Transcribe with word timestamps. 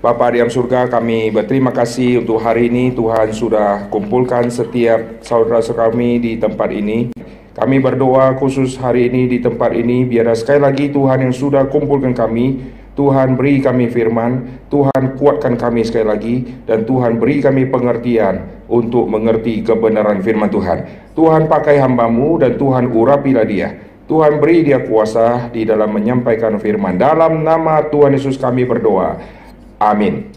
Bapa 0.00 0.32
di 0.32 0.40
dalam 0.40 0.48
surga, 0.48 0.88
kami 0.88 1.28
berterima 1.28 1.76
kasih 1.76 2.24
untuk 2.24 2.40
hari 2.40 2.72
ini 2.72 2.88
Tuhan 2.96 3.36
sudah 3.36 3.92
kumpulkan 3.92 4.48
setiap 4.48 5.20
saudara-saudara 5.20 5.92
kami 5.92 6.16
di 6.16 6.32
tempat 6.40 6.72
ini. 6.72 7.12
Kami 7.52 7.76
berdoa 7.84 8.32
khusus 8.40 8.80
hari 8.80 9.12
ini 9.12 9.28
di 9.28 9.44
tempat 9.44 9.76
ini, 9.76 10.08
biar 10.08 10.32
sekali 10.32 10.64
lagi 10.64 10.88
Tuhan 10.88 11.28
yang 11.28 11.36
sudah 11.36 11.68
kumpulkan 11.68 12.16
kami, 12.16 12.64
Tuhan 12.96 13.36
beri 13.36 13.60
kami 13.60 13.92
firman, 13.92 14.64
Tuhan 14.72 15.20
kuatkan 15.20 15.60
kami 15.60 15.84
sekali 15.84 16.06
lagi, 16.08 16.34
dan 16.64 16.88
Tuhan 16.88 17.20
beri 17.20 17.44
kami 17.44 17.68
pengertian 17.68 18.64
untuk 18.72 19.04
mengerti 19.04 19.60
kebenaran 19.60 20.24
firman 20.24 20.48
Tuhan. 20.48 21.12
Tuhan 21.12 21.44
pakai 21.44 21.76
hambamu 21.76 22.40
dan 22.40 22.56
Tuhan 22.56 22.88
urapilah 22.88 23.44
dia. 23.44 23.76
Tuhan 24.08 24.40
beri 24.40 24.64
dia 24.64 24.80
kuasa 24.80 25.52
di 25.52 25.68
dalam 25.68 25.92
menyampaikan 25.92 26.56
firman. 26.56 26.96
Dalam 26.96 27.44
nama 27.44 27.84
Tuhan 27.84 28.16
Yesus 28.16 28.40
kami 28.40 28.64
berdoa. 28.64 29.39
Amin. 29.80 30.28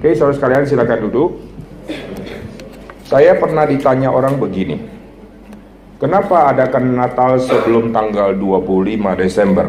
Oke, 0.00 0.16
saudara 0.16 0.32
sekalian 0.32 0.64
silakan 0.64 1.00
duduk. 1.04 1.36
Saya 3.04 3.36
pernah 3.36 3.68
ditanya 3.68 4.08
orang 4.08 4.40
begini. 4.40 4.80
Kenapa 6.00 6.48
adakan 6.48 6.96
Natal 6.96 7.36
sebelum 7.36 7.92
tanggal 7.92 8.32
25 8.32 8.96
Desember? 9.20 9.68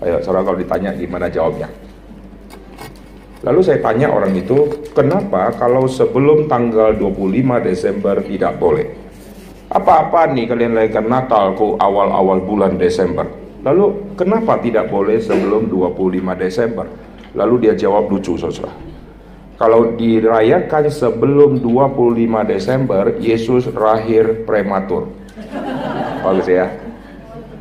Ayo, 0.00 0.16
saudara 0.24 0.48
kalau 0.48 0.58
ditanya 0.60 0.96
gimana 0.96 1.28
jawabnya? 1.28 1.68
Lalu 3.44 3.60
saya 3.60 3.84
tanya 3.84 4.08
orang 4.08 4.32
itu, 4.32 4.88
kenapa 4.96 5.52
kalau 5.60 5.84
sebelum 5.84 6.48
tanggal 6.48 6.96
25 6.96 7.68
Desember 7.68 8.16
tidak 8.24 8.56
boleh? 8.56 8.88
Apa-apa 9.68 10.32
nih 10.32 10.48
kalian 10.48 10.72
lakukan 10.72 11.04
Natal 11.04 11.52
kok 11.52 11.76
awal-awal 11.76 12.40
bulan 12.40 12.80
Desember? 12.80 13.28
Lalu 13.60 14.16
kenapa 14.16 14.56
tidak 14.64 14.88
boleh 14.88 15.20
sebelum 15.20 15.68
25 15.68 16.32
Desember? 16.40 16.88
Lalu 17.34 17.68
dia 17.68 17.74
jawab 17.74 18.06
lucu 18.10 18.38
saudara. 18.38 18.70
Kalau 19.54 19.94
dirayakan 19.94 20.90
sebelum 20.90 21.62
25 21.62 22.42
Desember, 22.46 23.04
Yesus 23.22 23.70
lahir 23.70 24.42
prematur. 24.42 25.10
Bagus 26.22 26.46
ya. 26.50 26.66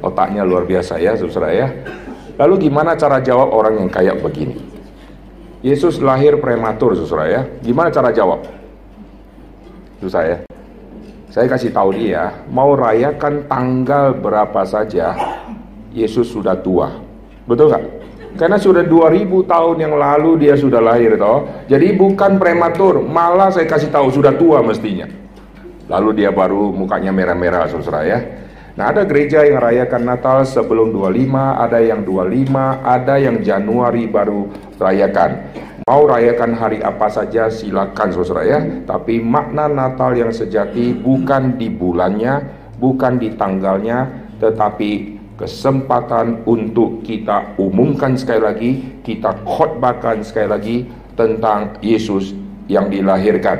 Otaknya 0.01 0.41
luar 0.41 0.65
biasa 0.65 0.97
ya 0.97 1.13
saudara 1.13 1.53
ya. 1.53 1.67
Lalu 2.37 2.69
gimana 2.69 2.97
cara 2.97 3.21
jawab 3.21 3.53
orang 3.53 3.77
yang 3.85 3.89
kayak 3.93 4.19
begini? 4.25 4.57
Yesus 5.61 6.01
lahir 6.01 6.41
prematur 6.41 6.97
saudara 6.97 7.29
ya. 7.29 7.41
Gimana 7.61 7.93
cara 7.93 8.09
jawab? 8.09 8.41
Itu 10.01 10.09
saya. 10.09 10.43
Saya 11.33 11.49
kasih 11.49 11.73
tahu 11.73 11.97
dia, 11.97 12.45
mau 12.45 12.77
rayakan 12.77 13.49
tanggal 13.49 14.13
berapa 14.13 14.61
saja, 14.69 15.17
Yesus 15.89 16.29
sudah 16.29 16.53
tua. 16.61 16.93
Betul 17.49 17.73
nggak? 17.73 17.85
Karena 18.33 18.57
sudah 18.57 18.81
2000 18.81 19.29
tahun 19.45 19.77
yang 19.77 19.93
lalu 19.93 20.41
dia 20.47 20.57
sudah 20.57 20.81
lahir 20.81 21.13
toh. 21.21 21.45
Jadi 21.69 21.93
bukan 21.93 22.41
prematur, 22.41 23.05
malah 23.05 23.53
saya 23.53 23.69
kasih 23.69 23.93
tahu 23.93 24.09
sudah 24.09 24.33
tua 24.33 24.65
mestinya. 24.65 25.05
Lalu 25.85 26.23
dia 26.23 26.33
baru 26.33 26.73
mukanya 26.73 27.13
merah-merah 27.13 27.69
saudara 27.69 28.01
ya. 28.01 28.19
Nah 28.73 28.89
ada 28.89 29.05
gereja 29.05 29.45
yang 29.45 29.61
rayakan 29.61 30.01
Natal 30.01 30.41
sebelum 30.49 30.89
25, 30.89 31.29
ada 31.61 31.77
yang 31.77 32.01
25, 32.01 32.81
ada 32.81 33.15
yang 33.21 33.37
Januari 33.45 34.09
baru 34.09 34.49
rayakan. 34.81 35.31
Mau 35.85 36.09
rayakan 36.09 36.57
hari 36.57 36.79
apa 36.81 37.05
saja 37.13 37.53
silakan 37.53 38.09
saudara 38.09 38.41
ya. 38.41 38.59
Tapi 38.81 39.21
makna 39.21 39.69
Natal 39.69 40.17
yang 40.17 40.33
sejati 40.33 40.89
bukan 40.97 41.61
di 41.61 41.69
bulannya, 41.69 42.41
bukan 42.81 43.21
di 43.21 43.37
tanggalnya, 43.37 44.09
tetapi 44.41 45.21
kesempatan 45.43 46.47
untuk 46.47 47.03
kita 47.03 47.59
umumkan 47.59 48.15
sekali 48.15 48.41
lagi, 48.41 48.71
kita 49.03 49.43
khotbahkan 49.43 50.23
sekali 50.23 50.47
lagi 50.47 50.77
tentang 51.19 51.75
Yesus 51.83 52.31
yang 52.71 52.87
dilahirkan. 52.87 53.59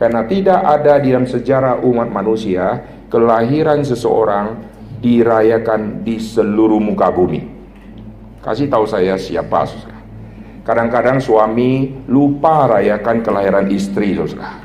Karena 0.00 0.24
tidak 0.24 0.64
ada 0.64 0.96
di 0.96 1.12
dalam 1.12 1.28
sejarah 1.28 1.84
umat 1.84 2.08
manusia 2.08 2.80
kelahiran 3.12 3.84
seseorang 3.84 4.64
dirayakan 5.04 6.00
di 6.00 6.16
seluruh 6.16 6.80
muka 6.80 7.12
bumi. 7.12 7.44
Kasih 8.40 8.72
tahu 8.72 8.88
saya 8.88 9.20
siapa, 9.20 9.68
Kadang-kadang 10.64 11.20
suami 11.20 11.92
lupa 12.08 12.64
rayakan 12.64 13.20
kelahiran 13.20 13.68
istri, 13.68 14.16
saudara. 14.16 14.63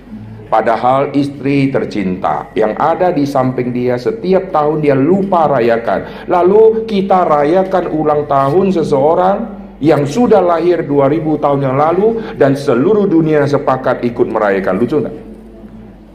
Padahal 0.49 1.13
istri 1.13 1.69
tercinta 1.69 2.49
yang 2.57 2.73
ada 2.81 3.13
di 3.13 3.21
samping 3.21 3.69
dia 3.69 4.01
setiap 4.01 4.49
tahun 4.49 4.81
dia 4.81 4.97
lupa 4.97 5.45
rayakan. 5.45 6.25
Lalu 6.25 6.89
kita 6.89 7.21
rayakan 7.21 7.85
ulang 7.93 8.25
tahun 8.25 8.73
seseorang 8.73 9.37
yang 9.77 10.03
sudah 10.09 10.41
lahir 10.41 10.83
2000 10.83 11.37
tahun 11.39 11.59
yang 11.63 11.77
lalu 11.77 12.07
dan 12.35 12.57
seluruh 12.57 13.05
dunia 13.05 13.45
sepakat 13.45 14.01
ikut 14.03 14.27
merayakan. 14.27 14.75
Lucu 14.81 14.97
nggak? 14.99 15.15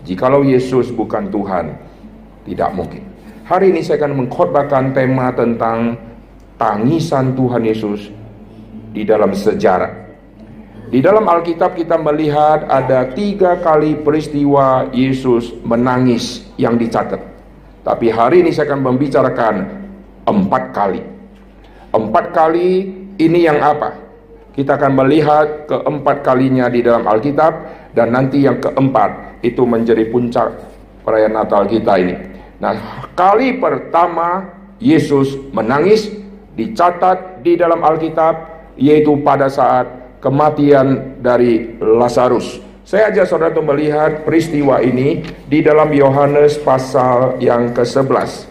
Jikalau 0.04 0.44
Yesus 0.44 0.92
bukan 0.92 1.32
Tuhan, 1.32 1.72
tidak 2.44 2.70
mungkin. 2.76 3.00
Hari 3.48 3.72
ini 3.72 3.80
saya 3.80 4.04
akan 4.04 4.24
mengkhotbahkan 4.24 4.92
tema 4.92 5.32
tentang 5.32 5.96
tangisan 6.60 7.32
Tuhan 7.32 7.62
Yesus 7.64 8.12
di 8.92 9.06
dalam 9.06 9.32
sejarah. 9.32 10.03
Di 10.84 11.00
dalam 11.00 11.24
Alkitab 11.24 11.80
kita 11.80 11.96
melihat 11.96 12.68
ada 12.68 13.08
tiga 13.16 13.56
kali 13.64 13.96
peristiwa 14.04 14.92
Yesus 14.92 15.56
menangis 15.64 16.44
yang 16.60 16.76
dicatat. 16.76 17.20
Tapi 17.84 18.12
hari 18.12 18.44
ini 18.44 18.52
saya 18.52 18.72
akan 18.72 18.92
membicarakan 18.92 19.54
empat 20.28 20.64
kali. 20.76 21.00
Empat 21.88 22.36
kali 22.36 22.68
ini 23.16 23.48
yang 23.48 23.64
apa? 23.64 23.96
Kita 24.52 24.76
akan 24.76 24.92
melihat 25.04 25.66
keempat 25.66 26.20
kalinya 26.20 26.68
di 26.68 26.84
dalam 26.84 27.08
Alkitab 27.08 27.52
dan 27.96 28.12
nanti 28.12 28.44
yang 28.44 28.60
keempat 28.60 29.40
itu 29.40 29.64
menjadi 29.64 30.04
puncak 30.12 30.52
perayaan 31.02 31.32
Natal 31.32 31.64
kita 31.64 31.96
ini. 31.96 32.16
Nah, 32.60 33.04
kali 33.16 33.56
pertama 33.56 34.46
Yesus 34.78 35.32
menangis 35.50 36.12
dicatat 36.54 37.40
di 37.40 37.56
dalam 37.56 37.82
Alkitab 37.82 38.52
yaitu 38.78 39.16
pada 39.24 39.50
saat 39.50 40.03
kematian 40.24 41.20
dari 41.20 41.76
Lazarus. 41.76 42.64
Saya 42.88 43.12
ajak 43.12 43.28
saudara 43.28 43.52
untuk 43.52 43.76
melihat 43.76 44.24
peristiwa 44.24 44.80
ini 44.80 45.20
di 45.44 45.60
dalam 45.60 45.92
Yohanes 45.92 46.56
pasal 46.60 47.36
yang 47.44 47.76
ke-11. 47.76 48.48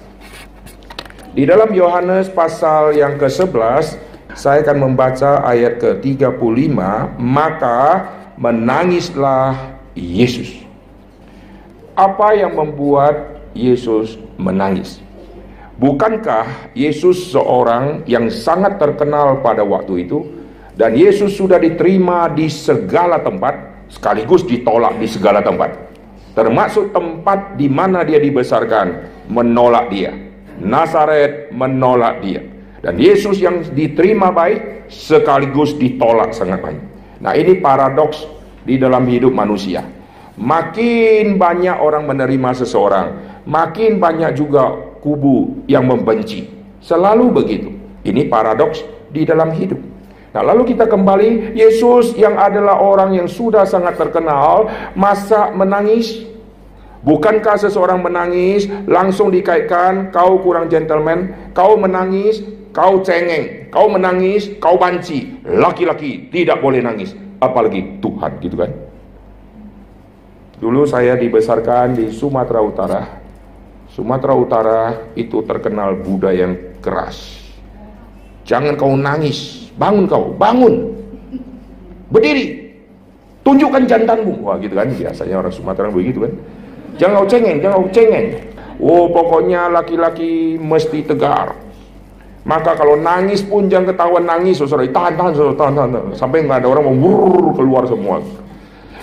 Di 1.34 1.50
dalam 1.50 1.74
Yohanes 1.74 2.30
pasal 2.30 2.94
yang 2.94 3.18
ke-11, 3.18 3.98
saya 4.38 4.62
akan 4.62 4.78
membaca 4.90 5.42
ayat 5.46 5.82
ke-35, 5.82 6.78
maka 7.18 8.10
menangislah 8.38 9.78
Yesus. 9.98 10.62
Apa 11.94 12.38
yang 12.38 12.58
membuat 12.58 13.42
Yesus 13.54 14.18
menangis? 14.38 15.02
Bukankah 15.78 16.74
Yesus 16.78 17.34
seorang 17.34 18.06
yang 18.06 18.30
sangat 18.30 18.78
terkenal 18.78 19.42
pada 19.42 19.62
waktu 19.66 20.06
itu? 20.06 20.43
Dan 20.74 20.98
Yesus 20.98 21.38
sudah 21.38 21.62
diterima 21.62 22.26
di 22.34 22.50
segala 22.50 23.22
tempat, 23.22 23.86
sekaligus 23.94 24.42
ditolak 24.42 24.98
di 24.98 25.06
segala 25.06 25.46
tempat. 25.46 25.94
Termasuk 26.34 26.90
tempat 26.90 27.54
di 27.62 27.70
mana 27.70 28.02
dia 28.02 28.18
dibesarkan, 28.18 29.06
menolak 29.30 29.94
dia. 29.94 30.10
Nazaret 30.58 31.54
menolak 31.54 32.26
dia. 32.26 32.42
Dan 32.82 32.98
Yesus 32.98 33.38
yang 33.38 33.62
diterima 33.70 34.34
baik, 34.34 34.90
sekaligus 34.90 35.78
ditolak 35.78 36.34
sangat 36.34 36.60
baik. 36.60 36.82
Nah 37.22 37.38
ini 37.38 37.62
paradoks 37.62 38.26
di 38.66 38.82
dalam 38.82 39.06
hidup 39.06 39.30
manusia. 39.30 39.86
Makin 40.34 41.38
banyak 41.38 41.78
orang 41.78 42.10
menerima 42.10 42.66
seseorang, 42.66 43.08
makin 43.46 44.02
banyak 44.02 44.34
juga 44.34 44.74
kubu 45.06 45.70
yang 45.70 45.86
membenci. 45.86 46.50
Selalu 46.82 47.30
begitu. 47.30 47.70
Ini 48.02 48.26
paradoks 48.26 48.82
di 49.14 49.22
dalam 49.24 49.54
hidup. 49.54 49.93
Nah, 50.34 50.42
lalu 50.42 50.74
kita 50.74 50.90
kembali, 50.90 51.54
Yesus 51.54 52.18
yang 52.18 52.34
adalah 52.42 52.82
orang 52.82 53.14
yang 53.14 53.30
sudah 53.30 53.70
sangat 53.70 54.02
terkenal, 54.02 54.66
masa 54.98 55.54
menangis? 55.54 56.26
Bukankah 57.06 57.60
seseorang 57.62 58.02
menangis 58.02 58.66
langsung 58.90 59.30
dikaitkan 59.30 60.10
kau 60.10 60.42
kurang 60.42 60.74
gentleman, 60.74 61.52
kau 61.54 61.78
menangis, 61.78 62.42
kau 62.74 63.06
cengeng, 63.06 63.70
kau 63.70 63.92
menangis, 63.92 64.50
kau 64.58 64.80
banci. 64.80 65.38
Laki-laki 65.46 66.32
tidak 66.34 66.64
boleh 66.64 66.82
nangis, 66.82 67.14
apalagi 67.38 68.02
Tuhan 68.02 68.32
gitu 68.42 68.56
kan. 68.58 68.72
Dulu 70.64 70.88
saya 70.88 71.20
dibesarkan 71.20 71.94
di 71.94 72.08
Sumatera 72.10 72.64
Utara. 72.64 73.02
Sumatera 73.92 74.34
Utara 74.34 74.82
itu 75.14 75.44
terkenal 75.44 76.00
budaya 76.00 76.48
yang 76.48 76.56
keras. 76.80 77.43
Jangan 78.44 78.76
kau 78.76 78.94
nangis, 79.00 79.64
Bangun 79.74 80.06
kau, 80.06 80.34
bangun. 80.38 80.94
Berdiri. 82.14 82.62
Tunjukkan 83.44 83.90
jantanmu. 83.90 84.46
Wah 84.46 84.56
gitu 84.62 84.78
kan, 84.78 84.88
biasanya 84.88 85.36
orang 85.42 85.52
Sumatera 85.52 85.90
begitu 85.92 86.24
kan. 86.24 86.34
Jangan 87.02 87.14
kau 87.26 87.28
cengeng, 87.28 87.58
jangan 87.60 87.76
kau 87.82 87.90
cengeng. 87.92 88.28
Oh 88.80 89.06
pokoknya 89.10 89.68
laki-laki 89.68 90.56
mesti 90.62 91.04
tegar. 91.04 91.58
Maka 92.44 92.76
kalau 92.76 93.00
nangis 93.00 93.40
pun 93.40 93.72
jangan 93.72 93.96
ketahuan 93.96 94.28
nangis, 94.28 94.60
saudara. 94.60 94.84
Tahan, 94.84 95.14
tahan, 95.16 95.32
saudara, 95.32 95.56
tahan, 95.56 95.74
tahan, 95.74 95.90
tahan. 95.96 96.06
Sampai 96.16 96.44
nggak 96.44 96.64
ada 96.64 96.68
orang 96.68 96.84
mau 96.92 97.52
keluar 97.56 97.88
semua. 97.88 98.20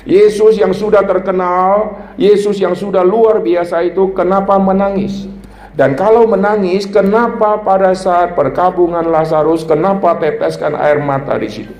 Yesus 0.05 0.57
yang 0.57 0.73
sudah 0.73 1.05
terkenal, 1.05 1.97
Yesus 2.17 2.57
yang 2.61 2.73
sudah 2.73 3.05
luar 3.05 3.45
biasa 3.45 3.85
itu 3.85 4.13
kenapa 4.17 4.57
menangis? 4.57 5.29
Dan 5.75 5.95
kalau 5.95 6.27
menangis, 6.27 6.85
kenapa 6.85 7.63
pada 7.63 7.95
saat 7.95 8.35
perkabungan 8.35 9.07
Lazarus, 9.07 9.63
kenapa 9.63 10.19
teteskan 10.19 10.75
air 10.75 10.99
mata 10.99 11.39
di 11.39 11.47
situ? 11.47 11.75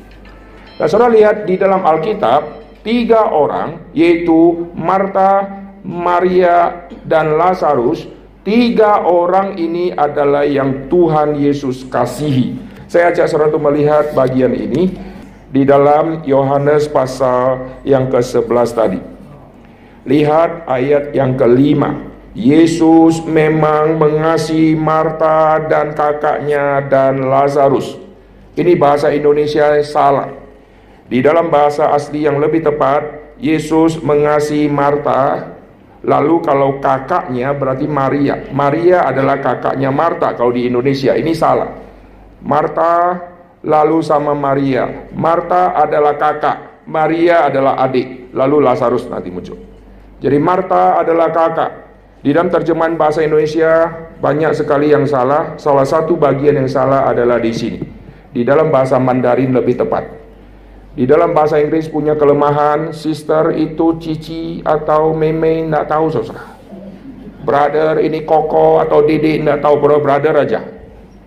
Nah, 0.79 0.87
saudara 0.87 1.13
lihat 1.13 1.37
di 1.45 1.59
dalam 1.61 1.85
Alkitab, 1.85 2.43
tiga 2.87 3.29
orang, 3.29 3.93
yaitu 3.93 4.71
Marta, 4.73 5.45
Maria, 5.85 6.87
dan 7.05 7.37
Lazarus, 7.37 8.09
Tiga 8.41 9.05
orang 9.05 9.61
ini 9.61 9.93
adalah 9.93 10.49
yang 10.49 10.89
Tuhan 10.89 11.37
Yesus 11.37 11.85
kasihi. 11.85 12.57
Saya 12.89 13.13
ajak 13.13 13.29
saudara 13.29 13.53
untuk 13.53 13.69
melihat 13.69 14.17
bagian 14.17 14.57
ini 14.57 14.97
di 15.53 15.63
dalam 15.69 16.25
Yohanes 16.25 16.89
pasal 16.89 17.79
yang 17.85 18.09
ke-11 18.09 18.69
tadi. 18.73 19.01
Lihat 20.09 20.65
ayat 20.65 21.13
yang 21.13 21.37
kelima. 21.37 22.10
Yesus 22.31 23.27
memang 23.27 23.99
mengasihi 23.99 24.79
Marta 24.79 25.59
dan 25.67 25.95
kakaknya 25.95 26.87
dan 26.87 27.27
Lazarus. 27.27 27.99
Ini 28.55 28.79
bahasa 28.79 29.11
Indonesia 29.11 29.75
salah. 29.83 30.31
Di 31.11 31.19
dalam 31.19 31.51
bahasa 31.51 31.91
asli 31.91 32.27
yang 32.27 32.39
lebih 32.39 32.63
tepat, 32.63 33.35
Yesus 33.43 33.99
mengasihi 33.99 34.71
Marta 34.71 35.51
Lalu 36.01 36.41
kalau 36.41 36.81
kakaknya 36.81 37.53
berarti 37.53 37.85
Maria. 37.85 38.49
Maria 38.57 39.05
adalah 39.05 39.37
kakaknya 39.37 39.93
Marta 39.93 40.33
kalau 40.33 40.49
di 40.49 40.65
Indonesia. 40.65 41.13
Ini 41.13 41.33
salah. 41.37 41.77
Marta 42.41 43.21
lalu 43.61 44.01
sama 44.01 44.33
Maria. 44.33 45.13
Marta 45.13 45.77
adalah 45.77 46.17
kakak, 46.17 46.89
Maria 46.89 47.53
adalah 47.53 47.77
adik. 47.85 48.33
Lalu 48.33 48.65
Lazarus 48.65 49.05
nanti 49.13 49.29
muncul. 49.29 49.61
Jadi 50.25 50.39
Marta 50.41 50.97
adalah 51.05 51.29
kakak. 51.29 51.90
Di 52.21 52.37
dalam 52.37 52.53
terjemahan 52.53 53.01
bahasa 53.01 53.25
Indonesia 53.25 53.89
banyak 54.21 54.53
sekali 54.53 54.93
yang 54.93 55.09
salah. 55.09 55.57
Salah 55.57 55.89
satu 55.89 56.21
bagian 56.21 56.61
yang 56.61 56.69
salah 56.69 57.09
adalah 57.09 57.41
di 57.41 57.49
sini. 57.49 57.81
Di 58.31 58.45
dalam 58.45 58.69
bahasa 58.69 59.01
Mandarin 59.01 59.57
lebih 59.57 59.81
tepat. 59.81 60.21
Di 60.91 61.09
dalam 61.09 61.33
bahasa 61.33 61.57
Inggris 61.57 61.89
punya 61.89 62.19
kelemahan, 62.19 62.93
sister 62.93 63.55
itu 63.57 63.97
cici 64.03 64.61
atau 64.67 65.17
meme, 65.17 65.65
tidak 65.65 65.87
tahu 65.87 66.11
saudara. 66.13 66.45
Brother 67.41 68.05
ini 68.05 68.27
koko 68.29 68.85
atau 68.85 69.01
dede, 69.07 69.41
tidak 69.41 69.65
tahu 69.65 69.81
bro, 69.81 70.03
brother 70.03 70.35
aja. 70.37 70.80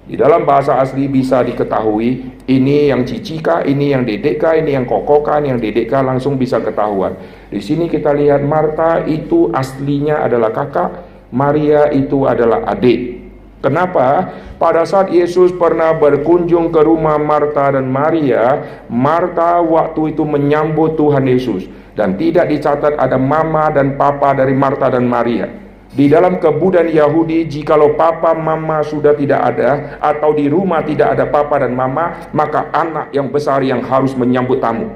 Di 0.04 0.20
dalam 0.20 0.44
bahasa 0.44 0.84
asli 0.84 1.08
bisa 1.08 1.40
diketahui, 1.48 2.44
ini 2.52 2.92
yang 2.92 3.08
cici 3.08 3.40
kah, 3.40 3.64
ini 3.64 3.96
yang 3.96 4.04
dedek 4.04 4.36
kah, 4.36 4.52
ini 4.52 4.76
yang 4.76 4.84
koko 4.84 5.24
kah, 5.24 5.40
ini 5.40 5.56
yang 5.56 5.64
dedek 5.64 5.88
kah, 5.88 6.04
langsung 6.04 6.36
bisa 6.36 6.60
ketahuan. 6.60 7.16
Di 7.48 7.64
sini 7.64 7.88
kita 7.88 8.12
lihat 8.12 8.44
Marta 8.44 9.00
itu 9.08 9.48
aslinya 9.56 10.20
adalah 10.28 10.52
kakak, 10.52 10.92
Maria 11.32 11.88
itu 11.96 12.28
adalah 12.28 12.68
adik. 12.68 13.24
Kenapa? 13.64 14.28
Pada 14.60 14.84
saat 14.84 15.08
Yesus 15.08 15.56
pernah 15.56 15.96
berkunjung 15.96 16.76
ke 16.76 16.84
rumah 16.84 17.16
Marta 17.16 17.72
dan 17.72 17.88
Maria, 17.88 18.60
Marta 18.92 19.64
waktu 19.64 20.12
itu 20.12 20.28
menyambut 20.28 21.00
Tuhan 21.00 21.24
Yesus 21.24 21.72
dan 21.96 22.20
tidak 22.20 22.52
dicatat 22.52 23.00
ada 23.00 23.16
mama 23.16 23.72
dan 23.72 23.96
papa 23.96 24.36
dari 24.36 24.52
Marta 24.52 24.92
dan 24.92 25.08
Maria. 25.08 25.63
Di 25.94 26.10
dalam 26.10 26.42
kebudan 26.42 26.90
Yahudi, 26.90 27.46
jikalau 27.46 27.94
papa 27.94 28.34
mama 28.34 28.82
sudah 28.82 29.14
tidak 29.14 29.54
ada 29.54 30.02
atau 30.02 30.34
di 30.34 30.50
rumah 30.50 30.82
tidak 30.82 31.14
ada 31.14 31.30
papa 31.30 31.62
dan 31.62 31.78
mama, 31.78 32.34
maka 32.34 32.74
anak 32.74 33.14
yang 33.14 33.30
besar 33.30 33.62
yang 33.62 33.86
harus 33.86 34.18
menyambut 34.18 34.58
tamu. 34.58 34.90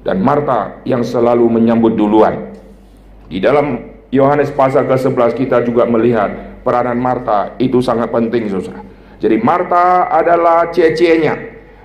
Dan 0.00 0.24
Marta 0.24 0.80
yang 0.88 1.04
selalu 1.04 1.52
menyambut 1.52 1.92
duluan. 1.92 2.56
Di 3.28 3.44
dalam 3.44 3.92
Yohanes 4.08 4.48
pasal 4.48 4.88
ke-11 4.88 5.36
kita 5.36 5.60
juga 5.68 5.84
melihat 5.84 6.32
peranan 6.64 6.96
Marta 6.96 7.52
itu 7.60 7.84
sangat 7.84 8.08
penting 8.08 8.48
saudara. 8.48 8.80
Jadi 9.20 9.36
Marta 9.44 10.08
adalah 10.08 10.72
cece-nya 10.72 11.36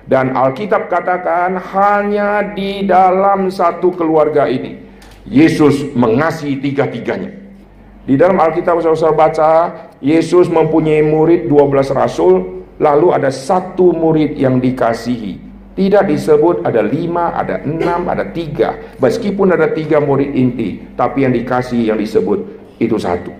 dan 0.08 0.32
Alkitab 0.32 0.88
katakan 0.88 1.60
hanya 1.60 2.56
di 2.56 2.88
dalam 2.88 3.52
satu 3.52 3.92
keluarga 3.92 4.48
ini 4.48 4.80
Yesus 5.28 5.92
mengasihi 5.92 6.64
tiga-tiganya. 6.64 7.43
Di 8.04 8.20
dalam 8.20 8.36
Alkitab 8.36 8.84
saudara 8.84 9.16
baca 9.16 9.50
Yesus 10.04 10.52
mempunyai 10.52 11.00
murid 11.00 11.48
12 11.48 11.88
rasul 11.96 12.64
lalu 12.76 13.16
ada 13.16 13.32
satu 13.32 13.96
murid 13.96 14.36
yang 14.36 14.60
dikasihi. 14.60 15.40
Tidak 15.74 16.06
disebut 16.06 16.62
ada 16.62 16.84
lima, 16.84 17.34
ada 17.34 17.64
enam, 17.64 18.06
ada 18.06 18.30
tiga. 18.30 18.94
Meskipun 19.02 19.56
ada 19.56 19.74
tiga 19.74 19.98
murid 19.98 20.30
inti, 20.30 20.78
tapi 20.94 21.26
yang 21.26 21.34
dikasih 21.34 21.90
yang 21.90 21.98
disebut 21.98 22.38
itu 22.78 22.94
satu. 22.94 23.34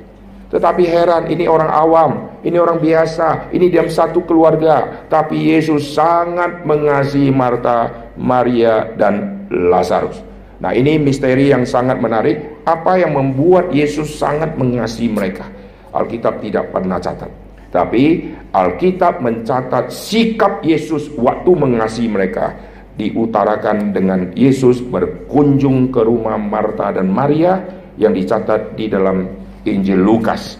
Tetapi 0.51 0.83
heran, 0.87 1.31
ini 1.31 1.47
orang 1.47 1.71
awam, 1.71 2.11
ini 2.43 2.59
orang 2.59 2.83
biasa, 2.83 3.55
ini 3.55 3.71
diam 3.71 3.87
satu 3.87 4.27
keluarga. 4.27 5.07
Tapi 5.07 5.55
Yesus 5.55 5.95
sangat 5.95 6.67
mengasihi 6.67 7.31
Marta, 7.31 8.11
Maria, 8.19 8.91
dan 8.99 9.47
Lazarus. 9.51 10.34
Nah 10.63 10.71
ini 10.71 11.01
misteri 11.01 11.51
yang 11.51 11.67
sangat 11.67 11.99
menarik. 11.99 12.63
Apa 12.67 13.01
yang 13.01 13.19
membuat 13.19 13.75
Yesus 13.75 14.15
sangat 14.15 14.55
mengasihi 14.55 15.11
mereka? 15.11 15.47
Alkitab 15.95 16.43
tidak 16.43 16.71
pernah 16.75 16.99
catat. 16.99 17.31
Tapi 17.75 18.31
Alkitab 18.55 19.19
mencatat 19.19 19.91
sikap 19.91 20.63
Yesus 20.63 21.11
waktu 21.19 21.51
mengasihi 21.51 22.07
mereka 22.07 22.55
diutarakan 22.95 23.91
dengan 23.91 24.31
Yesus 24.39 24.79
berkunjung 24.79 25.91
ke 25.91 26.07
rumah 26.07 26.39
Marta 26.39 26.95
dan 26.95 27.11
Maria 27.11 27.59
yang 27.99 28.15
dicatat 28.15 28.79
di 28.79 28.87
dalam 28.87 29.27
Injil 29.67 29.99
Lukas. 30.03 30.59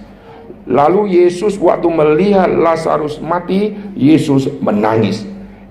Lalu 0.65 1.23
Yesus 1.23 1.61
waktu 1.61 1.87
melihat 1.93 2.49
Lazarus 2.49 3.21
mati, 3.21 3.77
Yesus 3.95 4.49
menangis. 4.65 5.23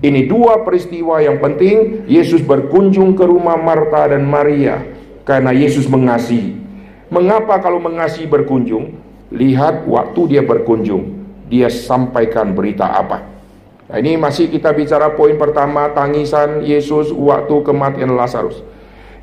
Ini 0.04 0.28
dua 0.28 0.60
peristiwa 0.60 1.16
yang 1.24 1.40
penting. 1.40 2.04
Yesus 2.04 2.44
berkunjung 2.44 3.16
ke 3.16 3.24
rumah 3.24 3.56
Marta 3.56 4.12
dan 4.12 4.28
Maria 4.28 4.84
karena 5.24 5.56
Yesus 5.56 5.88
mengasihi. 5.88 6.60
Mengapa 7.08 7.56
kalau 7.64 7.80
mengasihi 7.80 8.28
berkunjung? 8.28 9.00
Lihat 9.32 9.88
waktu 9.88 10.36
dia 10.36 10.42
berkunjung, 10.44 11.24
dia 11.48 11.72
sampaikan 11.72 12.52
berita 12.52 12.84
apa. 12.84 13.24
Nah, 13.88 13.96
ini 13.96 14.20
masih 14.20 14.52
kita 14.52 14.76
bicara 14.76 15.16
poin 15.16 15.40
pertama 15.40 15.88
tangisan 15.96 16.60
Yesus 16.60 17.08
waktu 17.08 17.64
kematian 17.64 18.12
Lazarus. 18.12 18.60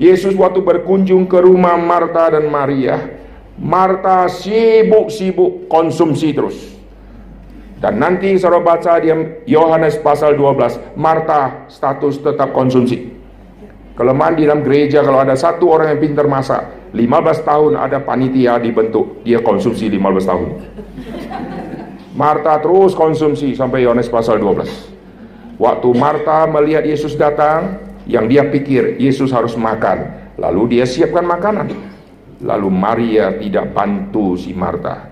Yesus 0.01 0.33
waktu 0.33 0.65
berkunjung 0.65 1.29
ke 1.29 1.45
rumah 1.45 1.77
Marta 1.77 2.33
dan 2.33 2.49
Maria, 2.49 3.21
Marta 3.53 4.25
sibuk-sibuk 4.25 5.69
konsumsi 5.69 6.33
terus. 6.33 6.80
Dan 7.81 7.97
nanti 7.97 8.37
saudara 8.37 8.61
baca 8.61 9.01
di 9.01 9.09
Yohanes 9.49 9.97
pasal 10.05 10.37
12, 10.37 10.93
Marta 11.01 11.65
status 11.65 12.21
tetap 12.21 12.53
konsumsi. 12.53 13.09
Kelemahan 13.97 14.37
di 14.37 14.45
dalam 14.45 14.61
gereja 14.61 15.01
kalau 15.01 15.17
ada 15.17 15.33
satu 15.33 15.73
orang 15.73 15.97
yang 15.97 15.99
pintar 15.99 16.29
masak, 16.29 16.93
15 16.93 17.41
tahun 17.41 17.71
ada 17.81 17.97
panitia 18.05 18.61
dibentuk, 18.61 19.25
dia 19.25 19.41
konsumsi 19.41 19.89
15 19.89 20.29
tahun. 20.29 20.49
Marta 22.13 22.61
terus 22.61 22.93
konsumsi 22.93 23.57
sampai 23.57 23.81
Yohanes 23.81 24.13
pasal 24.13 24.37
12. 24.37 25.57
Waktu 25.57 25.89
Marta 25.97 26.45
melihat 26.45 26.85
Yesus 26.85 27.17
datang, 27.17 27.81
yang 28.05 28.29
dia 28.29 28.45
pikir 28.45 29.01
Yesus 29.01 29.33
harus 29.33 29.57
makan, 29.57 30.29
lalu 30.37 30.77
dia 30.77 30.85
siapkan 30.85 31.25
makanan. 31.25 31.73
Lalu 32.45 32.69
Maria 32.69 33.33
tidak 33.41 33.73
bantu 33.73 34.37
si 34.37 34.53
Marta. 34.53 35.09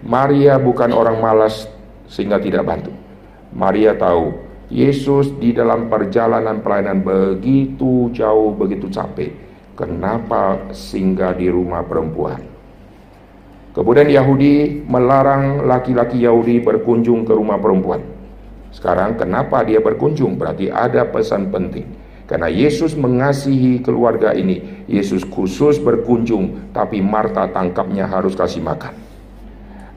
Maria 0.00 0.56
bukan 0.56 0.92
orang 0.92 1.20
malas 1.20 1.68
sehingga 2.10 2.42
tidak 2.42 2.66
bantu. 2.66 2.90
Maria 3.54 3.94
tahu 3.94 4.34
Yesus 4.70 5.34
di 5.38 5.54
dalam 5.54 5.90
perjalanan 5.90 6.62
pelayanan 6.62 7.02
begitu 7.02 8.10
jauh, 8.10 8.54
begitu 8.54 8.90
capek. 8.90 9.30
Kenapa 9.78 10.70
singgah 10.74 11.34
di 11.34 11.50
rumah 11.50 11.82
perempuan? 11.86 12.42
Kemudian 13.70 14.10
Yahudi 14.10 14.82
melarang 14.82 15.62
laki-laki 15.66 16.22
Yahudi 16.22 16.58
berkunjung 16.62 17.22
ke 17.22 17.32
rumah 17.34 17.58
perempuan. 17.58 18.02
Sekarang 18.70 19.18
kenapa 19.18 19.62
dia 19.66 19.82
berkunjung? 19.82 20.38
Berarti 20.38 20.70
ada 20.70 21.06
pesan 21.06 21.50
penting. 21.50 21.86
Karena 22.30 22.46
Yesus 22.46 22.94
mengasihi 22.94 23.82
keluarga 23.82 24.30
ini. 24.30 24.86
Yesus 24.86 25.26
khusus 25.26 25.82
berkunjung, 25.82 26.70
tapi 26.70 27.02
Marta 27.02 27.50
tangkapnya 27.50 28.06
harus 28.06 28.38
kasih 28.38 28.62
makan. 28.62 28.94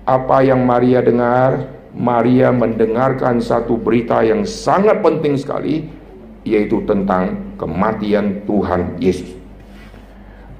Apa 0.05 0.41
yang 0.41 0.65
Maria 0.65 1.05
dengar? 1.05 1.82
Maria 1.93 2.49
mendengarkan 2.49 3.37
satu 3.37 3.77
berita 3.77 4.25
yang 4.25 4.43
sangat 4.49 5.05
penting 5.05 5.37
sekali, 5.37 5.85
yaitu 6.41 6.81
tentang 6.89 7.55
kematian 7.61 8.41
Tuhan 8.49 8.97
Yesus. 8.97 9.37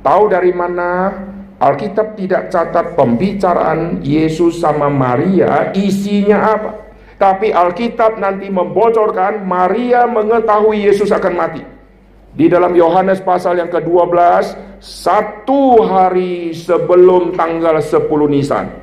Tahu 0.05 0.23
dari 0.29 0.53
mana 0.53 1.09
Alkitab 1.57 2.19
tidak 2.19 2.51
catat 2.51 2.93
pembicaraan 2.93 4.03
Yesus 4.03 4.59
sama 4.59 4.91
Maria 4.91 5.71
isinya 5.71 6.59
apa? 6.59 6.71
Tapi 7.15 7.55
Alkitab 7.55 8.19
nanti 8.19 8.51
membocorkan 8.51 9.47
Maria 9.47 10.03
mengetahui 10.03 10.83
Yesus 10.83 11.07
akan 11.07 11.33
mati. 11.33 11.63
Di 12.33 12.49
dalam 12.49 12.73
Yohanes 12.73 13.21
pasal 13.21 13.61
yang 13.61 13.69
ke-12, 13.69 14.11
satu 14.81 15.85
hari 15.85 16.51
sebelum 16.51 17.37
tanggal 17.37 17.79
10 17.79 18.09
Nisan. 18.27 18.73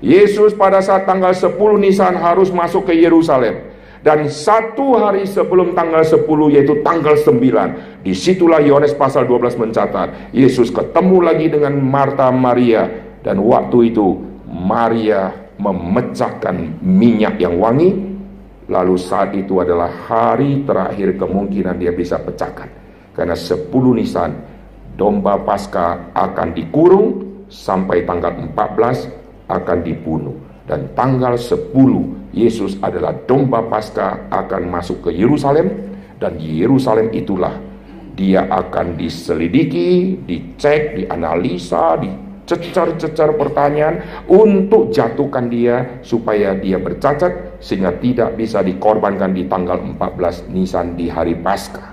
Yesus 0.00 0.56
pada 0.56 0.80
saat 0.80 1.04
tanggal 1.04 1.36
10 1.36 1.56
Nisan 1.76 2.16
harus 2.16 2.48
masuk 2.48 2.88
ke 2.88 2.96
Yerusalem. 2.96 3.68
Dan 4.00 4.32
satu 4.32 4.96
hari 4.96 5.28
sebelum 5.28 5.76
tanggal 5.76 6.00
10 6.00 6.24
yaitu 6.56 6.80
tanggal 6.80 7.20
9. 7.20 8.00
Di 8.00 8.16
situlah 8.16 8.64
Yohanes 8.64 8.96
pasal 8.96 9.28
12 9.28 9.60
mencatat. 9.60 10.32
Yesus 10.32 10.72
ketemu 10.72 11.20
lagi 11.20 11.52
dengan 11.52 11.76
Marta 11.76 12.32
Maria. 12.32 12.88
Dan 13.20 13.44
waktu 13.44 13.92
itu 13.92 14.16
Maria 14.48 15.36
memecahkan 15.60 16.80
minyak 16.80 17.36
yang 17.36 17.60
wangi 17.60 17.92
lalu 18.70 18.96
saat 18.96 19.36
itu 19.36 19.60
adalah 19.60 19.92
hari 20.08 20.64
terakhir 20.64 21.20
kemungkinan 21.20 21.76
dia 21.76 21.92
bisa 21.92 22.16
pecahkan 22.16 22.70
karena 23.12 23.36
10 23.36 23.68
Nisan 23.98 24.30
domba 24.94 25.36
Paskah 25.42 26.14
akan 26.16 26.48
dikurung 26.56 27.08
sampai 27.50 28.06
tanggal 28.06 28.30
14 28.56 29.19
akan 29.50 29.82
dibunuh 29.82 30.38
dan 30.70 30.94
tanggal 30.94 31.34
10 31.34 31.74
Yesus 32.30 32.78
adalah 32.78 33.10
domba 33.26 33.66
Paskah 33.66 34.30
akan 34.30 34.70
masuk 34.70 35.10
ke 35.10 35.10
Yerusalem 35.18 35.90
dan 36.22 36.38
Yerusalem 36.38 37.10
itulah 37.10 37.58
dia 38.14 38.46
akan 38.46 39.00
diselidiki, 39.00 40.20
dicek, 40.28 41.00
dianalisa, 41.00 41.96
di 41.98 42.12
cecar-cecar 42.44 43.38
pertanyaan 43.38 44.26
untuk 44.26 44.90
jatuhkan 44.90 45.46
dia 45.46 46.02
supaya 46.02 46.52
dia 46.58 46.82
bercacat 46.82 47.62
sehingga 47.62 47.94
tidak 48.02 48.34
bisa 48.34 48.60
dikorbankan 48.60 49.30
di 49.30 49.46
tanggal 49.46 49.78
14 49.78 50.50
Nisan 50.50 50.98
di 50.98 51.06
hari 51.06 51.38
Paskah. 51.38 51.89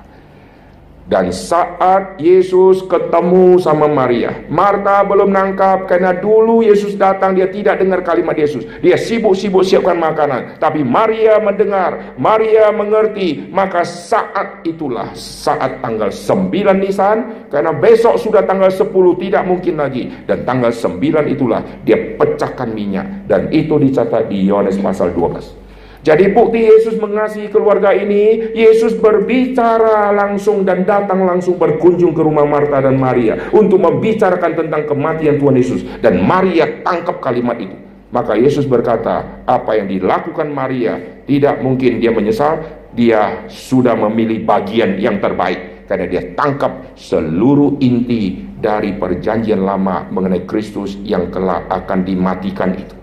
Dan 1.07 1.31
saat 1.31 2.19
Yesus 2.19 2.83
ketemu 2.83 3.55
sama 3.63 3.87
Maria, 3.87 4.43
Marta 4.51 5.07
belum 5.07 5.31
nangkap 5.31 5.87
karena 5.87 6.11
dulu 6.11 6.59
Yesus 6.59 6.99
datang 6.99 7.31
dia 7.31 7.47
tidak 7.47 7.79
dengar 7.79 8.03
kalimat 8.03 8.35
Yesus. 8.35 8.67
Dia 8.83 8.99
sibuk-sibuk 8.99 9.63
siapkan 9.63 9.95
makanan. 9.95 10.59
Tapi 10.59 10.83
Maria 10.83 11.39
mendengar, 11.39 12.19
Maria 12.19 12.75
mengerti. 12.75 13.47
Maka 13.47 13.87
saat 13.87 14.67
itulah 14.67 15.15
saat 15.15 15.79
tanggal 15.79 16.11
9 16.11 16.51
Nisan 16.75 17.47
karena 17.47 17.71
besok 17.71 18.19
sudah 18.19 18.43
tanggal 18.43 18.67
10 18.67 18.91
tidak 19.23 19.47
mungkin 19.47 19.79
lagi 19.79 20.11
dan 20.27 20.43
tanggal 20.43 20.75
9 20.75 20.99
itulah 21.31 21.63
dia 21.87 22.19
pecahkan 22.19 22.67
minyak 22.67 23.07
dan 23.31 23.47
itu 23.55 23.79
dicatat 23.79 24.27
di 24.27 24.43
Yohanes 24.43 24.75
pasal 24.83 25.15
12. 25.15 25.66
Jadi 26.07 26.31
bukti 26.31 26.63
Yesus 26.63 26.95
mengasihi 26.95 27.51
keluarga 27.51 27.91
ini, 27.91 28.55
Yesus 28.55 28.95
berbicara 28.95 30.15
langsung 30.15 30.63
dan 30.63 30.87
datang 30.87 31.27
langsung 31.27 31.59
berkunjung 31.59 32.15
ke 32.15 32.23
rumah 32.23 32.47
Marta 32.47 32.79
dan 32.79 32.95
Maria 32.95 33.51
untuk 33.51 33.83
membicarakan 33.83 34.55
tentang 34.55 34.87
kematian 34.87 35.35
Tuhan 35.35 35.59
Yesus 35.59 35.83
dan 35.99 36.23
Maria 36.23 36.79
tangkap 36.79 37.19
kalimat 37.19 37.59
itu. 37.59 37.75
Maka 38.15 38.39
Yesus 38.39 38.63
berkata, 38.63 39.43
apa 39.43 39.75
yang 39.75 39.91
dilakukan 39.91 40.47
Maria 40.47 40.95
tidak 41.27 41.59
mungkin 41.59 41.99
dia 41.99 42.15
menyesal, 42.15 42.63
dia 42.95 43.43
sudah 43.51 43.99
memilih 44.07 44.47
bagian 44.47 44.95
yang 44.95 45.19
terbaik 45.19 45.91
karena 45.91 46.07
dia 46.07 46.23
tangkap 46.39 46.95
seluruh 46.95 47.83
inti 47.83 48.47
dari 48.55 48.95
perjanjian 48.95 49.59
lama 49.59 50.07
mengenai 50.07 50.47
Kristus 50.47 50.95
yang 51.03 51.27
kelak 51.35 51.67
akan 51.67 52.07
dimatikan 52.07 52.79
itu. 52.79 52.96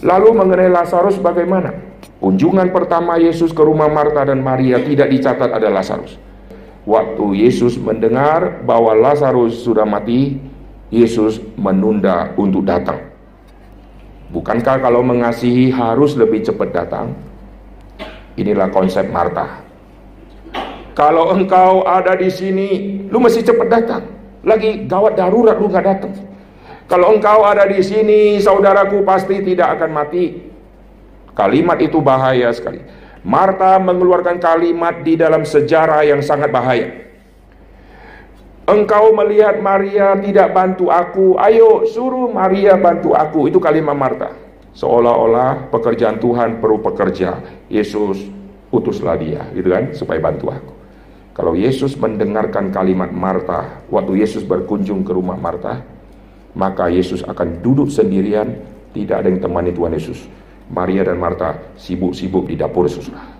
Lalu 0.00 0.32
mengenai 0.32 0.72
Lazarus 0.72 1.20
bagaimana? 1.20 1.76
Kunjungan 2.20 2.72
pertama 2.72 3.20
Yesus 3.20 3.52
ke 3.52 3.60
rumah 3.60 3.88
Marta 3.88 4.24
dan 4.24 4.40
Maria 4.40 4.80
tidak 4.80 5.12
dicatat 5.12 5.52
ada 5.52 5.68
Lazarus. 5.68 6.16
Waktu 6.88 7.44
Yesus 7.44 7.76
mendengar 7.76 8.64
bahwa 8.64 8.96
Lazarus 8.96 9.60
sudah 9.60 9.84
mati, 9.84 10.40
Yesus 10.88 11.40
menunda 11.60 12.32
untuk 12.40 12.64
datang. 12.64 13.12
Bukankah 14.32 14.80
kalau 14.80 15.04
mengasihi 15.04 15.68
harus 15.68 16.16
lebih 16.16 16.44
cepat 16.48 16.68
datang? 16.72 17.12
Inilah 18.40 18.72
konsep 18.72 19.04
Marta. 19.12 19.60
Kalau 20.96 21.32
engkau 21.36 21.84
ada 21.84 22.16
di 22.16 22.32
sini, 22.32 22.68
lu 23.08 23.20
mesti 23.20 23.44
cepat 23.44 23.68
datang. 23.68 24.02
Lagi 24.44 24.88
gawat 24.88 25.20
darurat 25.20 25.60
lu 25.60 25.68
gak 25.68 25.84
datang. 25.84 26.12
Kalau 26.90 27.14
engkau 27.14 27.46
ada 27.46 27.70
di 27.70 27.78
sini, 27.86 28.42
saudaraku 28.42 29.06
pasti 29.06 29.38
tidak 29.46 29.78
akan 29.78 29.90
mati. 29.94 30.42
Kalimat 31.38 31.78
itu 31.78 32.02
bahaya 32.02 32.50
sekali. 32.50 32.82
Marta 33.22 33.78
mengeluarkan 33.78 34.42
kalimat 34.42 35.06
di 35.06 35.14
dalam 35.14 35.46
sejarah 35.46 36.02
yang 36.02 36.18
sangat 36.18 36.50
bahaya. 36.50 36.90
Engkau 38.66 39.14
melihat 39.14 39.62
Maria 39.62 40.18
tidak 40.18 40.50
bantu 40.50 40.90
aku, 40.90 41.38
ayo 41.38 41.86
suruh 41.86 42.26
Maria 42.26 42.74
bantu 42.74 43.14
aku. 43.14 43.46
Itu 43.46 43.62
kalimat 43.62 43.94
Marta. 43.94 44.34
Seolah-olah 44.74 45.70
pekerjaan 45.70 46.18
Tuhan 46.18 46.58
perlu 46.58 46.82
pekerja. 46.82 47.38
Yesus 47.70 48.18
utuslah 48.74 49.14
dia, 49.14 49.46
gitu 49.54 49.70
kan, 49.70 49.94
supaya 49.94 50.18
bantu 50.18 50.50
aku. 50.50 50.72
Kalau 51.34 51.54
Yesus 51.54 51.94
mendengarkan 51.98 52.74
kalimat 52.74 53.14
Marta, 53.14 53.82
waktu 53.90 54.22
Yesus 54.22 54.42
berkunjung 54.42 55.06
ke 55.06 55.14
rumah 55.14 55.38
Marta, 55.38 55.82
maka 56.54 56.90
Yesus 56.90 57.22
akan 57.22 57.62
duduk 57.62 57.90
sendirian, 57.90 58.58
tidak 58.90 59.22
ada 59.22 59.28
yang 59.30 59.40
temani 59.42 59.70
Tuhan 59.70 59.94
Yesus. 59.94 60.18
Maria 60.70 61.02
dan 61.02 61.18
Marta 61.18 61.74
sibuk-sibuk 61.74 62.46
di 62.46 62.54
dapur 62.54 62.86
susah. 62.86 63.38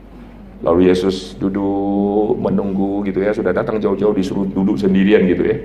Lalu 0.61 0.90
Yesus 0.93 1.38
duduk 1.38 2.37
menunggu 2.37 3.07
gitu 3.07 3.23
ya, 3.23 3.33
sudah 3.33 3.55
datang 3.55 3.81
jauh-jauh 3.81 4.12
disuruh 4.12 4.45
duduk 4.45 4.76
sendirian 4.76 5.25
gitu 5.25 5.43
ya. 5.47 5.57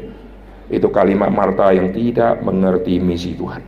Itu 0.71 0.89
kalimat 0.93 1.29
Marta 1.33 1.73
yang 1.73 1.91
tidak 1.91 2.41
mengerti 2.41 2.97
misi 3.01 3.35
Tuhan. 3.35 3.61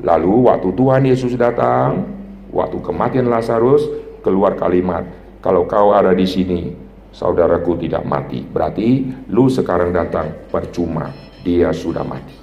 Lalu 0.00 0.48
waktu 0.48 0.68
Tuhan 0.72 1.02
Yesus 1.04 1.36
datang, 1.36 2.08
waktu 2.50 2.78
kematian 2.80 3.28
Lazarus, 3.28 3.84
keluar 4.24 4.56
kalimat, 4.56 5.04
kalau 5.44 5.68
kau 5.68 5.92
ada 5.92 6.16
di 6.16 6.24
sini, 6.24 6.72
saudaraku 7.12 7.76
tidak 7.84 8.06
mati. 8.08 8.40
Berarti 8.40 9.12
lu 9.28 9.52
sekarang 9.52 9.92
datang 9.92 10.48
percuma, 10.48 11.12
dia 11.44 11.68
sudah 11.74 12.06
mati. 12.06 12.39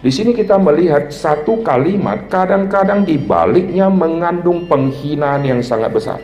Di 0.00 0.08
sini 0.08 0.32
kita 0.32 0.56
melihat 0.56 1.12
satu 1.12 1.60
kalimat 1.60 2.24
kadang-kadang 2.32 3.04
di 3.04 3.20
baliknya 3.20 3.92
mengandung 3.92 4.64
penghinaan 4.64 5.44
yang 5.44 5.60
sangat 5.60 5.92
besar. 5.92 6.16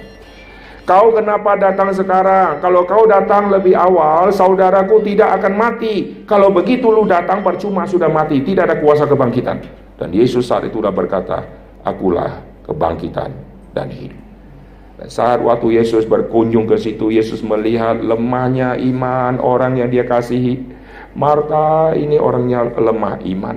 Kau 0.88 1.12
kenapa 1.12 1.58
datang 1.58 1.92
sekarang? 1.92 2.62
Kalau 2.62 2.86
kau 2.86 3.04
datang 3.04 3.50
lebih 3.52 3.74
awal, 3.74 4.32
saudaraku 4.32 5.02
tidak 5.02 5.42
akan 5.42 5.58
mati. 5.58 6.24
Kalau 6.24 6.48
begitu 6.54 6.88
lu 6.88 7.04
datang 7.04 7.42
percuma 7.42 7.84
sudah 7.84 8.06
mati, 8.06 8.40
tidak 8.40 8.70
ada 8.70 8.76
kuasa 8.78 9.04
kebangkitan. 9.04 9.60
Dan 9.98 10.08
Yesus 10.14 10.46
saat 10.46 10.64
itu 10.64 10.78
sudah 10.78 10.94
berkata, 10.94 11.42
akulah 11.82 12.40
kebangkitan 12.64 13.34
dan 13.74 13.90
hidup. 13.90 14.16
Dan 14.96 15.08
saat 15.12 15.44
waktu 15.44 15.76
Yesus 15.76 16.08
berkunjung 16.08 16.64
ke 16.64 16.80
situ, 16.80 17.12
Yesus 17.12 17.44
melihat 17.44 18.00
lemahnya 18.00 18.80
iman 18.80 19.36
orang 19.42 19.76
yang 19.76 19.92
dia 19.92 20.08
kasihi. 20.08 20.75
Marta 21.16 21.96
ini 21.96 22.20
orangnya 22.20 22.68
lemah 22.76 23.24
iman. 23.24 23.56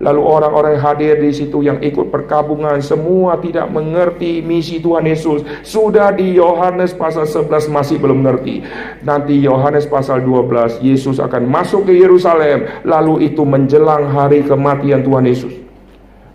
Lalu 0.00 0.22
orang-orang 0.24 0.80
yang 0.80 0.84
hadir 0.86 1.14
di 1.20 1.28
situ 1.28 1.60
yang 1.60 1.76
ikut 1.84 2.08
perkabungan 2.08 2.80
semua 2.80 3.36
tidak 3.36 3.68
mengerti 3.68 4.40
misi 4.40 4.80
Tuhan 4.80 5.04
Yesus. 5.04 5.44
Sudah 5.60 6.08
di 6.16 6.40
Yohanes 6.40 6.96
pasal 6.96 7.28
11 7.28 7.68
masih 7.68 8.00
belum 8.00 8.24
mengerti. 8.24 8.64
Nanti 9.04 9.36
Yohanes 9.36 9.84
pasal 9.84 10.24
12 10.24 10.80
Yesus 10.80 11.20
akan 11.20 11.44
masuk 11.44 11.84
ke 11.84 12.00
Yerusalem. 12.00 12.64
Lalu 12.88 13.28
itu 13.28 13.44
menjelang 13.44 14.08
hari 14.08 14.40
kematian 14.40 15.04
Tuhan 15.04 15.28
Yesus. 15.28 15.52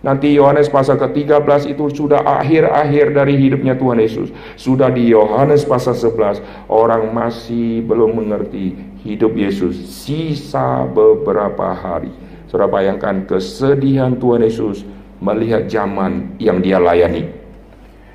Nanti 0.06 0.30
Yohanes 0.38 0.70
pasal 0.70 1.02
ke-13 1.02 1.66
itu 1.66 1.90
sudah 1.90 2.22
akhir-akhir 2.22 3.18
dari 3.18 3.34
hidupnya 3.34 3.74
Tuhan 3.74 3.98
Yesus. 3.98 4.30
Sudah 4.54 4.94
di 4.94 5.10
Yohanes 5.10 5.66
pasal 5.66 5.98
11 5.98 6.70
orang 6.70 7.10
masih 7.10 7.82
belum 7.82 8.14
mengerti 8.14 8.85
hidup 9.02 9.34
Yesus. 9.36 9.76
Sisa 9.90 10.86
beberapa 10.88 11.74
hari. 11.74 12.12
Saudara 12.46 12.70
bayangkan 12.70 13.26
kesedihan 13.26 14.14
Tuhan 14.16 14.46
Yesus 14.46 14.86
melihat 15.18 15.66
zaman 15.66 16.36
yang 16.38 16.62
dia 16.62 16.78
layani. 16.78 17.28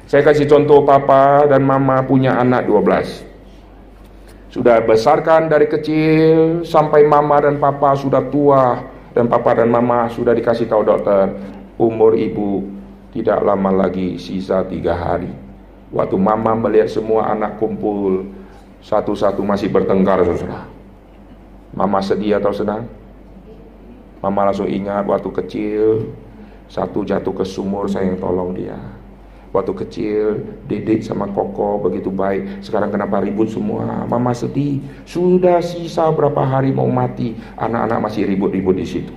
Saya 0.08 0.24
kasih 0.28 0.48
contoh 0.48 0.84
papa 0.84 1.48
dan 1.48 1.64
mama 1.64 2.04
punya 2.04 2.36
anak 2.40 2.68
12. 2.68 3.28
Sudah 4.52 4.84
besarkan 4.84 5.48
dari 5.48 5.72
kecil 5.72 6.68
sampai 6.68 7.08
mama 7.08 7.40
dan 7.40 7.56
papa 7.56 7.96
sudah 7.96 8.28
tua 8.28 8.84
dan 9.16 9.32
papa 9.32 9.56
dan 9.56 9.72
mama 9.72 10.12
sudah 10.12 10.36
dikasih 10.36 10.68
tahu 10.68 10.84
dokter 10.84 11.32
umur 11.80 12.20
ibu 12.20 12.68
tidak 13.16 13.40
lama 13.44 13.88
lagi 13.88 14.20
sisa 14.20 14.64
tiga 14.68 14.96
hari. 14.96 15.32
Waktu 15.92 16.16
mama 16.16 16.56
melihat 16.56 16.88
semua 16.88 17.28
anak 17.32 17.60
kumpul, 17.60 18.24
satu-satu 18.82 19.42
masih 19.46 19.70
bertengkar, 19.70 20.26
saudara. 20.26 20.66
Mama 21.72 22.04
sedih 22.04 22.42
atau 22.42 22.52
senang? 22.52 22.84
Mama 24.22 24.50
langsung 24.50 24.70
ingat 24.70 25.08
waktu 25.08 25.30
kecil, 25.42 26.14
satu 26.70 27.02
jatuh 27.02 27.34
ke 27.34 27.46
sumur, 27.48 27.90
saya 27.90 28.12
yang 28.12 28.20
tolong 28.22 28.54
dia. 28.54 28.78
Waktu 29.52 29.74
kecil, 29.84 30.24
dedek 30.64 31.04
sama 31.04 31.28
koko 31.28 31.84
begitu 31.84 32.08
baik. 32.08 32.64
Sekarang 32.64 32.88
kenapa 32.88 33.20
ribut 33.20 33.52
semua? 33.52 34.08
Mama 34.08 34.32
sedih. 34.32 34.80
Sudah 35.04 35.60
sisa 35.60 36.08
berapa 36.08 36.40
hari 36.40 36.72
mau 36.72 36.88
mati. 36.88 37.36
Anak-anak 37.60 38.00
masih 38.08 38.32
ribut-ribut 38.32 38.80
di 38.80 38.88
situ. 38.88 39.12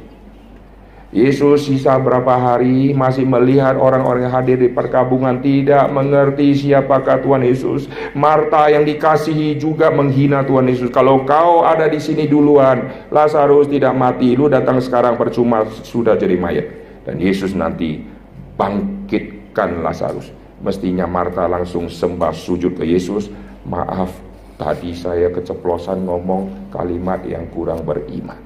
Yesus 1.14 1.70
sisa 1.70 1.94
berapa 2.02 2.34
hari 2.34 2.90
masih 2.90 3.22
melihat 3.22 3.78
orang-orang 3.78 4.26
yang 4.26 4.34
hadir 4.34 4.58
di 4.58 4.66
perkabungan 4.66 5.38
tidak 5.38 5.86
mengerti 5.94 6.50
siapakah 6.58 7.22
Tuhan 7.22 7.46
Yesus. 7.46 7.86
Marta 8.18 8.66
yang 8.66 8.82
dikasihi 8.82 9.54
juga 9.54 9.94
menghina 9.94 10.42
Tuhan 10.42 10.66
Yesus. 10.66 10.90
Kalau 10.90 11.22
kau 11.22 11.62
ada 11.62 11.86
di 11.86 12.02
sini 12.02 12.26
duluan, 12.26 13.06
Lazarus 13.14 13.70
tidak 13.70 13.94
mati, 13.94 14.34
lu 14.34 14.50
datang 14.50 14.82
sekarang 14.82 15.14
percuma 15.14 15.62
sudah 15.86 16.18
jadi 16.18 16.34
mayat. 16.34 16.66
Dan 17.06 17.22
Yesus 17.22 17.54
nanti 17.54 18.02
bangkitkan 18.58 19.86
Lazarus. 19.86 20.34
Mestinya 20.66 21.06
Marta 21.06 21.46
langsung 21.46 21.86
sembah 21.86 22.34
sujud 22.34 22.74
ke 22.74 22.82
Yesus. 22.82 23.30
Maaf, 23.70 24.10
tadi 24.58 24.90
saya 24.98 25.30
keceplosan 25.30 26.10
ngomong 26.10 26.74
kalimat 26.74 27.22
yang 27.22 27.46
kurang 27.54 27.86
beriman. 27.86 28.42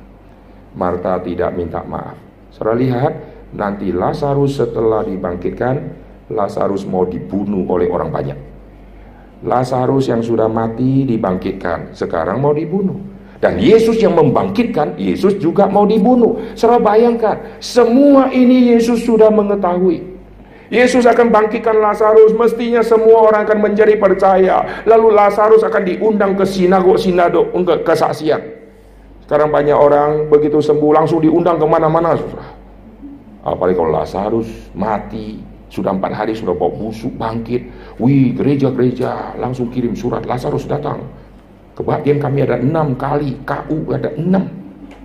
Marta 0.77 1.17
tidak 1.25 1.57
minta 1.57 1.81
maaf 1.81 2.28
Saudara 2.52 2.76
lihat, 2.76 3.12
nanti 3.52 3.93
Lazarus 3.93 4.61
setelah 4.61 5.05
dibangkitkan, 5.05 5.76
Lazarus 6.33 6.85
mau 6.85 7.09
dibunuh 7.09 7.64
oleh 7.69 7.88
orang 7.88 8.11
banyak. 8.12 8.38
Lazarus 9.47 10.11
yang 10.11 10.21
sudah 10.21 10.50
mati 10.50 11.07
dibangkitkan, 11.07 11.95
sekarang 11.95 12.43
mau 12.43 12.50
dibunuh. 12.50 12.99
Dan 13.38 13.62
Yesus 13.62 14.02
yang 14.02 14.19
membangkitkan, 14.19 14.99
Yesus 14.99 15.38
juga 15.38 15.71
mau 15.71 15.87
dibunuh. 15.87 16.43
Saudara 16.59 16.83
bayangkan, 16.83 17.62
semua 17.62 18.35
ini 18.35 18.75
Yesus 18.75 19.07
sudah 19.07 19.31
mengetahui. 19.31 20.19
Yesus 20.69 21.07
akan 21.07 21.31
bangkitkan 21.31 21.78
Lazarus, 21.81 22.35
mestinya 22.35 22.83
semua 22.83 23.31
orang 23.31 23.47
akan 23.47 23.59
menjadi 23.62 23.95
percaya. 23.97 24.85
Lalu 24.85 25.14
Lazarus 25.14 25.62
akan 25.64 25.83
diundang 25.87 26.35
ke 26.35 26.45
sinagog-sinagog 26.45 27.55
untuk 27.55 27.87
kesaksian. 27.87 28.58
Sekarang 29.29 29.53
banyak 29.53 29.77
orang 29.77 30.33
begitu 30.33 30.57
sembuh 30.57 30.89
langsung 30.97 31.21
diundang 31.21 31.61
ke 31.61 31.67
mana-mana 31.69 32.17
susah. 32.17 32.49
Apalagi 33.45 33.77
kalau 33.77 33.93
Lazarus 33.93 34.49
mati, 34.73 35.37
sudah 35.69 35.93
empat 35.93 36.17
hari 36.17 36.33
sudah 36.33 36.57
bawa 36.57 36.73
busuk 36.73 37.13
bangkit. 37.21 37.69
Wih 38.01 38.33
gereja-gereja 38.33 39.37
langsung 39.37 39.69
kirim 39.69 39.93
surat 39.93 40.25
Lazarus 40.25 40.65
datang. 40.65 41.05
Kebahagiaan 41.77 42.25
kami 42.25 42.49
ada 42.49 42.57
enam 42.57 42.97
kali, 42.97 43.37
KU 43.45 43.93
ada 43.93 44.09
enam. 44.17 44.49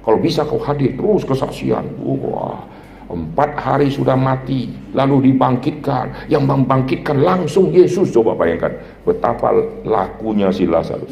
Kalau 0.08 0.20
bisa 0.24 0.48
kau 0.48 0.56
hadir 0.56 0.96
terus 0.96 1.28
kesaksian. 1.28 1.84
Wah, 2.00 2.64
empat 3.12 3.60
hari 3.60 3.92
sudah 3.92 4.16
mati, 4.16 4.72
lalu 4.96 5.36
dibangkitkan. 5.36 6.32
Yang 6.32 6.44
membangkitkan 6.48 7.20
langsung 7.20 7.76
Yesus. 7.76 8.16
Coba 8.16 8.40
bayangkan 8.40 8.72
betapa 9.04 9.52
lakunya 9.84 10.48
si 10.48 10.64
Lazarus. 10.64 11.12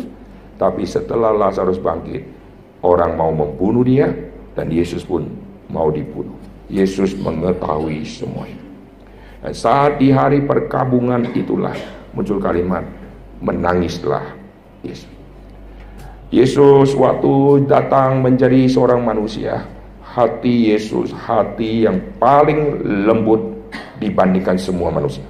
Tapi 0.55 0.87
setelah 0.87 1.35
Lazarus 1.35 1.75
bangkit, 1.75 2.40
Orang 2.81 3.17
mau 3.17 3.29
membunuh 3.29 3.85
dia 3.85 4.09
dan 4.57 4.73
Yesus 4.73 5.05
pun 5.05 5.29
mau 5.69 5.93
dibunuh. 5.93 6.35
Yesus 6.71 7.13
mengetahui 7.13 8.01
semua 8.07 8.47
itu. 8.47 8.65
Dan 9.41 9.53
saat 9.53 9.97
di 9.97 10.13
hari 10.13 10.45
perkabungan 10.45 11.29
itulah 11.33 11.73
muncul 12.13 12.37
kalimat 12.41 12.85
menangislah 13.41 14.33
Yesus. 14.85 15.09
Yesus 16.31 16.95
waktu 16.95 17.67
datang 17.67 18.23
menjadi 18.23 18.63
seorang 18.71 19.03
manusia, 19.03 19.67
hati 19.99 20.71
Yesus 20.71 21.11
hati 21.11 21.83
yang 21.83 21.99
paling 22.19 22.79
lembut 23.03 23.39
dibandingkan 23.99 24.55
semua 24.55 24.91
manusia. 24.91 25.23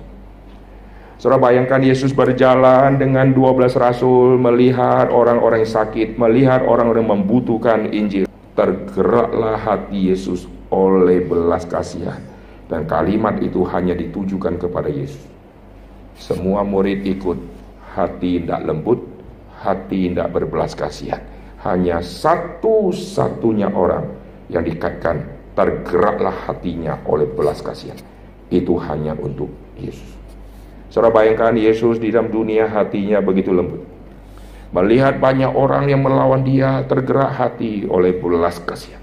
Saudara 1.21 1.53
bayangkan 1.53 1.85
Yesus 1.85 2.17
berjalan 2.17 2.97
dengan 2.97 3.29
12 3.29 3.77
rasul 3.77 4.41
melihat 4.41 5.13
orang-orang 5.13 5.69
sakit, 5.69 6.17
melihat 6.17 6.65
orang-orang 6.65 7.13
membutuhkan 7.13 7.93
Injil. 7.93 8.25
Tergeraklah 8.57 9.53
hati 9.53 10.09
Yesus 10.09 10.49
oleh 10.73 11.21
belas 11.21 11.69
kasihan. 11.69 12.17
Dan 12.65 12.89
kalimat 12.89 13.37
itu 13.37 13.61
hanya 13.69 13.93
ditujukan 13.93 14.57
kepada 14.65 14.89
Yesus. 14.89 15.21
Semua 16.17 16.65
murid 16.65 17.05
ikut, 17.05 17.37
hati 17.93 18.41
tidak 18.41 18.65
lembut, 18.65 19.05
hati 19.61 20.09
tidak 20.09 20.33
berbelas 20.33 20.73
kasihan. 20.73 21.21
Hanya 21.61 22.01
satu-satunya 22.01 23.69
orang 23.69 24.09
yang 24.49 24.65
dikaitkan 24.65 25.21
tergeraklah 25.53 26.49
hatinya 26.49 26.97
oleh 27.05 27.29
belas 27.29 27.61
kasihan. 27.61 28.01
Itu 28.49 28.81
hanya 28.81 29.13
untuk 29.13 29.53
Yesus. 29.77 30.20
Saudara 30.91 31.23
bayangkan 31.23 31.55
Yesus 31.55 32.03
di 32.03 32.11
dalam 32.11 32.27
dunia 32.27 32.67
hatinya 32.67 33.23
begitu 33.23 33.55
lembut. 33.55 33.79
Melihat 34.75 35.23
banyak 35.23 35.55
orang 35.55 35.87
yang 35.87 36.03
melawan 36.03 36.43
dia 36.43 36.83
tergerak 36.83 37.31
hati 37.31 37.87
oleh 37.87 38.11
belas 38.19 38.59
kasihan. 38.59 38.99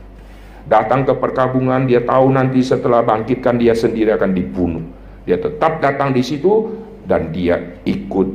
Datang 0.68 1.08
ke 1.08 1.16
perkabungan 1.16 1.88
dia 1.88 2.04
tahu 2.04 2.28
nanti 2.28 2.60
setelah 2.60 3.00
bangkitkan 3.00 3.56
dia 3.56 3.72
sendiri 3.72 4.12
akan 4.12 4.36
dibunuh. 4.36 4.84
Dia 5.24 5.40
tetap 5.40 5.80
datang 5.80 6.12
di 6.12 6.20
situ 6.20 6.76
dan 7.08 7.32
dia 7.32 7.56
ikut 7.88 8.28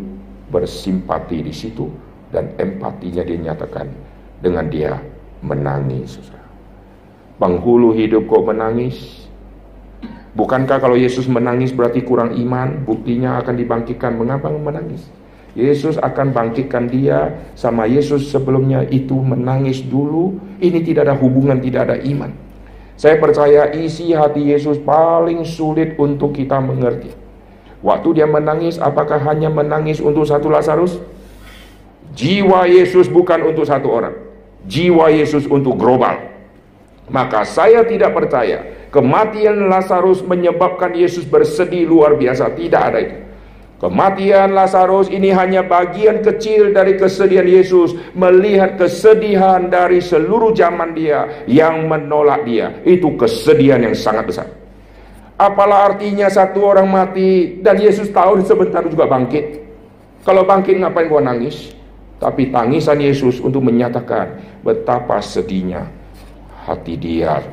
bersimpati 0.49 1.45
di 1.45 1.53
situ 1.53 1.93
dan 2.33 2.57
empatinya 2.57 3.21
dia 3.21 3.37
nyatakan 3.37 3.85
dengan 4.41 4.65
dia 4.65 4.97
menangis. 5.45 6.17
Penghulu 7.37 7.93
hidup 7.93 8.25
kok 8.25 8.49
menangis, 8.49 9.22
Bukankah 10.33 10.81
kalau 10.81 10.97
Yesus 10.97 11.29
menangis 11.29 11.69
berarti 11.69 12.01
kurang 12.01 12.33
iman? 12.33 12.81
Buktinya 12.81 13.37
akan 13.41 13.53
dibangkitkan. 13.53 14.17
Mengapa 14.17 14.49
menangis? 14.49 15.05
Yesus 15.53 16.01
akan 16.01 16.33
bangkitkan 16.33 16.89
dia 16.89 17.37
sama 17.53 17.85
Yesus 17.85 18.33
sebelumnya 18.33 18.81
itu 18.89 19.13
menangis 19.13 19.85
dulu. 19.85 20.41
Ini 20.57 20.81
tidak 20.81 21.05
ada 21.05 21.15
hubungan, 21.17 21.61
tidak 21.61 21.85
ada 21.85 21.97
iman. 22.01 22.33
Saya 22.97 23.21
percaya 23.21 23.69
isi 23.77 24.13
hati 24.17 24.49
Yesus 24.49 24.81
paling 24.81 25.45
sulit 25.45 25.93
untuk 26.01 26.33
kita 26.33 26.57
mengerti. 26.57 27.13
Waktu 27.85 28.17
dia 28.17 28.25
menangis, 28.25 28.81
apakah 28.81 29.21
hanya 29.29 29.53
menangis 29.53 30.01
untuk 30.01 30.25
satu 30.25 30.49
Lazarus? 30.49 30.97
Jiwa 32.17 32.65
Yesus 32.65 33.05
bukan 33.05 33.45
untuk 33.45 33.69
satu 33.69 33.89
orang. 33.89 34.15
Jiwa 34.65 35.13
Yesus 35.13 35.45
untuk 35.45 35.77
global. 35.77 36.17
Maka 37.11 37.43
saya 37.43 37.83
tidak 37.83 38.15
percaya 38.15 38.63
Kematian 38.93 39.73
Lazarus 39.73 40.21
menyebabkan 40.21 40.93
Yesus 40.93 41.25
bersedih 41.25 41.89
luar 41.89 42.13
biasa. 42.13 42.53
Tidak 42.53 42.77
ada 42.77 42.99
itu. 43.01 43.17
Kematian 43.81 44.53
Lazarus 44.53 45.11
ini 45.11 45.33
hanya 45.33 45.65
bagian 45.65 46.23
kecil 46.23 46.71
dari 46.71 46.95
kesedihan 46.95 47.43
Yesus 47.43 47.97
melihat 48.15 48.79
kesedihan 48.79 49.67
dari 49.67 49.99
seluruh 49.99 50.55
zaman 50.55 50.93
dia 50.95 51.43
yang 51.49 51.89
menolak 51.89 52.45
dia. 52.45 52.79
Itu 52.85 53.17
kesedihan 53.19 53.83
yang 53.83 53.97
sangat 53.97 54.29
besar. 54.29 54.47
Apalah 55.35 55.91
artinya 55.91 56.29
satu 56.29 56.63
orang 56.63 56.87
mati 56.87 57.59
dan 57.59 57.81
Yesus 57.81 58.13
tahu 58.13 58.39
sebentar 58.45 58.85
juga 58.87 59.09
bangkit. 59.09 59.59
Kalau 60.23 60.47
bangkit 60.47 60.79
ngapain 60.79 61.09
gua 61.09 61.19
nangis? 61.19 61.75
Tapi 62.21 62.53
tangisan 62.55 63.01
Yesus 63.01 63.43
untuk 63.43 63.67
menyatakan 63.67 64.39
betapa 64.63 65.19
sedihnya 65.19 65.89
hati 66.63 66.95
dia. 66.95 67.43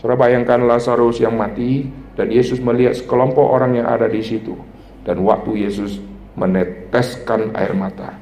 Saudara 0.00 0.16
bayangkan 0.16 0.64
Lazarus 0.64 1.20
yang 1.20 1.36
mati 1.36 1.84
dan 2.16 2.32
Yesus 2.32 2.56
melihat 2.56 2.96
sekelompok 2.96 3.44
orang 3.44 3.76
yang 3.76 3.84
ada 3.84 4.08
di 4.08 4.24
situ. 4.24 4.56
Dan 5.04 5.20
waktu 5.28 5.60
Yesus 5.60 6.00
meneteskan 6.40 7.52
air 7.52 7.76
mata, 7.76 8.16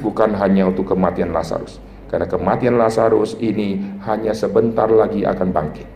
bukan 0.00 0.32
hanya 0.40 0.72
untuk 0.72 0.96
kematian 0.96 1.36
Lazarus. 1.36 1.84
Karena 2.08 2.24
kematian 2.24 2.80
Lazarus 2.80 3.36
ini 3.44 3.76
hanya 4.08 4.32
sebentar 4.32 4.88
lagi 4.88 5.28
akan 5.28 5.52
bangkit. 5.52 5.88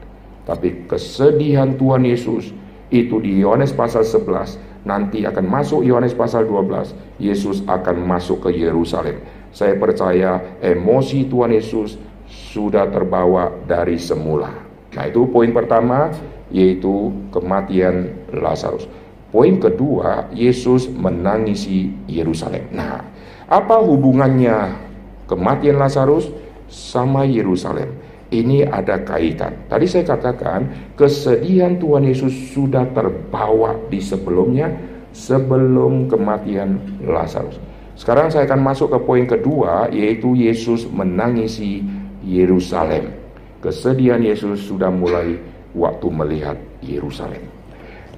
Tapi 0.44 0.84
kesedihan 0.84 1.80
Tuhan 1.80 2.04
Yesus 2.04 2.52
itu 2.92 3.16
di 3.24 3.40
Yohanes 3.40 3.72
pasal 3.72 4.04
11 4.04 4.84
nanti 4.84 5.24
akan 5.24 5.48
masuk 5.48 5.80
Yohanes 5.80 6.12
pasal 6.12 6.44
12 6.44 6.92
Yesus 7.16 7.64
akan 7.64 8.04
masuk 8.04 8.44
ke 8.44 8.60
Yerusalem 8.60 9.16
saya 9.48 9.80
percaya 9.80 10.60
emosi 10.60 11.24
Tuhan 11.24 11.56
Yesus 11.56 11.96
sudah 12.28 12.90
terbawa 12.92 13.48
dari 13.64 13.96
semula 13.96 14.61
Nah 14.92 15.08
itu 15.08 15.24
poin 15.28 15.50
pertama 15.50 16.12
yaitu 16.52 17.10
kematian 17.32 18.12
Lazarus. 18.30 18.84
Poin 19.32 19.56
kedua, 19.56 20.28
Yesus 20.36 20.92
menangisi 20.92 21.88
Yerusalem. 22.04 22.68
Nah, 22.76 23.00
apa 23.48 23.80
hubungannya 23.80 24.76
kematian 25.24 25.80
Lazarus 25.80 26.28
sama 26.68 27.24
Yerusalem? 27.24 27.96
Ini 28.28 28.68
ada 28.68 29.00
kaitan. 29.00 29.68
Tadi 29.72 29.88
saya 29.88 30.04
katakan 30.04 30.92
kesedihan 30.96 31.80
Tuhan 31.80 32.04
Yesus 32.04 32.52
sudah 32.52 32.84
terbawa 32.92 33.76
di 33.88 34.00
sebelumnya 34.04 34.72
sebelum 35.16 36.12
kematian 36.12 37.00
Lazarus. 37.04 37.56
Sekarang 37.96 38.32
saya 38.32 38.48
akan 38.48 38.60
masuk 38.60 38.92
ke 38.92 38.98
poin 39.04 39.24
kedua 39.24 39.88
yaitu 39.92 40.32
Yesus 40.36 40.88
menangisi 40.88 41.84
Yerusalem. 42.24 43.21
Kesedihan 43.62 44.18
Yesus 44.18 44.66
sudah 44.66 44.90
mulai 44.90 45.38
waktu 45.70 46.06
melihat 46.10 46.58
Yerusalem. 46.82 47.46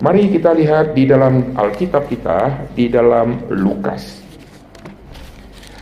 Mari 0.01 0.33
kita 0.33 0.57
lihat 0.57 0.97
di 0.97 1.05
dalam 1.05 1.53
Alkitab 1.53 2.09
kita, 2.09 2.65
di 2.73 2.89
dalam 2.89 3.45
Lukas. 3.53 4.25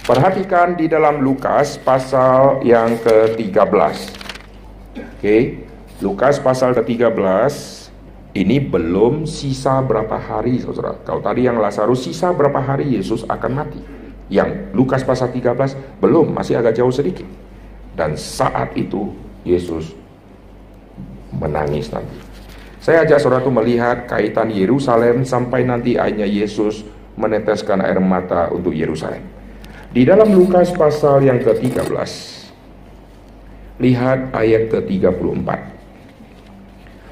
Perhatikan 0.02 0.74
di 0.74 0.90
dalam 0.90 1.22
Lukas 1.22 1.78
pasal 1.78 2.66
yang 2.66 2.98
ke-13. 3.06 3.94
Oke, 4.98 5.62
Lukas 6.02 6.42
pasal 6.42 6.74
ke-13 6.74 7.54
ini 8.34 8.58
belum 8.58 9.30
sisa 9.30 9.78
berapa 9.78 10.18
hari 10.18 10.58
saudara. 10.58 10.98
Kalau 11.06 11.22
tadi 11.22 11.46
yang 11.46 11.62
Lazarus 11.62 12.02
sisa 12.10 12.34
berapa 12.34 12.58
hari 12.58 12.98
Yesus 12.98 13.22
akan 13.30 13.52
mati. 13.54 13.78
Yang 14.26 14.74
Lukas 14.74 15.06
pasal 15.06 15.30
13 15.30 16.02
belum, 16.02 16.34
masih 16.34 16.58
agak 16.58 16.82
jauh 16.82 16.90
sedikit. 16.90 17.30
Dan 17.94 18.18
saat 18.18 18.74
itu 18.74 19.12
Yesus 19.42 19.94
menangis 21.34 21.90
nanti. 21.90 22.16
Saya 22.82 23.06
ajak 23.06 23.22
saudara 23.22 23.46
melihat 23.46 24.10
kaitan 24.10 24.50
Yerusalem 24.50 25.22
sampai 25.22 25.62
nanti 25.62 25.94
akhirnya 25.94 26.26
Yesus 26.26 26.82
meneteskan 27.14 27.78
air 27.78 28.02
mata 28.02 28.50
untuk 28.50 28.74
Yerusalem. 28.74 29.22
Di 29.92 30.02
dalam 30.02 30.32
Lukas 30.32 30.72
pasal 30.72 31.22
yang 31.22 31.38
ke-13, 31.38 31.86
lihat 33.78 34.32
ayat 34.34 34.72
ke-34. 34.72 35.48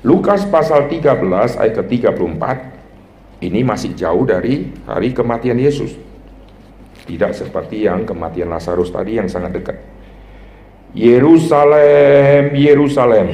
Lukas 0.01 0.49
pasal 0.49 0.89
13 0.89 1.61
ayat 1.61 1.75
ke-34 1.85 2.45
ini 3.45 3.61
masih 3.61 3.93
jauh 3.93 4.25
dari 4.25 4.73
hari 4.89 5.13
kematian 5.13 5.61
Yesus. 5.61 5.93
Tidak 7.05 7.33
seperti 7.37 7.85
yang 7.85 8.09
kematian 8.09 8.49
Lazarus 8.49 8.89
tadi 8.93 9.21
yang 9.21 9.29
sangat 9.29 9.61
dekat. 9.61 9.77
Yerusalem, 10.91 12.51
Yerusalem, 12.51 13.31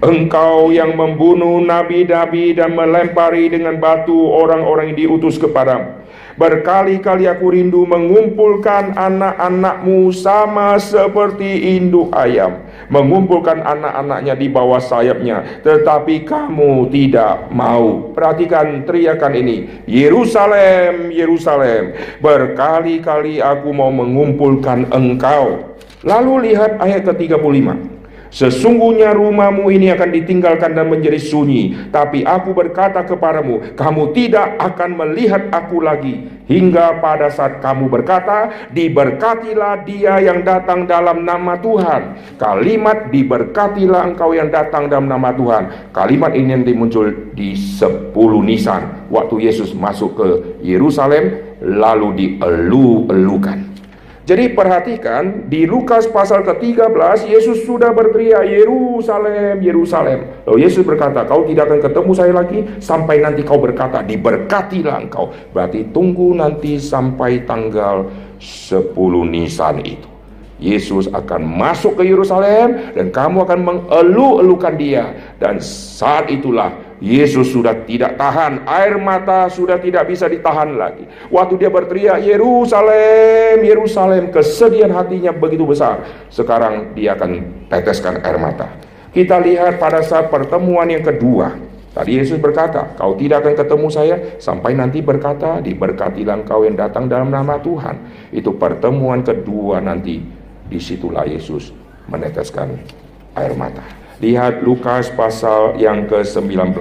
engkau 0.00 0.72
yang 0.72 0.96
membunuh 0.96 1.60
nabi-nabi 1.60 2.56
dan 2.56 2.72
melempari 2.72 3.52
dengan 3.52 3.76
batu 3.76 4.16
orang-orang 4.32 4.96
yang 4.96 4.98
diutus 5.04 5.36
kepadamu. 5.36 6.08
Berkali-kali 6.36 7.24
aku 7.28 7.48
rindu 7.48 7.88
mengumpulkan 7.88 8.92
anak-anakmu 8.92 10.12
sama 10.12 10.76
seperti 10.76 11.80
induk 11.80 12.12
ayam, 12.12 12.60
mengumpulkan 12.92 13.64
anak-anaknya 13.64 14.36
di 14.36 14.48
bawah 14.52 14.80
sayapnya, 14.80 15.64
tetapi 15.64 16.28
kamu 16.28 16.92
tidak 16.92 17.48
mau. 17.48 18.12
Perhatikan 18.12 18.84
teriakan 18.84 19.32
ini, 19.32 19.56
Yerusalem, 19.88 21.08
Yerusalem, 21.08 21.96
berkali-kali 22.20 23.40
aku 23.40 23.72
mau 23.72 23.88
mengumpulkan 23.88 24.92
engkau 24.92 25.75
Lalu 26.06 26.54
lihat 26.54 26.78
ayat 26.78 27.02
ke-35. 27.02 27.96
Sesungguhnya 28.26 29.14
rumahmu 29.14 29.70
ini 29.70 29.90
akan 29.94 30.10
ditinggalkan 30.10 30.74
dan 30.74 30.90
menjadi 30.90 31.18
sunyi. 31.18 31.88
Tapi 31.94 32.26
aku 32.26 32.52
berkata 32.52 33.06
kepadamu 33.06 33.78
Kamu 33.78 34.10
tidak 34.12 34.58
akan 34.58 34.90
melihat 34.98 35.48
aku 35.54 35.82
lagi. 35.82 36.26
Hingga 36.46 37.02
pada 37.02 37.26
saat 37.30 37.58
kamu 37.58 37.90
berkata 37.90 38.70
Diberkatilah 38.70 39.82
dia 39.86 40.18
yang 40.22 40.42
datang 40.42 40.86
dalam 40.86 41.22
nama 41.22 41.58
Tuhan. 41.58 42.36
Kalimat 42.38 43.10
diberkatilah 43.10 44.14
engkau 44.14 44.34
yang 44.34 44.50
datang 44.50 44.90
dalam 44.90 45.06
nama 45.10 45.34
Tuhan. 45.34 45.90
Kalimat 45.94 46.34
ini 46.34 46.54
nanti 46.54 46.74
muncul 46.74 47.32
di 47.34 47.54
10 47.54 48.14
Nisan 48.42 49.10
Waktu 49.10 49.48
Yesus 49.48 49.70
masuk 49.74 50.18
ke 50.18 50.28
Yerusalem 50.66 51.56
Lalu 51.62 52.08
dielu-elukan 52.20 53.75
jadi 54.26 54.50
perhatikan 54.50 55.46
di 55.46 55.70
Lukas 55.70 56.10
pasal 56.10 56.42
ke-13 56.42 57.30
Yesus 57.30 57.62
sudah 57.62 57.94
berteriak 57.94 58.42
Yerusalem, 58.42 59.62
Yerusalem. 59.62 60.42
Lalu 60.42 60.66
Yesus 60.66 60.82
berkata, 60.82 61.22
kau 61.22 61.46
tidak 61.46 61.70
akan 61.70 61.80
ketemu 61.86 62.10
saya 62.10 62.32
lagi 62.34 62.58
sampai 62.82 63.22
nanti 63.22 63.46
kau 63.46 63.62
berkata 63.62 64.02
diberkatilah 64.02 64.98
engkau. 64.98 65.30
Berarti 65.54 65.94
tunggu 65.94 66.34
nanti 66.34 66.82
sampai 66.82 67.46
tanggal 67.46 68.10
10 68.42 68.98
Nisan 69.30 69.78
itu. 69.86 70.15
Yesus 70.56 71.12
akan 71.12 71.44
masuk 71.44 72.00
ke 72.00 72.08
Yerusalem 72.08 72.96
dan 72.96 73.12
kamu 73.12 73.44
akan 73.44 73.60
mengelu-elukan 73.60 74.74
dia 74.80 75.04
dan 75.36 75.60
saat 75.60 76.32
itulah 76.32 76.86
Yesus 76.96 77.52
sudah 77.52 77.84
tidak 77.84 78.16
tahan, 78.16 78.64
air 78.64 78.96
mata 78.96 79.52
sudah 79.52 79.76
tidak 79.76 80.08
bisa 80.08 80.32
ditahan 80.32 80.80
lagi. 80.80 81.04
Waktu 81.28 81.60
dia 81.60 81.68
berteriak, 81.68 82.24
Yerusalem, 82.24 83.60
Yerusalem, 83.60 84.32
kesedihan 84.32 84.88
hatinya 84.96 85.36
begitu 85.36 85.68
besar. 85.68 86.00
Sekarang 86.32 86.96
dia 86.96 87.12
akan 87.12 87.64
teteskan 87.68 88.24
air 88.24 88.40
mata. 88.40 88.80
Kita 89.12 89.36
lihat 89.44 89.76
pada 89.76 90.00
saat 90.00 90.32
pertemuan 90.32 90.88
yang 90.88 91.04
kedua. 91.04 91.52
Tadi 91.96 92.12
Yesus 92.12 92.36
berkata, 92.36 92.92
kau 92.96 93.16
tidak 93.16 93.44
akan 93.44 93.54
ketemu 93.56 93.88
saya 93.88 94.16
sampai 94.36 94.76
nanti 94.76 95.00
berkata, 95.00 95.64
diberkatilah 95.64 96.44
engkau 96.44 96.64
yang 96.64 96.76
datang 96.76 97.08
dalam 97.08 97.32
nama 97.32 97.56
Tuhan. 97.56 98.28
Itu 98.36 98.56
pertemuan 98.56 99.24
kedua 99.24 99.80
nanti. 99.80 100.45
Di 100.66 100.82
situlah 100.82 101.26
Yesus 101.26 101.70
meneteskan 102.10 102.78
air 103.38 103.54
mata. 103.54 103.82
Lihat 104.16 104.64
Lukas 104.64 105.12
pasal 105.12 105.76
yang 105.76 106.08
ke-19. 106.08 106.72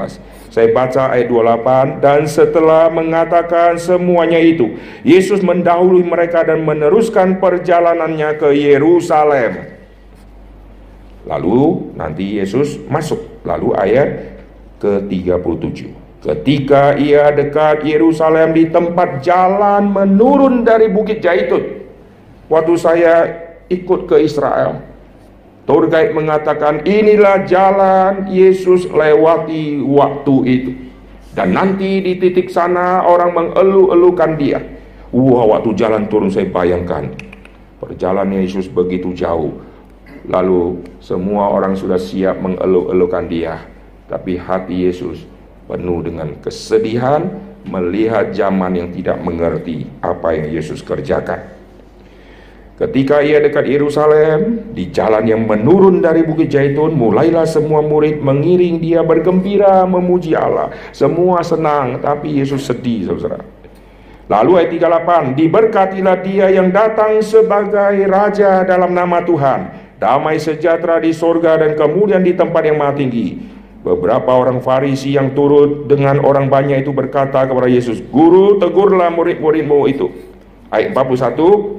Saya 0.48 0.72
baca 0.72 1.12
ayat 1.12 1.28
28 1.28 2.00
dan 2.00 2.24
setelah 2.32 2.88
mengatakan 2.88 3.76
semuanya 3.76 4.40
itu, 4.40 4.80
Yesus 5.04 5.44
mendahului 5.44 6.08
mereka 6.08 6.48
dan 6.48 6.64
meneruskan 6.64 7.44
perjalanannya 7.44 8.40
ke 8.40 8.56
Yerusalem. 8.56 9.76
Lalu 11.28 11.92
nanti 12.00 12.40
Yesus 12.40 12.80
masuk. 12.88 13.44
Lalu 13.44 13.76
ayat 13.76 14.40
ke-37. 14.80 15.92
Ketika 16.24 16.98
ia 16.98 17.30
dekat 17.36 17.86
Yerusalem 17.86 18.56
di 18.56 18.72
tempat 18.72 19.22
jalan 19.22 19.92
menurun 19.92 20.66
dari 20.66 20.90
Bukit 20.90 21.22
Jaitun. 21.22 21.86
Waktu 22.50 22.74
saya 22.78 23.45
ikut 23.70 24.06
ke 24.06 24.22
Israel, 24.22 24.82
guide 25.66 26.14
mengatakan 26.14 26.86
inilah 26.86 27.42
jalan 27.50 28.30
Yesus 28.30 28.86
lewati 28.86 29.82
waktu 29.82 30.36
itu. 30.46 30.72
Dan 31.36 31.52
nanti 31.52 32.00
di 32.00 32.16
titik 32.16 32.48
sana 32.48 33.04
orang 33.04 33.36
mengelu-elukan 33.36 34.32
dia. 34.40 34.62
Wah 35.12 35.44
waktu 35.58 35.76
jalan 35.76 36.08
turun 36.08 36.32
saya 36.32 36.48
bayangkan. 36.48 37.12
Perjalanan 37.82 38.40
Yesus 38.40 38.72
begitu 38.72 39.12
jauh. 39.12 39.52
Lalu 40.32 40.80
semua 41.04 41.52
orang 41.52 41.76
sudah 41.76 42.00
siap 42.00 42.40
mengelu-elukan 42.40 43.26
dia. 43.28 43.68
Tapi 44.08 44.40
hati 44.40 44.88
Yesus 44.88 45.28
penuh 45.66 46.06
dengan 46.06 46.40
kesedihan 46.40 47.26
melihat 47.66 48.32
zaman 48.32 48.78
yang 48.78 48.90
tidak 48.94 49.18
mengerti 49.20 49.90
apa 50.00 50.38
yang 50.38 50.54
Yesus 50.54 50.86
kerjakan. 50.86 51.55
Ketika 52.76 53.24
ia 53.24 53.40
dekat 53.40 53.72
Yerusalem, 53.72 54.68
di 54.76 54.92
jalan 54.92 55.24
yang 55.24 55.48
menurun 55.48 56.04
dari 56.04 56.28
Bukit 56.28 56.52
Jaitun, 56.52 56.92
mulailah 56.92 57.48
semua 57.48 57.80
murid 57.80 58.20
mengiring 58.20 58.84
dia 58.84 59.00
bergembira 59.00 59.88
memuji 59.88 60.36
Allah. 60.36 60.76
Semua 60.92 61.40
senang, 61.40 62.04
tapi 62.04 62.36
Yesus 62.36 62.68
sedih, 62.68 63.16
saudara. 63.16 63.40
Lalu 64.28 64.52
ayat 64.60 64.70
38, 64.76 65.40
diberkatilah 65.40 66.18
dia 66.20 66.52
yang 66.52 66.68
datang 66.76 67.24
sebagai 67.24 67.96
raja 68.12 68.68
dalam 68.68 68.92
nama 68.92 69.24
Tuhan. 69.24 69.60
Damai 69.96 70.36
sejahtera 70.36 71.00
di 71.00 71.16
sorga 71.16 71.56
dan 71.56 71.80
kemudian 71.80 72.28
di 72.28 72.36
tempat 72.36 72.60
yang 72.68 72.76
maha 72.76 73.00
tinggi. 73.00 73.40
Beberapa 73.88 74.36
orang 74.36 74.60
Farisi 74.60 75.16
yang 75.16 75.32
turut 75.32 75.88
dengan 75.88 76.20
orang 76.20 76.52
banyak 76.52 76.84
itu 76.84 76.92
berkata 76.92 77.48
kepada 77.48 77.72
Yesus, 77.72 78.04
Guru 78.04 78.60
tegurlah 78.60 79.14
murid-muridmu 79.16 79.80
itu. 79.88 80.12
Ayat 80.74 80.92
41, 80.92 81.75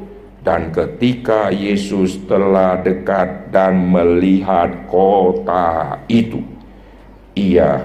dan 0.46 0.70
ketika 0.70 1.50
Yesus 1.50 2.22
telah 2.30 2.78
dekat 2.78 3.50
dan 3.50 3.90
melihat 3.90 4.86
kota 4.86 5.98
itu, 6.06 6.38
ia 7.34 7.82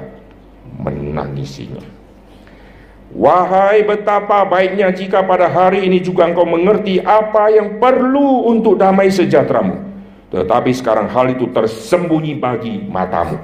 menangisinya. 0.77 1.81
Wahai 3.17 3.81
betapa 3.81 4.45
baiknya 4.45 4.93
jika 4.93 5.25
pada 5.25 5.49
hari 5.49 5.89
ini 5.89 6.05
juga 6.05 6.29
engkau 6.29 6.45
mengerti 6.45 7.01
apa 7.01 7.49
yang 7.49 7.81
perlu 7.81 8.45
untuk 8.53 8.77
damai 8.77 9.09
sejahteramu. 9.09 9.81
Tetapi 10.29 10.71
sekarang 10.71 11.09
hal 11.09 11.33
itu 11.33 11.49
tersembunyi 11.49 12.37
bagi 12.37 12.77
matamu. 12.85 13.41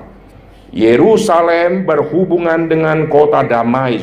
Yerusalem 0.69 1.89
berhubungan 1.89 2.69
dengan 2.69 3.09
kota 3.09 3.41
damai. 3.41 3.97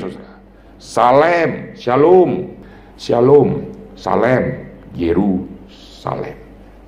Salem, 0.77 1.73
shalom, 1.79 2.51
shalom, 2.99 3.73
salem, 3.97 4.64
Yerusalem. 4.95 6.37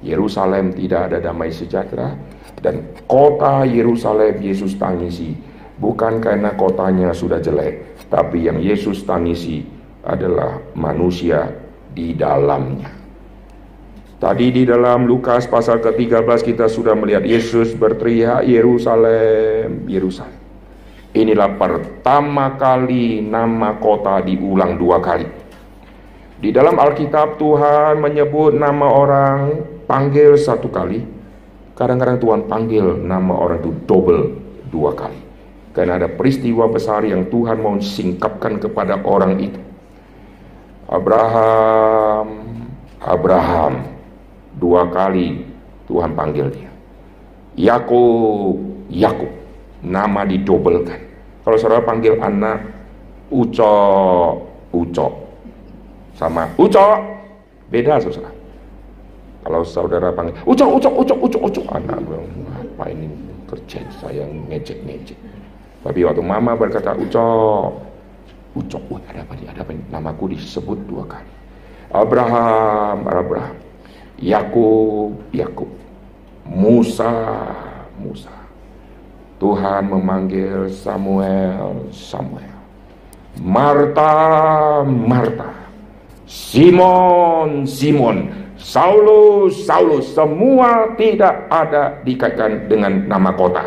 Yerusalem 0.01 0.73
tidak 0.77 1.11
ada 1.12 1.19
damai 1.31 1.51
sejahtera 1.51 2.14
dan 2.62 2.95
kota 3.11 3.66
Yerusalem 3.66 4.38
Yesus 4.40 4.79
tangisi 4.79 5.35
bukan 5.77 6.21
karena 6.23 6.57
kotanya 6.57 7.12
sudah 7.12 7.40
jelek, 7.40 8.07
tapi 8.09 8.49
yang 8.49 8.61
Yesus 8.61 9.05
tangisi 9.05 9.64
adalah 10.07 10.62
manusia 10.79 11.51
di 11.92 12.14
dalamnya. 12.16 12.92
Tadi 14.16 14.49
di 14.49 14.62
dalam 14.64 15.05
Lukas 15.05 15.45
pasal 15.45 15.85
ke-13 15.85 16.40
kita 16.40 16.73
sudah 16.73 16.97
melihat 16.97 17.21
Yesus 17.21 17.77
berteriak 17.77 18.49
Yerusalem, 18.49 19.85
Yerusalem. 19.85 20.40
Inilah 21.12 21.53
pertama 21.57 22.57
kali 22.57 23.21
nama 23.21 23.77
kota 23.77 24.25
diulang 24.25 24.81
dua 24.81 25.05
kali. 25.05 25.29
Di 26.37 26.53
dalam 26.53 26.77
Alkitab 26.77 27.40
Tuhan 27.40 27.96
menyebut 27.96 28.53
nama 28.53 28.85
orang 28.92 29.64
panggil 29.88 30.37
satu 30.37 30.68
kali. 30.68 31.01
Kadang-kadang 31.72 32.20
Tuhan 32.20 32.40
panggil 32.44 32.85
nama 33.05 33.33
orang 33.33 33.64
itu 33.64 33.72
double 33.88 34.37
dua 34.68 34.92
kali. 34.92 35.16
Karena 35.72 35.96
ada 35.96 36.09
peristiwa 36.12 36.68
besar 36.68 37.05
yang 37.09 37.29
Tuhan 37.33 37.61
mau 37.61 37.77
singkapkan 37.81 38.61
kepada 38.61 39.01
orang 39.05 39.40
itu. 39.40 39.61
Abraham, 40.88 42.29
Abraham, 43.01 43.72
dua 44.57 44.88
kali 44.92 45.44
Tuhan 45.88 46.12
panggil 46.16 46.53
dia. 46.53 46.70
Yakub, 47.57 48.61
Yakub, 48.92 49.33
nama 49.81 50.29
didobelkan. 50.29 51.01
Kalau 51.44 51.57
saudara 51.57 51.81
panggil 51.81 52.20
anak 52.20 52.61
Uco, 53.33 53.75
Uco, 54.70 55.25
sama 56.16 56.48
Uco, 56.57 56.87
beda 57.68 58.00
saudara. 58.00 58.33
Kalau 59.46 59.62
saudara 59.62 60.09
panggil 60.11 60.35
Uco, 60.42 60.64
Uco, 60.64 60.88
Uco, 60.90 61.14
Uco, 61.22 61.38
Uco, 61.38 61.62
anak 61.70 62.02
bilang 62.02 62.26
apa 62.57 62.85
ini 62.90 63.07
kerja 63.46 63.85
saya 64.00 64.24
ngecek 64.26 64.83
ngecek. 64.83 65.18
Tapi 65.87 66.02
waktu 66.02 66.24
mama 66.24 66.57
berkata 66.59 66.96
Uco, 66.96 67.29
Uco, 68.57 68.79
wah 68.90 69.00
ada 69.12 69.22
apa 69.22 69.33
nih, 69.37 69.46
ada 69.52 69.61
apa 69.62 69.70
nih? 69.76 69.85
Namaku 69.92 70.35
disebut 70.35 70.81
dua 70.88 71.05
kali. 71.07 71.31
Abraham, 71.92 73.07
Abraham, 73.07 73.57
Yakub, 74.18 75.14
Yakub, 75.31 75.70
Musa, 76.48 77.12
Musa. 78.00 78.35
Tuhan 79.37 79.92
memanggil 79.92 80.72
Samuel, 80.72 81.92
Samuel. 81.92 82.57
Marta, 83.37 84.81
Marta. 84.88 85.65
Simon, 86.26 87.62
Simon. 87.70 88.34
Saulus, 88.58 89.62
Saulus. 89.62 90.10
Semua 90.10 90.90
tidak 90.98 91.46
ada 91.46 92.02
dikaitkan 92.02 92.66
dengan 92.66 93.06
nama 93.06 93.30
kota. 93.30 93.62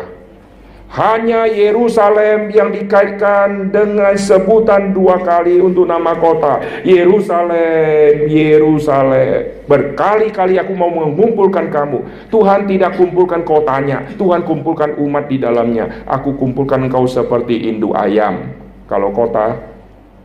Hanya 0.90 1.46
Yerusalem 1.46 2.50
yang 2.50 2.74
dikaitkan 2.74 3.70
dengan 3.70 4.12
sebutan 4.18 4.90
dua 4.90 5.22
kali 5.22 5.62
untuk 5.62 5.86
nama 5.86 6.18
kota. 6.18 6.60
Yerusalem, 6.82 8.26
Yerusalem. 8.26 9.64
Berkali-kali 9.70 10.58
aku 10.58 10.74
mau 10.74 10.90
mengumpulkan 10.90 11.70
kamu. 11.70 12.28
Tuhan 12.28 12.66
tidak 12.66 12.98
kumpulkan 12.98 13.46
kotanya. 13.46 14.02
Tuhan 14.18 14.42
kumpulkan 14.42 14.98
umat 14.98 15.30
di 15.30 15.38
dalamnya. 15.38 16.04
Aku 16.10 16.34
kumpulkan 16.34 16.90
engkau 16.90 17.06
seperti 17.06 17.70
induk 17.70 17.94
ayam. 17.94 18.50
Kalau 18.90 19.14
kota, 19.14 19.56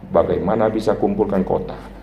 bagaimana 0.09 0.65
bisa 0.73 0.97
kumpulkan 0.97 1.45
kota? 1.45 1.94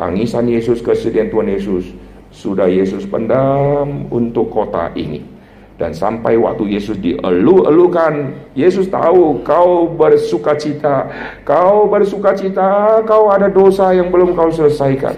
Tangisan 0.00 0.48
Yesus, 0.48 0.80
kesedihan 0.80 1.28
Tuhan 1.28 1.52
Yesus. 1.52 1.92
Sudah 2.32 2.70
Yesus 2.70 3.04
pendam 3.04 4.08
untuk 4.08 4.48
kota 4.48 4.88
ini 4.96 5.20
dan 5.80 5.96
sampai 5.96 6.36
waktu 6.36 6.76
Yesus 6.76 7.00
dielu-elukan, 7.00 8.36
Yesus 8.52 8.92
tahu 8.92 9.40
kau 9.40 9.88
bersuka 9.88 10.52
cita, 10.52 11.08
kau 11.40 11.88
bersuka 11.88 12.36
cita, 12.36 13.00
kau 13.08 13.32
ada 13.32 13.48
dosa 13.48 13.96
yang 13.96 14.12
belum 14.12 14.36
kau 14.36 14.52
selesaikan. 14.52 15.16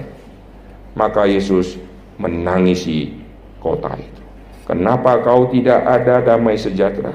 Maka 0.95 1.27
Yesus 1.27 1.83
menangisi 2.15 3.11
kota 3.59 3.91
itu. 3.99 4.23
Kenapa 4.63 5.19
kau 5.27 5.51
tidak 5.51 5.83
ada 5.83 6.23
damai 6.23 6.55
sejahtera? 6.55 7.11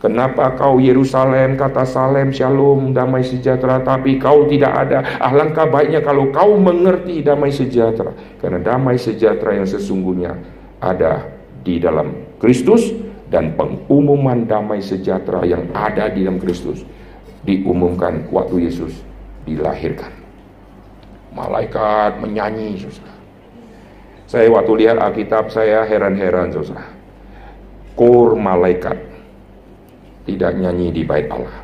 Kenapa 0.00 0.56
kau 0.56 0.80
Yerusalem 0.80 1.60
kata 1.60 1.84
Salem 1.84 2.32
Shalom 2.32 2.96
damai 2.96 3.20
sejahtera 3.20 3.84
tapi 3.84 4.16
kau 4.16 4.48
tidak 4.48 4.72
ada 4.72 5.04
Alangkah 5.20 5.68
baiknya 5.68 6.00
kalau 6.00 6.32
kau 6.32 6.56
mengerti 6.56 7.20
damai 7.20 7.52
sejahtera 7.52 8.08
Karena 8.40 8.64
damai 8.64 8.96
sejahtera 8.96 9.60
yang 9.60 9.68
sesungguhnya 9.68 10.40
ada 10.80 11.28
di 11.60 11.76
dalam 11.76 12.16
Kristus 12.40 12.88
dan 13.28 13.54
pengumuman 13.54 14.48
damai 14.48 14.80
sejahtera 14.80 15.44
yang 15.44 15.68
ada 15.76 16.08
di 16.08 16.24
dalam 16.24 16.40
Kristus 16.40 16.80
diumumkan 17.44 18.28
waktu 18.32 18.68
Yesus 18.68 18.92
dilahirkan. 19.44 20.12
Malaikat 21.30 22.18
menyanyi, 22.18 22.74
saudara. 22.80 23.16
Saya 24.26 24.46
waktu 24.50 24.72
lihat 24.82 24.98
Alkitab 24.98 25.48
saya 25.54 25.86
heran-heran, 25.86 26.50
saudara. 26.50 26.90
Kor 27.94 28.34
malaikat 28.34 29.09
tidak 30.28 30.52
nyanyi 30.56 30.92
di 30.92 31.02
bait 31.04 31.28
Allah. 31.30 31.62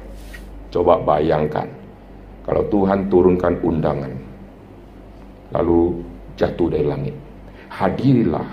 Coba 0.73 1.01
bayangkan 1.01 1.69
kalau 2.45 2.62
Tuhan 2.69 3.09
turunkan 3.09 3.59
undangan 3.64 4.12
lalu 5.55 6.05
jatuh 6.37 6.69
dari 6.69 6.87
langit. 6.87 7.16
Hadirilah 7.66 8.47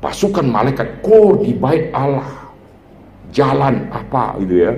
pasukan 0.00 0.46
malaikat 0.46 1.02
kor 1.02 1.40
di 1.40 1.56
bait 1.56 1.90
Allah 1.90 2.46
jalan 3.34 3.90
apa 3.90 4.38
gitu 4.44 4.54
ya 4.68 4.72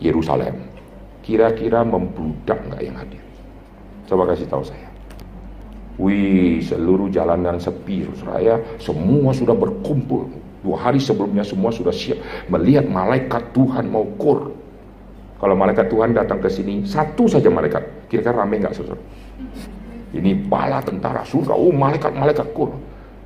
Yerusalem 0.00 0.56
kira-kira 1.20 1.84
membludak 1.84 2.58
nggak 2.68 2.82
yang 2.82 2.96
hadir 2.96 3.22
coba 4.08 4.32
kasih 4.32 4.48
tahu 4.48 4.64
saya 4.64 4.88
Wih, 5.94 6.58
seluruh 6.58 7.06
jalanan 7.06 7.54
sepi, 7.54 8.02
saya 8.18 8.58
semua 8.82 9.30
sudah 9.30 9.54
berkumpul. 9.54 10.26
Dua 10.64 10.80
hari 10.80 10.96
sebelumnya 10.96 11.44
semua 11.44 11.68
sudah 11.68 11.92
siap 11.92 12.48
melihat 12.48 12.88
malaikat 12.88 13.52
Tuhan 13.52 13.92
mau 13.92 14.08
kur. 14.16 14.56
Kalau 15.36 15.52
malaikat 15.52 15.92
Tuhan 15.92 16.16
datang 16.16 16.40
ke 16.40 16.48
sini, 16.48 16.88
satu 16.88 17.28
saja 17.28 17.52
malaikat, 17.52 18.08
kira-kira 18.08 18.32
rame 18.32 18.64
nggak 18.64 18.72
saudara? 18.72 18.96
Ini 20.16 20.48
bala 20.48 20.80
tentara 20.80 21.20
surga, 21.20 21.52
oh 21.52 21.68
malaikat-malaikat 21.68 22.48
kur 22.56 22.72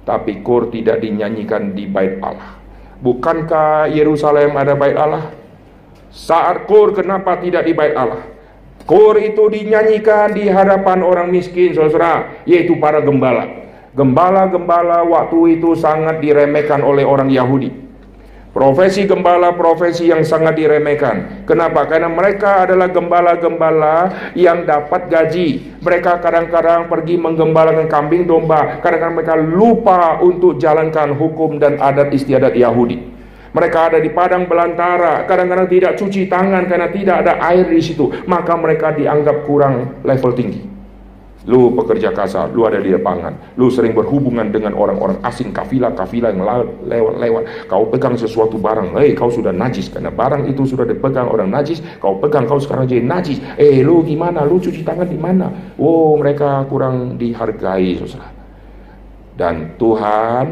tapi 0.09 0.41
kur 0.41 0.73
tidak 0.73 1.05
dinyanyikan 1.05 1.77
di 1.77 1.85
bait 1.85 2.17
Allah. 2.25 2.57
Bukankah 3.05 3.93
Yerusalem 3.93 4.57
ada 4.57 4.73
bait 4.73 4.97
Allah? 4.97 5.29
Saat 6.09 6.65
kur 6.65 6.97
kenapa 6.97 7.37
tidak 7.45 7.69
di 7.69 7.77
bait 7.77 7.93
Allah? 7.93 8.25
Kur 8.89 9.21
itu 9.21 9.53
dinyanyikan 9.53 10.33
di 10.33 10.49
hadapan 10.49 11.05
orang 11.05 11.29
miskin, 11.29 11.77
saudara, 11.77 12.41
yaitu 12.49 12.81
para 12.81 13.05
gembala. 13.05 13.68
Gembala-gembala 13.99 15.03
waktu 15.03 15.59
itu 15.59 15.75
sangat 15.75 16.23
diremehkan 16.23 16.87
oleh 16.87 17.03
orang 17.03 17.35
Yahudi. 17.35 17.91
Profesi 18.55 19.11
gembala 19.11 19.59
profesi 19.59 20.07
yang 20.07 20.23
sangat 20.23 20.55
diremehkan. 20.55 21.43
Kenapa? 21.51 21.83
Karena 21.91 22.07
mereka 22.07 22.63
adalah 22.63 22.87
gembala-gembala 22.95 24.31
yang 24.39 24.63
dapat 24.63 25.11
gaji. 25.11 25.79
Mereka 25.83 26.23
kadang-kadang 26.23 26.87
pergi 26.87 27.19
menggembalakan 27.19 27.91
kambing 27.91 28.31
domba. 28.31 28.79
Kadang-kadang 28.79 29.15
mereka 29.19 29.35
lupa 29.35 30.23
untuk 30.23 30.63
jalankan 30.63 31.19
hukum 31.19 31.59
dan 31.59 31.83
adat 31.83 32.15
istiadat 32.15 32.55
Yahudi. 32.55 33.03
Mereka 33.51 33.79
ada 33.91 33.99
di 33.99 34.15
padang 34.15 34.47
belantara, 34.47 35.27
kadang-kadang 35.27 35.67
tidak 35.67 35.99
cuci 35.99 36.31
tangan 36.31 36.71
karena 36.71 36.87
tidak 36.95 37.17
ada 37.27 37.43
air 37.51 37.67
di 37.67 37.83
situ, 37.83 38.13
maka 38.31 38.55
mereka 38.55 38.95
dianggap 38.95 39.43
kurang 39.43 39.99
level 40.07 40.33
tinggi. 40.37 40.78
Lu 41.49 41.73
pekerja 41.73 42.13
kasar, 42.13 42.53
lu 42.53 42.69
ada 42.69 42.77
di 42.77 42.93
lapangan, 42.93 43.57
lu 43.57 43.73
sering 43.73 43.97
berhubungan 43.97 44.53
dengan 44.53 44.77
orang-orang 44.77 45.17
asing, 45.25 45.49
kafilah-kafilah 45.49 46.37
yang 46.37 46.45
lewat-lewat. 46.85 47.65
Kau 47.65 47.89
pegang 47.89 48.21
sesuatu 48.21 48.61
barang, 48.61 48.93
hei 49.01 49.17
kau 49.17 49.33
sudah 49.33 49.49
najis 49.49 49.89
karena 49.89 50.13
barang 50.13 50.45
itu 50.45 50.69
sudah 50.69 50.85
dipegang 50.85 51.25
orang 51.25 51.49
najis. 51.49 51.81
Kau 52.05 52.21
pegang, 52.21 52.45
kau 52.45 52.61
sekarang 52.61 52.85
jadi 52.85 53.01
najis. 53.01 53.41
Eh 53.57 53.81
lu 53.81 54.05
gimana? 54.05 54.45
Lu 54.45 54.61
cuci 54.61 54.85
tangan 54.85 55.09
di 55.09 55.17
mana? 55.17 55.49
Oh 55.81 56.21
mereka 56.21 56.69
kurang 56.69 57.17
dihargai, 57.17 57.97
saudara. 57.97 58.29
Dan 59.33 59.81
Tuhan 59.81 60.47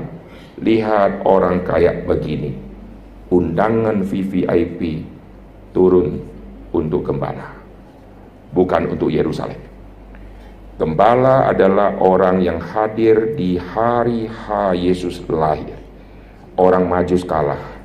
lihat 0.65 1.29
orang 1.29 1.61
kayak 1.61 2.09
begini, 2.09 2.57
undangan 3.29 4.01
VVIP 4.01 4.81
turun 5.77 6.25
untuk 6.73 7.05
gembala, 7.05 7.53
bukan 8.57 8.97
untuk 8.97 9.13
Yerusalem. 9.13 9.66
Gembala 10.77 11.49
adalah 11.49 11.97
orang 12.05 12.45
yang 12.45 12.61
hadir 12.61 13.33
di 13.33 13.57
hari 13.57 14.29
H 14.29 14.77
Yesus 14.77 15.25
lahir. 15.25 15.73
Orang 16.53 16.85
majus 16.85 17.25
kalah. 17.25 17.81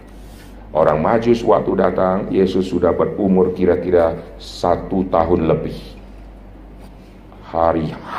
Orang 0.76 1.00
majus 1.00 1.40
waktu 1.40 1.72
datang, 1.80 2.28
Yesus 2.28 2.68
sudah 2.68 2.92
berumur 2.92 3.56
kira-kira 3.56 4.20
satu 4.36 5.08
tahun 5.08 5.48
lebih. 5.48 5.76
Hari 7.48 7.96
H. 7.96 8.16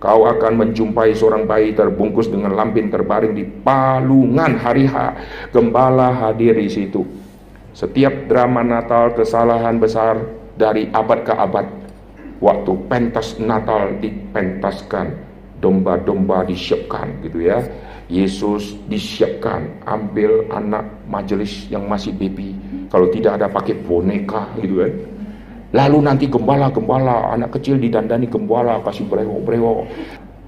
Kau 0.00 0.24
akan 0.24 0.52
menjumpai 0.56 1.12
seorang 1.12 1.44
bayi 1.44 1.76
terbungkus 1.76 2.32
dengan 2.32 2.56
lampin 2.56 2.88
terbaring 2.88 3.36
di 3.36 3.44
palungan 3.44 4.56
hari 4.56 4.88
H. 4.88 4.96
Gembala 5.52 6.08
hadir 6.24 6.56
di 6.56 6.72
situ. 6.72 7.04
Setiap 7.76 8.32
drama 8.32 8.64
Natal 8.64 9.12
kesalahan 9.12 9.76
besar 9.76 10.24
dari 10.56 10.88
abad 10.88 11.20
ke 11.20 11.32
abad 11.36 11.79
waktu 12.40 12.72
pentas 12.88 13.36
Natal 13.38 13.96
dipentaskan, 14.00 15.12
domba-domba 15.60 16.42
disiapkan 16.48 17.20
gitu 17.24 17.46
ya. 17.46 17.60
Yesus 18.10 18.74
disiapkan, 18.90 19.70
ambil 19.86 20.42
anak 20.50 20.82
majelis 21.06 21.70
yang 21.70 21.86
masih 21.86 22.10
baby, 22.10 22.58
Kalau 22.90 23.06
tidak 23.14 23.38
ada 23.38 23.46
pakai 23.46 23.78
boneka 23.86 24.50
gitu 24.58 24.82
kan. 24.82 24.92
Lalu 25.70 25.98
nanti 26.02 26.26
gembala-gembala, 26.26 27.30
anak 27.30 27.54
kecil 27.54 27.78
didandani 27.78 28.26
gembala, 28.26 28.82
kasih 28.82 29.06
brewok-brewok. 29.06 29.86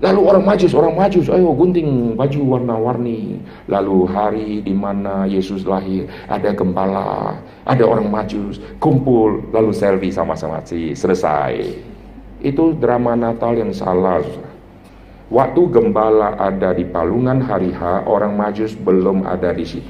Lalu 0.02 0.20
orang 0.26 0.42
majus, 0.42 0.74
orang 0.74 0.98
majus, 0.98 1.30
ayo 1.30 1.54
gunting 1.54 2.18
baju 2.18 2.58
warna-warni. 2.58 3.38
Lalu 3.70 3.98
hari 4.10 4.50
di 4.58 4.74
mana 4.74 5.30
Yesus 5.30 5.62
lahir, 5.62 6.10
ada 6.26 6.50
gembala, 6.50 7.38
ada 7.62 7.86
orang 7.86 8.10
majus, 8.10 8.58
kumpul, 8.82 9.46
lalu 9.54 9.70
selfie 9.70 10.10
sama-sama 10.10 10.58
sih, 10.66 10.90
selesai. 10.90 11.54
Itu 12.42 12.74
drama 12.82 13.14
Natal 13.14 13.54
yang 13.54 13.70
salah. 13.70 14.26
Waktu 15.30 15.70
gembala 15.70 16.34
ada 16.34 16.74
di 16.74 16.82
palungan 16.82 17.38
hari 17.38 17.70
H, 17.70 18.02
orang 18.02 18.34
majus 18.34 18.74
belum 18.74 19.22
ada 19.22 19.54
di 19.54 19.62
situ. 19.62 19.86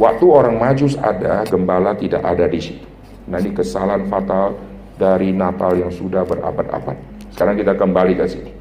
Waktu 0.00 0.24
orang 0.24 0.56
majus 0.56 0.96
ada, 0.96 1.44
gembala 1.44 1.92
tidak 1.92 2.24
ada 2.24 2.48
di 2.48 2.64
situ. 2.64 2.88
Nah 3.28 3.44
ini 3.44 3.52
kesalahan 3.52 4.08
fatal 4.08 4.56
dari 4.96 5.36
Natal 5.36 5.76
yang 5.76 5.92
sudah 5.92 6.24
berabad-abad. 6.24 6.96
Sekarang 7.28 7.60
kita 7.60 7.76
kembali 7.76 8.16
ke 8.16 8.24
sini. 8.24 8.53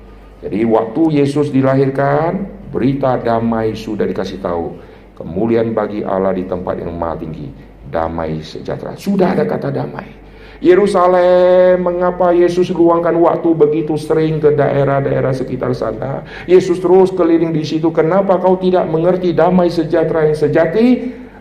Jadi 0.44 0.60
waktu 0.68 1.24
Yesus 1.24 1.48
dilahirkan, 1.56 2.44
berita 2.68 3.16
damai 3.16 3.80
sudah 3.80 4.04
dikasih 4.04 4.44
tahu. 4.44 4.76
Kemuliaan 5.16 5.72
bagi 5.72 6.04
Allah 6.04 6.36
di 6.36 6.44
tempat 6.44 6.84
yang 6.84 6.92
maha 7.00 7.24
tinggi. 7.24 7.48
Damai 7.88 8.44
sejahtera. 8.44 9.00
Sudah 9.00 9.32
ada 9.32 9.48
kata 9.48 9.72
damai. 9.72 10.20
Yerusalem, 10.64 11.80
mengapa 11.84 12.32
Yesus 12.32 12.72
luangkan 12.72 13.16
waktu 13.20 13.52
begitu 13.56 14.00
sering 14.00 14.40
ke 14.40 14.56
daerah-daerah 14.56 15.32
sekitar 15.36 15.72
sana? 15.76 16.24
Yesus 16.48 16.80
terus 16.80 17.12
keliling 17.12 17.52
di 17.56 17.64
situ. 17.64 17.92
Kenapa 17.92 18.40
kau 18.40 18.60
tidak 18.60 18.88
mengerti 18.88 19.32
damai 19.36 19.72
sejahtera 19.72 20.28
yang 20.28 20.36
sejati? 20.36 20.88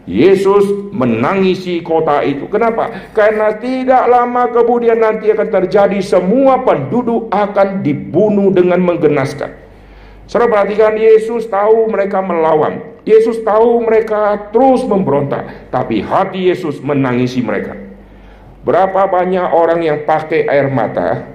Yesus 0.02 0.90
menangisi 0.90 1.78
kota 1.78 2.26
itu. 2.26 2.50
Kenapa? 2.50 3.14
Karena 3.14 3.54
tidak 3.54 4.10
lama 4.10 4.50
kemudian 4.50 4.98
nanti 4.98 5.30
akan 5.30 5.46
terjadi 5.46 6.02
semua 6.02 6.66
penduduk 6.66 7.30
akan 7.30 7.86
dibunuh 7.86 8.50
dengan 8.50 8.82
menggenaskan. 8.82 9.54
Saudara 10.26 10.50
perhatikan 10.50 10.98
Yesus 10.98 11.46
tahu 11.46 11.86
mereka 11.86 12.18
melawan. 12.18 12.82
Yesus 13.02 13.42
tahu 13.42 13.82
mereka 13.82 14.50
terus 14.54 14.86
memberontak, 14.86 15.70
tapi 15.74 15.98
hati 16.02 16.50
Yesus 16.50 16.78
menangisi 16.78 17.42
mereka. 17.42 17.74
Berapa 18.62 19.10
banyak 19.10 19.50
orang 19.50 19.82
yang 19.82 19.98
pakai 20.06 20.46
air 20.46 20.70
mata 20.70 21.26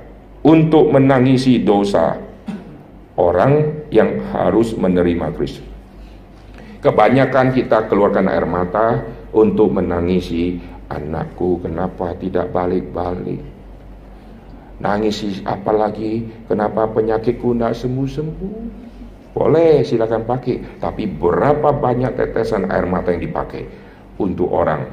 untuk 0.47 0.87
menangisi 0.95 1.59
dosa 1.59 2.15
orang 3.19 3.83
yang 3.91 4.23
harus 4.31 4.71
menerima 4.79 5.35
Kristus. 5.35 5.76
Kebanyakan 6.77 7.57
kita 7.57 7.89
keluarkan 7.89 8.29
air 8.29 8.45
mata 8.45 9.01
untuk 9.33 9.73
menangisi 9.73 10.61
anakku 10.93 11.57
kenapa 11.65 12.13
tidak 12.21 12.53
balik-balik. 12.53 13.41
Nangisi 14.77 15.41
apalagi 15.41 16.45
kenapa 16.45 16.85
penyakitku 16.93 17.57
tidak 17.57 17.73
sembuh-sembuh. 17.73 18.57
Boleh 19.33 19.81
silakan 19.81 20.25
pakai, 20.25 20.81
tapi 20.81 21.09
berapa 21.09 21.73
banyak 21.73 22.13
tetesan 22.13 22.69
air 22.69 22.85
mata 22.85 23.09
yang 23.13 23.21
dipakai 23.25 23.65
untuk 24.21 24.49
orang 24.49 24.85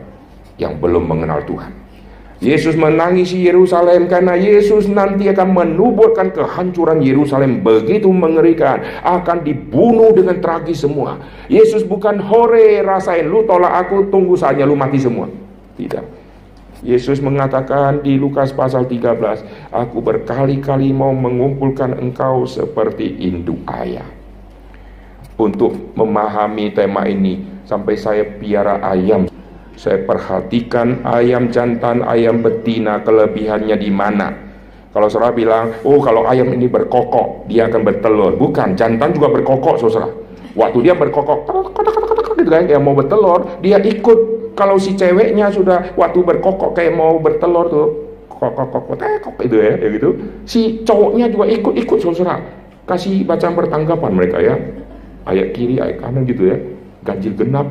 yang 0.57 0.81
belum 0.81 1.05
mengenal 1.05 1.44
Tuhan. 1.44 1.84
Yesus 2.44 2.76
menangisi 2.76 3.40
Yerusalem 3.40 4.04
karena 4.04 4.37
Yesus 4.37 4.85
nanti 4.85 5.33
akan 5.33 5.57
menubuhkan 5.57 6.28
kehancuran 6.28 7.00
Yerusalem 7.00 7.64
begitu 7.64 8.12
mengerikan 8.12 8.85
akan 9.00 9.40
dibunuh 9.40 10.12
dengan 10.12 10.44
tragis 10.44 10.85
semua. 10.85 11.16
Yesus 11.48 11.80
bukan 11.88 12.20
hore 12.20 12.85
rasain 12.85 13.24
lu 13.24 13.48
tolak 13.48 13.88
aku 13.88 14.12
tunggu 14.12 14.37
saja 14.37 14.68
lu 14.68 14.76
mati 14.76 15.00
semua. 15.00 15.24
Tidak. 15.80 16.04
Yesus 16.85 17.24
mengatakan 17.24 18.04
di 18.04 18.20
Lukas 18.20 18.52
pasal 18.52 18.85
13, 18.85 19.72
aku 19.72 20.04
berkali-kali 20.04 20.92
mau 20.92 21.16
mengumpulkan 21.16 21.96
engkau 21.96 22.44
seperti 22.44 23.24
induk 23.24 23.64
ayah. 23.72 24.04
Untuk 25.40 25.96
memahami 25.96 26.76
tema 26.76 27.09
ini 27.09 27.64
sampai 27.64 27.96
saya 27.96 28.22
piara 28.37 28.85
ayam 28.85 29.24
saya 29.75 30.03
perhatikan 30.07 31.03
ayam 31.03 31.51
jantan, 31.51 32.07
ayam 32.07 32.41
betina, 32.41 33.03
kelebihannya 33.03 33.75
di 33.75 33.91
mana. 33.91 34.31
Kalau 34.95 35.11
saudara 35.11 35.35
bilang, 35.35 35.75
oh 35.83 35.99
kalau 35.99 36.23
ayam 36.31 36.55
ini 36.55 36.71
berkokok, 36.71 37.51
dia 37.51 37.67
akan 37.67 37.83
bertelur. 37.83 38.39
Bukan, 38.39 38.79
jantan 38.79 39.11
juga 39.11 39.27
berkokok, 39.35 39.83
saudara. 39.83 40.07
Waktu 40.55 40.87
dia 40.87 40.95
berkokok, 40.95 41.51
gitu 42.39 42.51
kan, 42.51 42.63
dia 42.71 42.79
mau 42.79 42.95
bertelur, 42.95 43.59
dia 43.59 43.83
ikut. 43.83 44.19
Kalau 44.55 44.79
si 44.79 44.95
ceweknya 44.95 45.51
sudah 45.51 45.99
waktu 45.99 46.23
berkokok 46.23 46.79
kayak 46.79 46.95
mau 46.95 47.19
bertelur 47.19 47.67
tuh, 47.67 47.87
kokok 48.31 48.71
kokok 48.71 48.95
tekok 49.03 49.35
itu 49.43 49.57
ya, 49.59 49.75
ya 49.83 49.89
gitu. 49.99 50.11
Si 50.47 50.87
cowoknya 50.87 51.27
juga 51.27 51.51
ikut-ikut, 51.51 51.99
saudara. 51.99 52.39
Kasih 52.87 53.27
bacaan 53.27 53.59
bertanggapan 53.59 54.13
mereka 54.15 54.39
ya. 54.39 54.55
Ayat 55.27 55.59
kiri, 55.59 55.83
ayat 55.83 55.99
kanan 55.99 56.23
gitu 56.23 56.55
ya. 56.55 56.57
Ganjil 57.03 57.35
genap, 57.35 57.67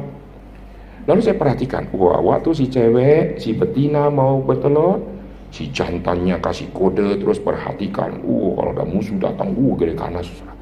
Lalu 1.04 1.20
saya 1.20 1.36
perhatikan, 1.36 1.92
wah 1.92 2.20
waktu 2.24 2.56
si 2.56 2.66
cewek, 2.72 3.36
si 3.36 3.52
betina 3.52 4.08
mau 4.08 4.40
bertelur, 4.40 5.04
si 5.52 5.68
jantannya 5.68 6.40
kasih 6.40 6.72
kode 6.72 7.20
terus 7.20 7.44
perhatikan, 7.44 8.24
wah 8.24 8.52
kalau 8.56 8.72
ada 8.72 8.86
musuh 8.88 9.20
datang, 9.20 9.52
wah 9.52 9.76
gede 9.76 10.00
kanan 10.00 10.24
susah. 10.24 10.54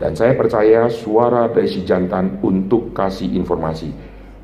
Dan 0.00 0.16
saya 0.16 0.32
percaya 0.34 0.88
suara 0.88 1.46
dari 1.52 1.68
si 1.68 1.84
jantan 1.84 2.40
untuk 2.40 2.96
kasih 2.96 3.36
informasi, 3.36 3.92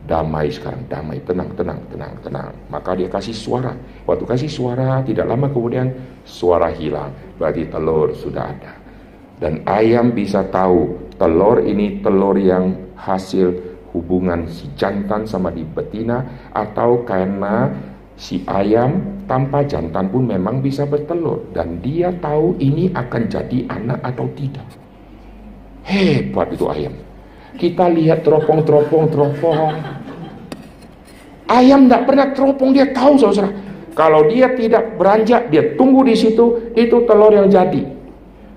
damai 0.07 0.53
sekarang, 0.53 0.87
damai, 0.87 1.19
tenang, 1.25 1.51
tenang, 1.57 1.81
tenang, 1.91 2.15
tenang. 2.23 2.53
Maka 2.69 2.95
dia 2.95 3.09
kasih 3.11 3.35
suara. 3.35 3.73
Waktu 4.07 4.25
kasih 4.29 4.51
suara, 4.53 5.01
tidak 5.03 5.27
lama 5.27 5.51
kemudian 5.51 5.91
suara 6.23 6.71
hilang. 6.71 7.11
Berarti 7.41 7.67
telur 7.73 8.13
sudah 8.15 8.45
ada. 8.55 8.73
Dan 9.39 9.67
ayam 9.67 10.15
bisa 10.15 10.47
tahu 10.47 11.11
telur 11.19 11.59
ini 11.65 12.05
telur 12.05 12.39
yang 12.39 12.95
hasil 12.95 13.68
hubungan 13.99 14.47
si 14.47 14.71
jantan 14.79 15.27
sama 15.27 15.51
di 15.51 15.67
betina 15.67 16.23
atau 16.55 17.03
karena 17.03 17.67
si 18.15 18.47
ayam 18.47 19.23
tanpa 19.27 19.67
jantan 19.67 20.07
pun 20.07 20.31
memang 20.31 20.63
bisa 20.63 20.87
bertelur 20.87 21.51
dan 21.51 21.83
dia 21.83 22.15
tahu 22.23 22.55
ini 22.63 22.95
akan 22.95 23.23
jadi 23.27 23.59
anak 23.67 23.99
atau 24.07 24.31
tidak. 24.39 24.67
Hebat 25.83 26.55
itu 26.55 26.65
ayam. 26.71 26.95
Kita 27.59 27.91
lihat 27.91 28.23
teropong-teropong 28.23 29.11
teropong. 29.11 29.75
Ayam 31.49 31.89
tidak 31.89 32.03
pernah 32.07 32.27
teropong 32.31 32.71
dia 32.71 32.87
tahu 32.95 33.19
saudara. 33.19 33.51
Kalau 33.99 34.31
dia 34.31 34.53
tidak 34.55 34.95
beranjak, 34.95 35.51
dia 35.51 35.75
tunggu 35.75 36.07
di 36.07 36.15
situ, 36.15 36.71
itu 36.79 37.03
telur 37.03 37.35
yang 37.35 37.51
jadi. 37.51 37.83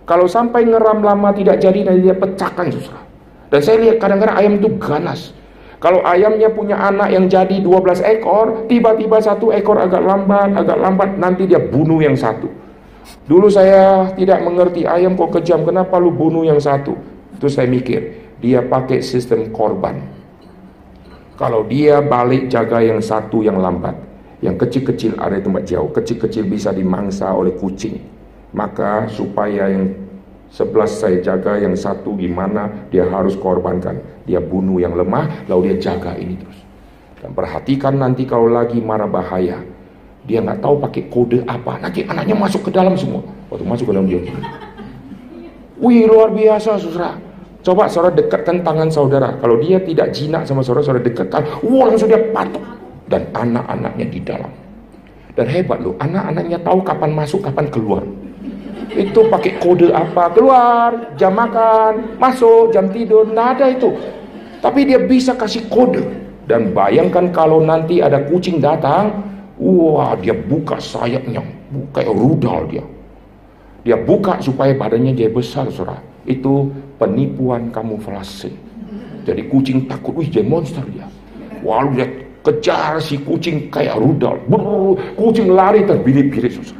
Kalau 0.06 0.30
sampai 0.30 0.70
ngeram 0.70 1.02
lama 1.02 1.34
tidak 1.34 1.58
jadi, 1.58 1.82
nanti 1.82 2.06
dia 2.06 2.14
pecahkan 2.14 2.70
saudara. 2.70 3.11
Dan 3.52 3.60
saya 3.60 3.78
lihat 3.84 4.00
kadang-kadang 4.00 4.38
ayam 4.40 4.54
itu 4.64 4.72
ganas. 4.80 5.36
Kalau 5.82 6.00
ayamnya 6.08 6.48
punya 6.54 6.78
anak 6.78 7.12
yang 7.12 7.28
jadi 7.28 7.60
12 7.60 8.00
ekor, 8.06 8.70
tiba-tiba 8.72 9.18
satu 9.20 9.52
ekor 9.52 9.76
agak 9.82 10.00
lambat, 10.00 10.56
agak 10.56 10.78
lambat, 10.78 11.10
nanti 11.20 11.50
dia 11.50 11.60
bunuh 11.60 12.00
yang 12.00 12.16
satu. 12.16 12.48
Dulu 13.28 13.50
saya 13.50 14.14
tidak 14.14 14.46
mengerti 14.46 14.86
ayam 14.86 15.18
kok 15.18 15.36
kejam, 15.36 15.66
kenapa 15.66 15.98
lu 15.98 16.14
bunuh 16.14 16.46
yang 16.46 16.62
satu? 16.62 16.96
Itu 17.34 17.50
saya 17.50 17.66
mikir, 17.66 18.14
dia 18.40 18.62
pakai 18.62 19.02
sistem 19.02 19.50
korban. 19.50 20.00
Kalau 21.36 21.66
dia 21.66 21.98
balik 22.00 22.54
jaga 22.54 22.86
yang 22.86 23.02
satu 23.02 23.42
yang 23.42 23.58
lambat, 23.58 23.98
yang 24.46 24.56
kecil-kecil 24.62 25.18
ada 25.18 25.42
di 25.42 25.44
tempat 25.44 25.66
jauh, 25.66 25.90
kecil-kecil 25.90 26.46
bisa 26.46 26.70
dimangsa 26.70 27.34
oleh 27.34 27.58
kucing. 27.58 27.98
Maka 28.54 29.10
supaya 29.10 29.66
yang 29.66 29.90
Sebelas 30.52 31.00
saya 31.00 31.24
jaga 31.24 31.56
yang 31.56 31.72
satu 31.80 32.12
gimana 32.20 32.68
dia 32.92 33.08
harus 33.08 33.40
korbankan. 33.40 33.96
Dia 34.28 34.44
bunuh 34.44 34.84
yang 34.84 35.00
lemah, 35.00 35.48
lalu 35.48 35.72
dia 35.72 35.96
jaga 35.96 36.12
ini 36.20 36.36
terus. 36.36 36.60
Dan 37.24 37.32
perhatikan 37.32 37.96
nanti 37.96 38.28
kalau 38.28 38.52
lagi 38.52 38.84
marah 38.84 39.08
bahaya. 39.08 39.64
Dia 40.28 40.44
nggak 40.44 40.60
tahu 40.60 40.76
pakai 40.84 41.08
kode 41.08 41.40
apa. 41.48 41.80
Nanti 41.80 42.04
anaknya 42.04 42.36
masuk 42.36 42.68
ke 42.68 42.72
dalam 42.76 43.00
semua. 43.00 43.24
Waktu 43.48 43.64
masuk 43.64 43.90
ke 43.90 43.92
dalam 43.96 44.06
dia. 44.12 44.22
Wih 45.80 46.06
luar 46.06 46.36
biasa 46.36 46.78
saudara. 46.78 47.16
Coba 47.64 47.88
saudara 47.88 48.20
dekatkan 48.20 48.60
tangan 48.60 48.92
saudara. 48.92 49.40
Kalau 49.40 49.56
dia 49.56 49.80
tidak 49.80 50.12
jinak 50.12 50.44
sama 50.44 50.62
saudara, 50.62 50.84
saudara 50.84 51.02
dekatkan. 51.02 51.64
Wah 51.64 51.90
langsung 51.90 52.12
dia 52.12 52.20
patok. 52.36 52.62
Dan 53.08 53.24
anak-anaknya 53.34 54.06
di 54.12 54.20
dalam. 54.20 54.52
Dan 55.32 55.48
hebat 55.48 55.80
loh, 55.80 55.96
anak-anaknya 55.96 56.60
tahu 56.60 56.84
kapan 56.84 57.12
masuk, 57.16 57.40
kapan 57.40 57.72
keluar 57.72 58.04
itu 58.96 59.20
pakai 59.32 59.60
kode 59.60 59.92
apa? 59.92 60.32
Keluar 60.36 61.16
jam 61.16 61.36
makan 61.36 62.20
masuk 62.20 62.76
jam 62.76 62.92
tidur 62.92 63.28
tidak 63.28 63.48
ada 63.58 63.66
itu. 63.72 63.90
Tapi 64.62 64.80
dia 64.86 65.00
bisa 65.02 65.34
kasih 65.34 65.66
kode. 65.72 66.04
Dan 66.46 66.76
bayangkan 66.76 67.32
kalau 67.32 67.64
nanti 67.64 68.04
ada 68.04 68.22
kucing 68.28 68.60
datang 68.60 69.24
wah 69.62 70.18
dia 70.20 70.36
buka 70.36 70.78
sayapnya 70.82 71.42
buka 71.72 72.04
rudal 72.08 72.68
dia. 72.68 72.84
Dia 73.82 73.98
buka 73.98 74.38
supaya 74.44 74.76
badannya 74.78 75.16
dia 75.16 75.32
besar 75.32 75.72
saudara. 75.74 76.02
Itu 76.28 76.70
penipuan 77.02 77.74
kamuflase 77.74 78.72
jadi 79.22 79.46
kucing 79.46 79.86
takut 79.86 80.18
wih 80.18 80.30
dia 80.30 80.42
monster 80.42 80.82
dia. 80.90 81.06
Walau 81.62 81.94
dia 81.94 82.10
kejar 82.42 82.98
si 82.98 83.22
kucing 83.22 83.70
kayak 83.70 84.02
rudal. 84.02 84.42
Brrr, 84.50 84.98
kucing 85.14 85.54
lari 85.54 85.86
terbirit-birit 85.86 86.58
susah. 86.58 86.78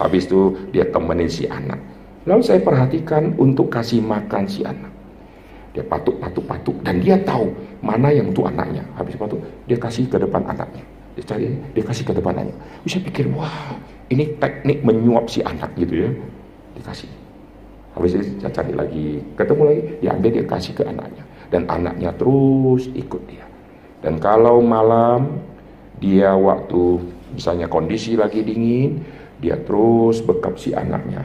Habis 0.00 0.24
itu 0.24 0.56
dia 0.72 0.88
temenin 0.88 1.28
si 1.28 1.44
anak. 1.44 1.76
Lalu 2.24 2.40
saya 2.40 2.60
perhatikan 2.64 3.36
untuk 3.36 3.68
kasih 3.68 4.00
makan 4.00 4.48
si 4.48 4.64
anak. 4.64 4.88
Dia 5.76 5.84
patuk, 5.84 6.16
patuk, 6.18 6.44
patuk. 6.48 6.76
Dan 6.82 7.04
dia 7.04 7.20
tahu 7.20 7.52
mana 7.84 8.08
yang 8.08 8.32
untuk 8.32 8.48
anaknya. 8.48 8.82
Habis 8.96 9.14
patuk, 9.20 9.38
dia 9.68 9.76
kasih 9.76 10.08
ke 10.08 10.16
depan 10.16 10.42
anaknya. 10.48 10.82
Dia 11.14 11.24
cari, 11.28 11.52
dia 11.76 11.84
kasih 11.84 12.04
ke 12.08 12.12
depan 12.16 12.32
anaknya. 12.32 12.56
Bisa 12.82 12.96
pikir, 12.98 13.28
wah 13.36 13.76
ini 14.08 14.34
teknik 14.40 14.82
menyuap 14.82 15.28
si 15.28 15.44
anak 15.44 15.70
gitu 15.76 16.08
ya. 16.08 16.10
Dikasih. 16.80 17.10
Habis 17.94 18.10
itu 18.16 18.24
saya 18.40 18.52
cari 18.54 18.72
lagi, 18.72 19.06
ketemu 19.36 19.62
lagi, 19.66 19.82
diambil 20.00 20.30
dia 20.32 20.44
kasih 20.46 20.72
ke 20.74 20.82
anaknya. 20.86 21.24
Dan 21.50 21.62
anaknya 21.66 22.10
terus 22.16 22.88
ikut 22.96 23.22
dia. 23.28 23.44
Dan 24.00 24.16
kalau 24.16 24.64
malam 24.64 25.42
dia 26.00 26.32
waktu 26.32 27.02
misalnya 27.36 27.66
kondisi 27.68 28.16
lagi 28.16 28.40
dingin, 28.40 29.02
dia 29.40 29.56
terus 29.64 30.20
bekap 30.20 30.60
si 30.60 30.76
anaknya 30.76 31.24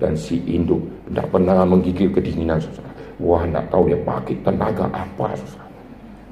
dan 0.00 0.16
si 0.16 0.40
induk 0.48 0.80
tidak 1.08 1.28
pernah 1.28 1.62
menggigil 1.68 2.08
kedinginan 2.10 2.58
saudara. 2.58 2.88
Wah, 3.20 3.44
tidak 3.44 3.68
tahu 3.68 3.82
dia 3.92 4.00
pakai 4.00 4.34
tenaga 4.40 4.88
apa 4.88 5.26
saudara. 5.36 5.68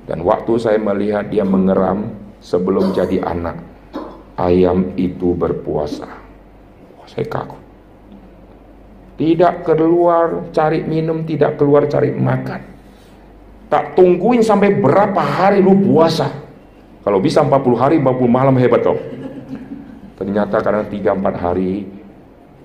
Dan 0.08 0.18
waktu 0.24 0.52
saya 0.56 0.78
melihat 0.80 1.28
dia 1.28 1.44
mengeram 1.44 2.08
sebelum 2.40 2.96
jadi 2.96 3.20
anak, 3.28 3.60
ayam 4.40 4.96
itu 4.96 5.36
berpuasa. 5.36 6.08
Wah, 6.96 7.06
saya 7.06 7.28
kagum. 7.28 7.60
Tidak 9.20 9.68
keluar 9.68 10.48
cari 10.54 10.80
minum, 10.86 11.26
tidak 11.28 11.58
keluar 11.58 11.90
cari 11.90 12.14
makan 12.14 12.78
Tak 13.68 13.92
tungguin 13.92 14.40
sampai 14.40 14.80
berapa 14.80 15.20
hari 15.20 15.60
lu 15.60 15.76
puasa. 15.76 16.32
Kalau 17.04 17.20
bisa 17.20 17.44
40 17.44 17.76
hari, 17.76 17.96
40 18.00 18.24
malam 18.24 18.56
hebat 18.56 18.80
kau. 18.80 18.96
Ternyata 20.18 20.58
karena 20.58 20.82
3-4 20.82 21.38
hari 21.38 21.86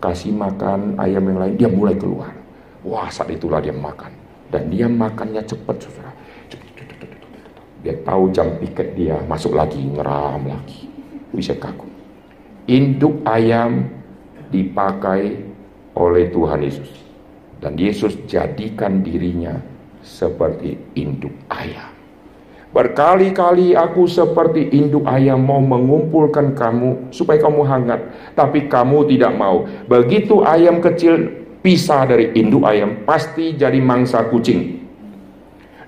kasih 0.02 0.34
makan 0.34 0.98
ayam 0.98 1.22
yang 1.30 1.40
lain, 1.40 1.54
dia 1.54 1.70
mulai 1.70 1.94
keluar. 1.94 2.34
Wah 2.82 3.08
saat 3.14 3.30
itulah 3.30 3.62
dia 3.62 3.72
makan. 3.72 4.10
Dan 4.50 4.74
dia 4.74 4.90
makannya 4.90 5.46
cepat 5.46 5.78
saudara. 5.86 6.12
Dia 7.86 8.00
tahu 8.02 8.34
jam 8.34 8.58
piket 8.58 8.98
dia, 8.98 9.22
masuk 9.30 9.54
lagi, 9.54 9.80
ngeram 9.86 10.50
lagi. 10.50 10.90
Bisa 11.30 11.54
kagum. 11.54 11.92
Induk 12.66 13.22
ayam 13.28 13.86
dipakai 14.50 15.46
oleh 15.94 16.34
Tuhan 16.34 16.64
Yesus. 16.64 16.90
Dan 17.62 17.78
Yesus 17.78 18.18
jadikan 18.26 19.06
dirinya 19.06 19.56
seperti 20.02 20.76
induk 21.00 21.32
ayam. 21.54 21.93
Berkali-kali 22.74 23.78
aku 23.78 24.10
seperti 24.10 24.74
induk 24.74 25.06
ayam 25.06 25.46
mau 25.46 25.62
mengumpulkan 25.62 26.58
kamu 26.58 27.14
supaya 27.14 27.38
kamu 27.38 27.62
hangat, 27.70 28.02
tapi 28.34 28.66
kamu 28.66 29.06
tidak 29.14 29.38
mau. 29.38 29.70
Begitu 29.86 30.42
ayam 30.42 30.82
kecil 30.82 31.30
pisah 31.62 32.10
dari 32.10 32.34
induk 32.34 32.66
ayam, 32.66 33.06
pasti 33.06 33.54
jadi 33.54 33.78
mangsa 33.78 34.26
kucing. 34.26 34.82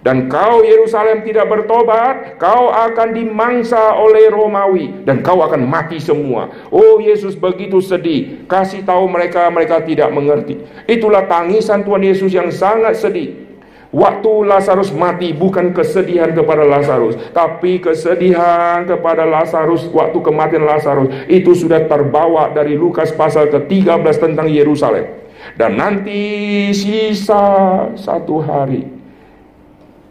Dan 0.06 0.30
kau 0.30 0.62
Yerusalem 0.62 1.26
tidak 1.26 1.50
bertobat, 1.50 2.38
kau 2.38 2.70
akan 2.70 3.18
dimangsa 3.18 3.98
oleh 3.98 4.30
Romawi 4.30 5.02
dan 5.02 5.26
kau 5.26 5.42
akan 5.42 5.66
mati 5.66 5.98
semua. 5.98 6.54
Oh 6.70 7.02
Yesus 7.02 7.34
begitu 7.34 7.82
sedih, 7.82 8.46
kasih 8.46 8.86
tahu 8.86 9.10
mereka 9.10 9.50
mereka 9.50 9.82
tidak 9.82 10.14
mengerti. 10.14 10.62
Itulah 10.86 11.26
tangisan 11.26 11.82
Tuhan 11.82 12.06
Yesus 12.06 12.30
yang 12.30 12.54
sangat 12.54 13.02
sedih. 13.02 13.45
Waktu 13.94 14.32
Lazarus 14.50 14.90
mati 14.92 15.32
bukan 15.32 15.72
kesedihan 15.72 16.34
kepada 16.34 16.66
Lazarus, 16.66 17.16
tapi 17.32 17.78
kesedihan 17.78 18.84
kepada 18.84 19.24
Lazarus 19.24 19.86
waktu 19.94 20.20
kematian 20.20 20.66
Lazarus 20.66 21.14
itu 21.30 21.54
sudah 21.54 21.86
terbawa 21.86 22.50
dari 22.52 22.74
Lukas 22.76 23.14
pasal 23.14 23.48
ke-13 23.54 24.16
tentang 24.18 24.50
Yerusalem. 24.50 25.06
Dan 25.54 25.78
nanti 25.78 26.74
sisa 26.74 27.46
satu 27.94 28.42
hari 28.42 28.90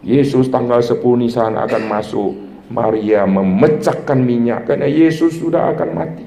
Yesus 0.05 0.47
tanggal 0.53 0.79
10 0.79 1.01
Nisan 1.18 1.59
akan 1.59 1.83
masuk 1.91 2.31
Maria 2.70 3.27
memecahkan 3.27 4.16
minyak 4.20 4.70
karena 4.70 4.87
Yesus 4.87 5.37
sudah 5.43 5.75
akan 5.75 5.91
mati. 5.93 6.27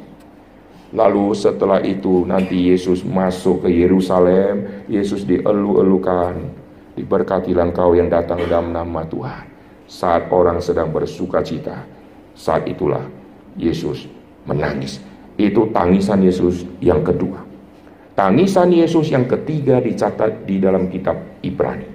Lalu 0.91 1.35
setelah 1.35 1.83
itu 1.83 2.23
nanti 2.23 2.71
Yesus 2.71 3.03
masuk 3.03 3.67
ke 3.67 3.69
Yerusalem, 3.71 4.87
Yesus 4.87 5.27
dielu-elukan 5.27 6.56
Diberkatilah 6.97 7.69
engkau 7.69 7.93
yang 7.93 8.09
datang 8.09 8.41
dalam 8.49 8.73
nama 8.73 9.05
Tuhan. 9.05 9.45
Saat 9.85 10.33
orang 10.33 10.57
sedang 10.57 10.89
bersuka 10.89 11.45
cita, 11.45 11.85
saat 12.33 12.65
itulah 12.65 13.05
Yesus 13.53 14.09
menangis. 14.49 14.97
Itu 15.37 15.69
tangisan 15.69 16.25
Yesus 16.25 16.65
yang 16.81 17.05
kedua. 17.05 17.45
Tangisan 18.17 18.73
Yesus 18.73 19.13
yang 19.13 19.29
ketiga 19.29 19.77
dicatat 19.77 20.49
di 20.49 20.57
dalam 20.57 20.89
kitab 20.89 21.21
Ibrani. 21.45 21.85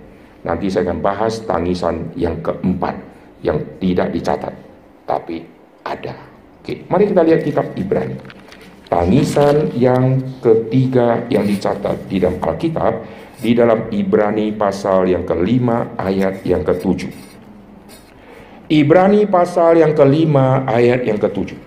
Nanti 0.46 0.70
saya 0.70 0.86
akan 0.86 1.02
bahas 1.02 1.42
tangisan 1.42 2.14
yang 2.14 2.38
keempat 2.38 2.94
yang 3.42 3.58
tidak 3.82 4.14
dicatat, 4.14 4.54
tapi 5.02 5.42
ada. 5.82 6.14
Oke, 6.62 6.86
mari 6.86 7.10
kita 7.10 7.26
lihat 7.26 7.42
kitab 7.42 7.66
Ibrani. 7.74 8.14
Tangisan 8.86 9.74
yang 9.74 10.22
ketiga 10.38 11.26
yang 11.26 11.42
dicatat 11.42 12.06
di 12.06 12.22
dalam 12.22 12.38
Alkitab 12.38 13.02
di 13.42 13.58
dalam 13.58 13.90
Ibrani 13.90 14.54
pasal 14.54 15.10
yang 15.10 15.26
kelima 15.26 15.98
ayat 15.98 16.46
yang 16.46 16.62
ketujuh. 16.62 17.10
Ibrani 18.70 19.26
pasal 19.26 19.82
yang 19.82 19.92
kelima 19.98 20.62
ayat 20.64 21.02
yang 21.04 21.18
ketujuh. 21.18 21.58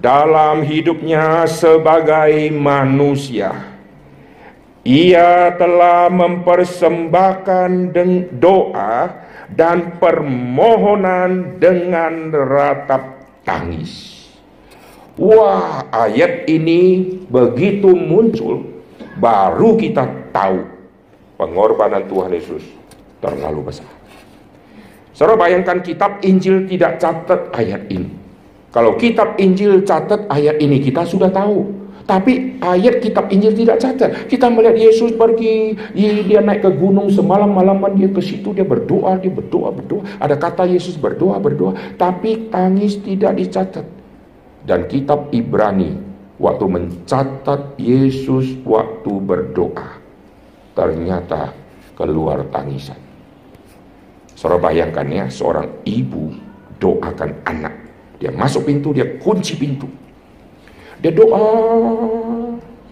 Dalam 0.00 0.62
hidupnya 0.62 1.44
sebagai 1.50 2.48
manusia, 2.54 3.52
ia 4.86 5.52
telah 5.58 6.08
mempersembahkan 6.08 7.92
doa 8.38 9.12
dan 9.50 9.98
permohonan 9.98 11.58
dengan 11.58 12.32
ratap 12.32 13.26
tangis. 13.44 14.24
Wah, 15.20 15.84
ayat 15.92 16.48
ini 16.48 17.04
begitu 17.28 17.92
muncul 17.92 18.79
baru 19.20 19.76
kita 19.76 20.32
tahu 20.32 20.64
pengorbanan 21.36 22.08
Tuhan 22.08 22.32
Yesus 22.32 22.64
terlalu 23.20 23.68
besar. 23.68 23.86
Saudara 25.12 25.36
bayangkan 25.36 25.84
kitab 25.84 26.24
Injil 26.24 26.64
tidak 26.64 26.96
catat 26.96 27.52
ayat 27.52 27.84
ini. 27.92 28.08
Kalau 28.72 28.96
kitab 28.96 29.36
Injil 29.36 29.84
catat 29.84 30.24
ayat 30.32 30.56
ini 30.58 30.80
kita 30.80 31.04
sudah 31.04 31.28
tahu. 31.28 31.76
Tapi 32.08 32.58
ayat 32.58 32.98
kitab 33.04 33.30
Injil 33.30 33.54
tidak 33.54 33.78
catat. 33.78 34.26
Kita 34.26 34.50
melihat 34.50 34.74
Yesus 34.74 35.14
pergi, 35.14 35.78
dia 35.94 36.42
naik 36.42 36.66
ke 36.66 36.70
gunung 36.74 37.06
semalam-malaman 37.12 37.94
dia 37.94 38.10
ke 38.10 38.18
situ 38.18 38.50
dia 38.50 38.66
berdoa, 38.66 39.14
dia 39.20 39.30
berdoa, 39.30 39.70
berdoa. 39.70 40.02
Ada 40.18 40.34
kata 40.34 40.66
Yesus 40.66 40.98
berdoa, 40.98 41.38
berdoa, 41.38 41.76
tapi 41.94 42.50
tangis 42.50 42.98
tidak 42.98 43.38
dicatat. 43.38 43.86
Dan 44.66 44.90
kitab 44.90 45.30
Ibrani 45.30 46.09
waktu 46.40 46.64
mencatat 46.64 47.76
Yesus 47.76 48.56
waktu 48.64 49.12
berdoa, 49.20 50.00
ternyata 50.72 51.52
keluar 51.92 52.48
tangisan. 52.48 52.96
Saudara 54.32 54.72
bayangkan 54.72 55.04
ya, 55.04 55.28
seorang 55.28 55.68
ibu 55.84 56.32
doakan 56.80 57.30
anak. 57.44 57.74
Dia 58.16 58.32
masuk 58.32 58.64
pintu, 58.64 58.96
dia 58.96 59.20
kunci 59.20 59.52
pintu. 59.60 59.84
Dia 61.04 61.12
doa. 61.12 61.44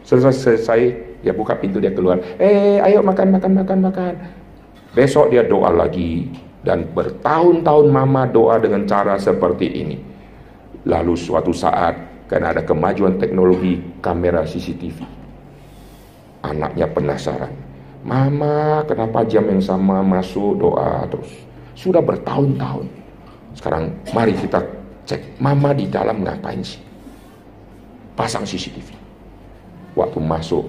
Selesai, 0.05 0.36
selesai 0.36 0.80
dia 1.24 1.32
buka 1.32 1.57
pintu, 1.57 1.80
dia 1.80 1.92
keluar. 1.92 2.20
Eh, 2.36 2.80
ayo 2.84 3.01
makan, 3.01 3.32
makan, 3.32 3.53
makan, 3.64 3.78
makan. 3.80 4.14
Besok 4.92 5.32
dia 5.32 5.44
doa 5.44 5.72
lagi. 5.72 6.28
Dan 6.61 6.84
bertahun-tahun 6.92 7.86
mama 7.88 8.28
doa 8.28 8.61
dengan 8.61 8.84
cara 8.84 9.16
seperti 9.16 9.68
ini. 9.72 9.96
Lalu 10.84 11.16
suatu 11.16 11.53
saat 11.53 12.07
karena 12.28 12.52
ada 12.52 12.62
kemajuan 12.62 13.16
teknologi 13.16 13.80
kamera 14.04 14.44
CCTV. 14.44 15.00
Anaknya 16.44 16.86
penasaran. 16.92 17.50
Mama, 18.04 18.86
kenapa 18.86 19.26
jam 19.26 19.48
yang 19.50 19.58
sama 19.64 20.04
masuk 20.04 20.60
doa 20.60 21.02
terus? 21.10 21.32
Sudah 21.74 21.98
bertahun-tahun. 22.04 22.86
Sekarang 23.56 23.90
mari 24.14 24.36
kita 24.38 24.62
cek. 25.08 25.42
Mama 25.42 25.74
di 25.74 25.90
dalam 25.90 26.22
ngapain 26.22 26.62
sih? 26.62 26.78
Pasang 28.14 28.46
CCTV. 28.46 28.94
Waktu 29.98 30.18
masuk 30.22 30.68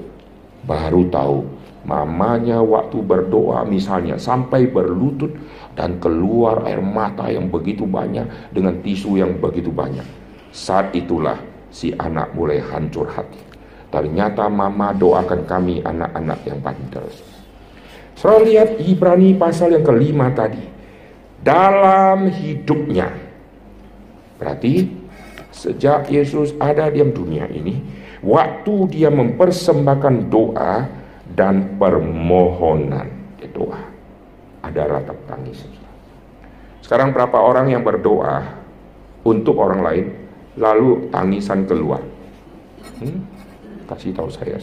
baru 0.66 1.06
tahu 1.12 1.40
mamanya 1.88 2.60
waktu 2.60 3.00
berdoa 3.00 3.64
misalnya 3.64 4.20
sampai 4.20 4.68
berlutut 4.68 5.32
dan 5.80 5.98
keluar 6.04 6.68
air 6.68 6.84
mata 6.84 7.32
yang 7.32 7.48
begitu 7.48 7.88
banyak 7.88 8.28
dengan 8.52 8.84
tisu 8.84 9.16
yang 9.16 9.40
begitu 9.40 9.72
banyak. 9.72 10.04
Saat 10.52 10.92
itulah 10.98 11.49
si 11.70 11.94
anak 11.96 12.34
mulai 12.34 12.62
hancur 12.62 13.10
hati. 13.10 13.42
Ternyata 13.90 14.46
mama 14.50 14.94
doakan 14.94 15.50
kami 15.50 15.82
anak-anak 15.82 16.40
yang 16.46 16.60
bandel. 16.62 17.06
Saya 18.14 18.38
lihat 18.46 18.70
Ibrani 18.78 19.34
pasal 19.34 19.74
yang 19.74 19.86
kelima 19.86 20.30
tadi. 20.36 20.78
dalam 21.40 22.28
hidupnya. 22.28 23.08
Berarti 24.36 24.92
sejak 25.56 26.12
Yesus 26.12 26.52
ada 26.60 26.92
di 26.92 27.00
dunia 27.00 27.48
ini, 27.48 27.80
waktu 28.20 28.92
dia 28.92 29.08
mempersembahkan 29.08 30.28
doa 30.28 30.84
dan 31.32 31.80
permohonan 31.80 33.20
doa, 33.60 33.82
ada 34.64 34.82
ratap 34.88 35.18
tangis. 35.28 35.66
Sekarang 36.80 37.12
berapa 37.12 37.36
orang 37.36 37.70
yang 37.76 37.84
berdoa 37.84 38.46
untuk 39.28 39.60
orang 39.60 39.82
lain, 39.84 40.06
lalu 40.60 41.08
tangisan 41.10 41.64
keluar? 41.64 42.04
Hmm? 43.00 43.24
Kasih 43.88 44.12
tahu 44.12 44.28
saya. 44.30 44.60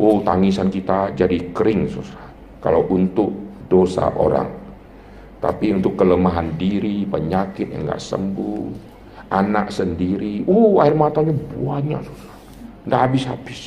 Oh, 0.00 0.24
tangisan 0.24 0.72
kita 0.72 1.12
jadi 1.12 1.52
kering, 1.52 1.88
susah. 1.88 2.24
Kalau 2.64 2.84
untuk 2.88 3.32
dosa 3.68 4.08
orang, 4.16 4.48
tapi 5.38 5.72
untuk 5.72 5.94
kelemahan 6.00 6.56
diri, 6.56 7.04
penyakit 7.04 7.70
yang 7.70 7.86
nggak 7.86 8.02
sembuh, 8.02 8.66
anak 9.30 9.68
sendiri, 9.70 10.42
uh 10.48 10.80
air 10.82 10.96
matanya 10.96 11.32
banyak, 11.32 12.00
susah. 12.02 12.34
Nggak 12.88 13.00
habis-habis. 13.08 13.60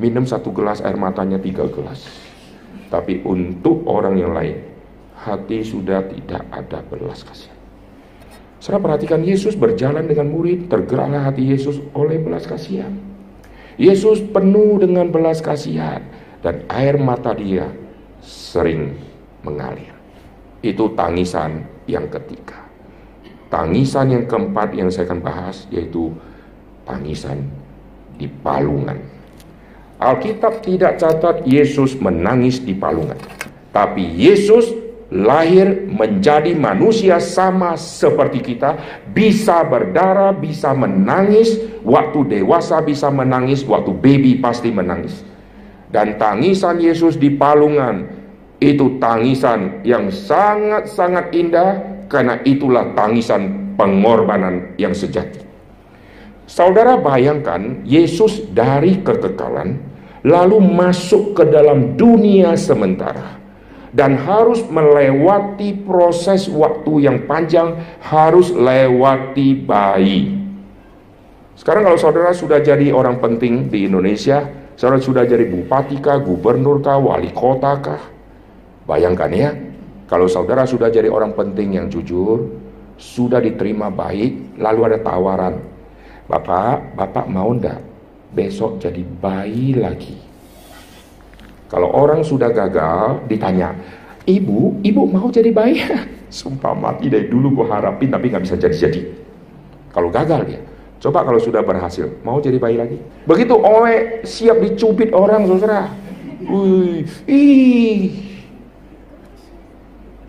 Minum 0.00 0.24
satu 0.24 0.50
gelas 0.50 0.82
air 0.82 0.96
matanya 0.96 1.36
tiga 1.36 1.68
gelas. 1.68 2.08
Tapi 2.90 3.22
untuk 3.22 3.86
orang 3.86 4.18
yang 4.18 4.32
lain, 4.34 4.58
hati 5.14 5.62
sudah 5.62 6.02
tidak 6.10 6.42
ada 6.50 6.80
belas 6.88 7.22
kasihan. 7.22 7.59
Saya 8.60 8.76
perhatikan 8.76 9.24
Yesus 9.24 9.56
berjalan 9.56 10.04
dengan 10.04 10.28
murid, 10.28 10.68
tergeraklah 10.68 11.32
hati 11.32 11.48
Yesus 11.48 11.80
oleh 11.96 12.20
belas 12.20 12.44
kasihan. 12.44 12.92
Yesus 13.80 14.20
penuh 14.20 14.76
dengan 14.76 15.08
belas 15.08 15.40
kasihan 15.40 16.04
dan 16.44 16.68
air 16.68 17.00
mata 17.00 17.32
dia 17.32 17.72
sering 18.20 19.00
mengalir. 19.40 19.96
Itu 20.60 20.92
tangisan 20.92 21.64
yang 21.88 22.12
ketiga. 22.12 22.60
Tangisan 23.48 24.12
yang 24.12 24.24
keempat 24.28 24.76
yang 24.76 24.92
saya 24.92 25.08
akan 25.08 25.24
bahas 25.24 25.64
yaitu 25.72 26.12
tangisan 26.84 27.48
di 28.20 28.28
palungan. 28.28 29.00
Alkitab 29.96 30.60
tidak 30.60 31.00
catat 31.00 31.48
Yesus 31.48 31.96
menangis 31.96 32.60
di 32.60 32.76
palungan. 32.76 33.16
Tapi 33.72 34.04
Yesus 34.04 34.68
lahir 35.10 35.90
menjadi 35.90 36.54
manusia 36.54 37.18
sama 37.18 37.74
seperti 37.74 38.54
kita, 38.54 38.78
bisa 39.10 39.66
berdarah, 39.66 40.30
bisa 40.30 40.70
menangis, 40.70 41.58
waktu 41.82 42.38
dewasa 42.38 42.78
bisa 42.78 43.10
menangis, 43.10 43.66
waktu 43.66 43.90
baby 43.90 44.38
pasti 44.38 44.70
menangis. 44.70 45.26
Dan 45.90 46.14
tangisan 46.22 46.78
Yesus 46.78 47.18
di 47.18 47.34
palungan 47.34 48.06
itu 48.62 49.02
tangisan 49.02 49.82
yang 49.82 50.14
sangat-sangat 50.14 51.34
indah 51.34 51.70
karena 52.06 52.38
itulah 52.46 52.94
tangisan 52.94 53.74
pengorbanan 53.74 54.78
yang 54.78 54.94
sejati. 54.94 55.42
Saudara 56.46 56.94
bayangkan 56.98 57.82
Yesus 57.82 58.46
dari 58.54 59.02
kekekalan 59.02 59.82
lalu 60.22 60.62
masuk 60.62 61.34
ke 61.34 61.46
dalam 61.50 61.98
dunia 61.98 62.54
sementara 62.54 63.39
dan 63.90 64.14
harus 64.14 64.62
melewati 64.70 65.74
proses 65.82 66.46
waktu 66.46 67.10
yang 67.10 67.26
panjang, 67.26 67.74
harus 68.02 68.54
lewati 68.54 69.58
bayi. 69.66 70.38
Sekarang 71.58 71.84
kalau 71.84 71.98
saudara 71.98 72.30
sudah 72.32 72.62
jadi 72.62 72.94
orang 72.94 73.18
penting 73.20 73.68
di 73.68 73.84
Indonesia, 73.84 74.46
saudara 74.78 75.02
sudah 75.02 75.26
jadi 75.26 75.44
bupati 75.44 75.98
kah, 75.98 76.22
gubernur 76.22 76.80
kah, 76.80 76.96
wali 76.96 77.34
kota 77.34 77.76
kah, 77.82 78.02
bayangkan 78.86 79.30
ya, 79.34 79.50
kalau 80.06 80.30
saudara 80.30 80.64
sudah 80.64 80.88
jadi 80.88 81.10
orang 81.10 81.34
penting 81.36 81.76
yang 81.76 81.86
jujur, 81.90 82.48
sudah 82.96 83.42
diterima 83.42 83.90
baik, 83.90 84.56
lalu 84.56 84.80
ada 84.88 84.98
tawaran, 85.02 85.54
Bapak, 86.30 86.94
Bapak 86.94 87.26
mau 87.26 87.50
ndak 87.50 87.82
besok 88.30 88.78
jadi 88.78 89.02
bayi 89.02 89.74
lagi? 89.74 90.29
Kalau 91.70 91.88
orang 91.94 92.26
sudah 92.26 92.50
gagal, 92.50 93.22
ditanya, 93.30 93.78
Ibu, 94.28 94.84
ibu 94.84 95.02
mau 95.08 95.32
jadi 95.32 95.48
bayi? 95.48 95.80
Sumpah 96.30 96.76
mati 96.76 97.08
dari 97.10 97.26
dulu 97.26 97.62
gue 97.62 97.66
harapin 97.66 98.12
tapi 98.12 98.30
nggak 98.30 98.44
bisa 98.44 98.54
jadi-jadi. 98.54 99.02
Kalau 99.90 100.12
gagal 100.12 100.46
dia, 100.46 100.60
coba 101.02 101.26
kalau 101.26 101.40
sudah 101.42 101.64
berhasil, 101.66 102.06
mau 102.22 102.38
jadi 102.38 102.60
bayi 102.60 102.78
lagi? 102.78 102.98
Begitu 103.26 103.54
oleh 103.58 104.22
siap 104.22 104.62
dicubit 104.62 105.10
orang, 105.10 105.50
saudara. 105.50 105.90
Wih, 106.46 107.02
ih, 107.26 108.14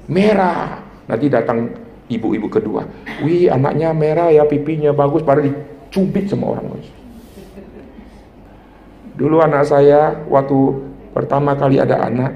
merah. 0.10 0.82
Nanti 1.06 1.30
datang 1.30 1.70
ibu-ibu 2.10 2.50
kedua. 2.50 2.90
Wih, 3.22 3.54
anaknya 3.54 3.94
merah 3.94 4.34
ya, 4.34 4.50
pipinya 4.50 4.90
bagus, 4.98 5.22
pada 5.22 5.46
dicubit 5.46 6.26
sama 6.26 6.58
orang. 6.58 6.82
Dulu 9.14 9.38
anak 9.46 9.70
saya 9.70 10.26
waktu 10.26 10.90
pertama 11.12 11.56
kali 11.56 11.78
ada 11.78 12.08
anak, 12.08 12.32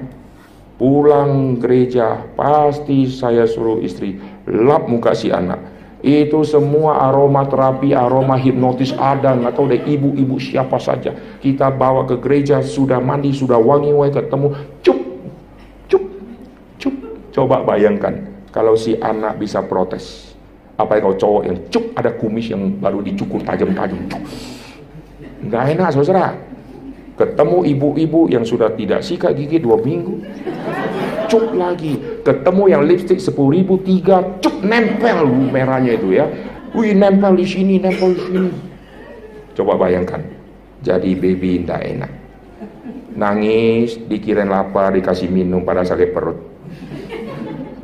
pulang 0.76 1.56
gereja, 1.56 2.20
pasti 2.36 3.08
saya 3.08 3.48
suruh 3.48 3.80
istri 3.80 4.20
lap 4.44 4.86
muka 4.86 5.16
si 5.16 5.32
anak. 5.32 5.74
Itu 6.04 6.44
semua 6.46 7.08
aroma 7.08 7.48
terapi, 7.48 7.96
aroma 7.96 8.36
hipnotis 8.38 8.94
ada, 8.94 9.32
nggak 9.32 9.56
tahu 9.56 9.66
deh 9.72 9.80
ibu-ibu 9.82 10.36
siapa 10.38 10.76
saja. 10.78 11.10
Kita 11.40 11.72
bawa 11.72 12.04
ke 12.06 12.20
gereja, 12.20 12.60
sudah 12.62 13.00
mandi, 13.00 13.32
sudah 13.32 13.58
wangi-wangi 13.58 14.12
ketemu, 14.14 14.48
cup, 14.84 14.98
cup, 15.90 16.04
cup. 16.78 16.94
Coba 17.32 17.64
bayangkan 17.64 18.28
kalau 18.52 18.76
si 18.78 18.94
anak 19.00 19.40
bisa 19.40 19.64
protes. 19.64 20.36
Apa 20.76 21.00
kalau 21.00 21.16
cowok 21.16 21.42
yang 21.48 21.58
cup 21.72 21.84
ada 21.96 22.12
kumis 22.12 22.52
yang 22.52 22.76
baru 22.76 23.00
dicukur 23.00 23.40
tajam-tajam. 23.40 23.96
Nggak 25.48 25.64
enak 25.74 25.88
saudara 25.96 26.36
Ketemu 27.16 27.64
ibu-ibu 27.64 28.28
yang 28.28 28.44
sudah 28.44 28.76
tidak 28.76 29.00
sikat 29.00 29.32
gigi 29.40 29.56
dua 29.56 29.80
minggu. 29.80 30.20
Cuk 31.32 31.56
lagi. 31.56 31.96
Ketemu 32.20 32.62
yang 32.68 32.82
lipstick 32.84 33.16
sepuluh 33.16 33.56
ribu 33.56 33.80
tiga. 33.80 34.20
Cuk 34.44 34.60
nempel 34.60 35.24
merahnya 35.24 35.96
itu 35.96 36.12
ya. 36.12 36.28
Wih 36.76 36.92
nempel 36.92 37.40
di 37.40 37.48
sini, 37.48 37.80
nempel 37.80 38.12
di 38.12 38.20
sini. 38.20 38.50
Coba 39.56 39.80
bayangkan. 39.80 40.20
Jadi 40.84 41.16
baby 41.16 41.64
tidak 41.64 41.82
enak. 41.88 42.12
Nangis, 43.16 43.96
dikirain 43.96 44.52
lapar, 44.52 44.92
dikasih 44.92 45.32
minum 45.32 45.64
pada 45.64 45.88
sakit 45.88 46.12
perut. 46.12 46.36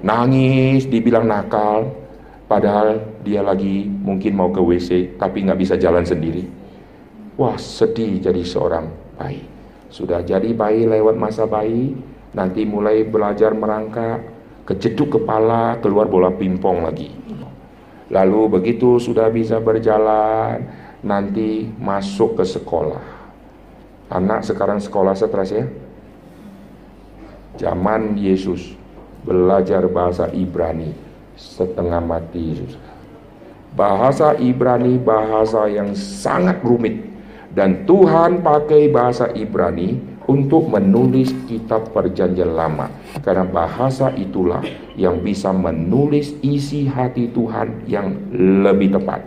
Nangis, 0.05 0.85
dibilang 0.85 1.25
nakal. 1.25 1.89
Padahal 2.45 3.01
dia 3.25 3.41
lagi 3.41 3.89
mungkin 3.89 4.37
mau 4.37 4.53
ke 4.53 4.61
WC, 4.61 5.17
tapi 5.17 5.41
nggak 5.41 5.57
bisa 5.57 5.81
jalan 5.81 6.05
sendiri. 6.05 6.45
Wah 7.41 7.57
sedih 7.57 8.21
jadi 8.21 8.45
seorang 8.45 9.02
bayi. 9.23 9.47
Sudah 9.87 10.27
jadi 10.27 10.51
bayi 10.51 10.91
lewat 10.91 11.15
masa 11.15 11.47
bayi, 11.47 11.95
nanti 12.35 12.67
mulai 12.67 13.07
belajar 13.07 13.55
merangkak, 13.55 14.27
kejeduk 14.67 15.23
kepala, 15.23 15.79
keluar 15.79 16.11
bola 16.11 16.35
pimpong 16.35 16.83
lagi. 16.83 17.15
Lalu 18.11 18.59
begitu 18.59 18.99
sudah 18.99 19.31
bisa 19.31 19.63
berjalan, 19.63 20.67
nanti 21.07 21.71
masuk 21.79 22.43
ke 22.43 22.45
sekolah. 22.45 23.05
Anak 24.11 24.43
sekarang 24.45 24.83
sekolah 24.83 25.15
stres 25.15 25.55
ya. 25.55 25.65
Zaman 27.57 28.17
Yesus 28.17 28.75
belajar 29.23 29.87
bahasa 29.87 30.29
Ibrani 30.33 30.93
setengah 31.37 32.01
mati 32.01 32.59
Bahasa 33.73 34.37
Ibrani 34.37 35.01
bahasa 35.01 35.65
yang 35.69 35.97
sangat 35.97 36.61
rumit 36.61 37.12
dan 37.53 37.85
Tuhan 37.85 38.41
pakai 38.41 38.89
bahasa 38.89 39.29
Ibrani 39.37 40.01
untuk 40.25 40.73
menulis 40.73 41.35
kitab 41.45 41.93
perjanjian 41.93 42.57
lama. 42.57 42.89
Karena 43.21 43.45
bahasa 43.45 44.09
itulah 44.17 44.65
yang 44.97 45.21
bisa 45.21 45.53
menulis 45.53 46.33
isi 46.41 46.89
hati 46.89 47.29
Tuhan 47.29 47.85
yang 47.85 48.15
lebih 48.65 48.97
tepat. 48.97 49.21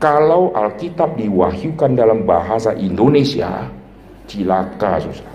Kalau 0.00 0.50
Alkitab 0.56 1.14
diwahyukan 1.14 1.94
dalam 1.94 2.26
bahasa 2.26 2.74
Indonesia, 2.74 3.70
cilaka 4.26 4.98
susah. 4.98 5.30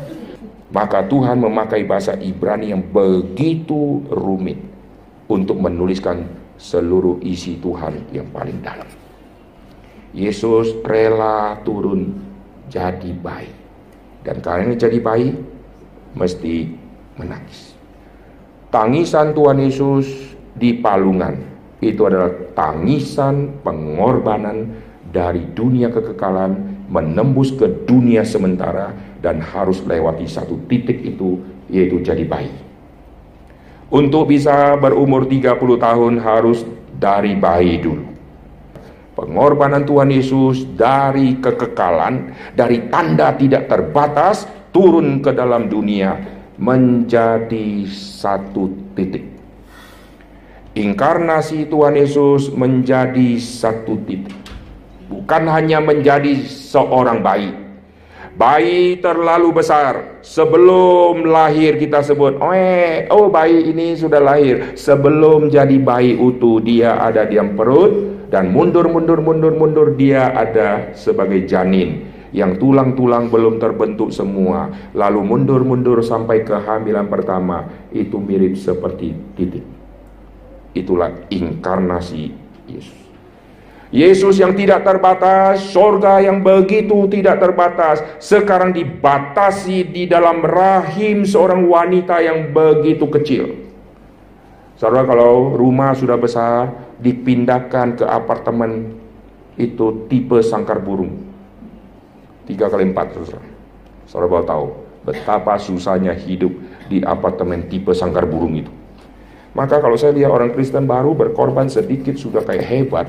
Maka 0.68 1.08
Tuhan 1.08 1.40
memakai 1.40 1.88
bahasa 1.88 2.20
Ibrani 2.20 2.76
yang 2.76 2.84
begitu 2.92 4.04
rumit 4.12 4.60
untuk 5.32 5.64
menuliskan 5.64 6.28
seluruh 6.60 7.24
isi 7.24 7.56
Tuhan 7.64 8.12
yang 8.12 8.28
paling 8.36 8.60
dalam. 8.60 9.07
Yesus 10.16 10.78
rela 10.84 11.60
turun 11.64 12.16
jadi 12.72 13.12
bayi. 13.18 13.52
Dan 14.24 14.44
karena 14.44 14.76
jadi 14.76 15.00
bayi, 15.00 15.32
mesti 16.16 16.68
menangis. 17.16 17.76
Tangisan 18.68 19.32
Tuhan 19.32 19.64
Yesus 19.64 20.36
di 20.58 20.76
palungan 20.84 21.40
itu 21.80 22.04
adalah 22.04 22.34
tangisan 22.52 23.64
pengorbanan 23.64 24.76
dari 25.08 25.46
dunia 25.56 25.88
kekekalan 25.94 26.84
menembus 26.92 27.56
ke 27.56 27.88
dunia 27.88 28.28
sementara 28.28 28.92
dan 29.24 29.40
harus 29.40 29.84
lewati 29.84 30.28
satu 30.28 30.60
titik 30.68 31.04
itu 31.04 31.40
yaitu 31.72 32.04
jadi 32.04 32.24
bayi. 32.28 32.52
Untuk 33.88 34.28
bisa 34.28 34.76
berumur 34.76 35.24
30 35.32 35.56
tahun 35.80 36.14
harus 36.20 36.68
dari 37.00 37.40
bayi 37.40 37.80
dulu. 37.80 38.07
Pengorbanan 39.18 39.82
Tuhan 39.82 40.14
Yesus 40.14 40.70
dari 40.78 41.42
kekekalan, 41.42 42.38
dari 42.54 42.86
tanda 42.94 43.34
tidak 43.34 43.66
terbatas, 43.66 44.46
turun 44.70 45.26
ke 45.26 45.34
dalam 45.34 45.66
dunia 45.66 46.14
menjadi 46.62 47.90
satu 47.90 48.70
titik. 48.94 49.26
Inkarnasi 50.78 51.66
Tuhan 51.66 51.98
Yesus 51.98 52.54
menjadi 52.54 53.42
satu 53.42 53.98
titik. 54.06 54.38
Bukan 55.10 55.50
hanya 55.50 55.82
menjadi 55.82 56.38
seorang 56.46 57.26
bayi, 57.26 57.50
Bayi 58.38 59.02
terlalu 59.02 59.50
besar. 59.50 60.22
Sebelum 60.22 61.26
lahir 61.26 61.82
kita 61.82 62.06
sebut, 62.06 62.38
oh, 62.38 62.54
oh 63.10 63.34
bayi 63.34 63.74
ini 63.74 63.98
sudah 63.98 64.22
lahir. 64.22 64.78
Sebelum 64.78 65.50
jadi 65.50 65.82
bayi 65.82 66.14
utuh, 66.14 66.62
dia 66.62 67.02
ada 67.02 67.26
di 67.26 67.42
perut. 67.58 68.17
Dan 68.28 68.52
mundur, 68.52 68.92
mundur, 68.92 69.24
mundur, 69.24 69.56
mundur, 69.56 69.88
dia 69.96 70.32
ada 70.36 70.92
sebagai 70.94 71.48
janin. 71.48 72.12
Yang 72.36 72.60
tulang-tulang 72.60 73.32
belum 73.32 73.56
terbentuk 73.58 74.12
semua. 74.12 74.68
Lalu 74.92 75.22
mundur, 75.24 75.64
mundur 75.64 76.04
sampai 76.04 76.44
kehamilan 76.44 77.08
pertama. 77.08 77.88
Itu 77.90 78.20
mirip 78.20 78.60
seperti 78.60 79.16
titik. 79.40 79.64
Itulah 80.76 81.26
inkarnasi 81.32 82.36
Yesus. 82.68 83.08
Yesus 83.88 84.36
yang 84.36 84.52
tidak 84.52 84.84
terbatas, 84.84 85.72
sorga 85.72 86.20
yang 86.20 86.44
begitu 86.44 87.08
tidak 87.08 87.40
terbatas, 87.40 88.04
sekarang 88.20 88.76
dibatasi 88.76 89.88
di 89.88 90.04
dalam 90.04 90.44
rahim 90.44 91.24
seorang 91.24 91.64
wanita 91.64 92.20
yang 92.20 92.52
begitu 92.52 93.08
kecil. 93.08 93.46
Saudara 94.76 95.08
kalau 95.08 95.56
rumah 95.56 95.96
sudah 95.96 96.20
besar, 96.20 96.87
dipindahkan 97.02 98.02
ke 98.02 98.06
apartemen 98.06 98.98
itu 99.58 100.06
tipe 100.10 100.38
sangkar 100.42 100.82
burung. 100.82 101.26
Tiga 102.46 102.70
kali 102.72 102.90
empat, 102.90 103.18
saudara. 103.18 103.48
Saudara 104.08 104.30
baru 104.32 104.46
tahu 104.46 104.66
betapa 105.08 105.56
susahnya 105.60 106.16
hidup 106.16 106.54
di 106.88 107.04
apartemen 107.04 107.68
tipe 107.68 107.92
sangkar 107.92 108.30
burung 108.30 108.56
itu. 108.56 108.72
Maka 109.58 109.82
kalau 109.82 109.98
saya 109.98 110.14
lihat 110.14 110.30
orang 110.30 110.54
Kristen 110.54 110.86
baru 110.86 111.18
berkorban 111.18 111.66
sedikit 111.66 112.14
sudah 112.14 112.46
kayak 112.46 112.66
hebat, 112.68 113.08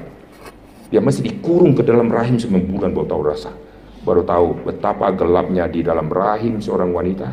dia 0.88 1.04
masih 1.04 1.28
dikurung 1.28 1.76
ke 1.76 1.84
dalam 1.84 2.08
rahim 2.08 2.40
9 2.40 2.48
bulan 2.72 2.90
baru 2.96 3.06
tahu 3.06 3.22
rasa. 3.28 3.52
Baru 4.00 4.24
tahu 4.24 4.64
betapa 4.64 5.12
gelapnya 5.12 5.68
di 5.68 5.84
dalam 5.84 6.08
rahim 6.08 6.56
seorang 6.64 6.88
wanita. 6.96 7.28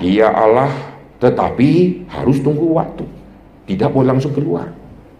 Dia 0.00 0.32
Allah 0.32 0.72
tetapi 1.20 2.02
harus 2.08 2.40
tunggu 2.40 2.72
waktu. 2.72 3.04
Tidak 3.68 3.92
boleh 3.92 4.16
langsung 4.16 4.32
keluar. 4.32 4.77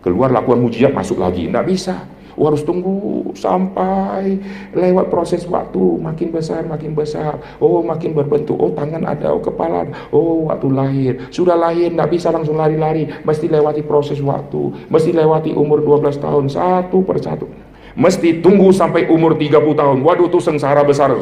Keluar 0.09 0.33
lakukan 0.33 0.57
mujizat 0.65 0.97
masuk 0.97 1.21
lagi. 1.21 1.45
Tidak 1.53 1.65
bisa. 1.69 2.09
Oh, 2.39 2.49
harus 2.49 2.63
tunggu 2.63 3.29
sampai 3.35 4.41
lewat 4.71 5.11
proses 5.11 5.43
waktu 5.45 6.01
makin 6.01 6.33
besar 6.33 6.65
makin 6.65 6.97
besar. 6.97 7.37
Oh 7.61 7.85
makin 7.85 8.17
berbentuk. 8.17 8.57
Oh 8.57 8.73
tangan 8.73 9.05
ada, 9.05 9.37
oh 9.37 9.43
kepala. 9.43 9.85
Oh 10.09 10.49
waktu 10.49 10.73
lahir. 10.73 11.13
Sudah 11.29 11.59
lahir 11.59 11.93
tidak 11.93 12.09
bisa 12.09 12.33
langsung 12.33 12.57
lari-lari. 12.57 13.05
Mesti 13.27 13.53
lewati 13.53 13.85
proses 13.85 14.23
waktu. 14.25 14.89
Mesti 14.89 15.13
lewati 15.13 15.53
umur 15.53 15.85
12 15.85 16.17
tahun 16.17 16.49
satu 16.49 17.05
persatu. 17.05 17.51
Mesti 17.99 18.41
tunggu 18.41 18.73
sampai 18.73 19.11
umur 19.13 19.37
30 19.37 19.75
tahun. 19.77 19.99
Waduh 20.01 20.33
itu 20.33 20.41
sengsara 20.41 20.87
besar. 20.87 21.13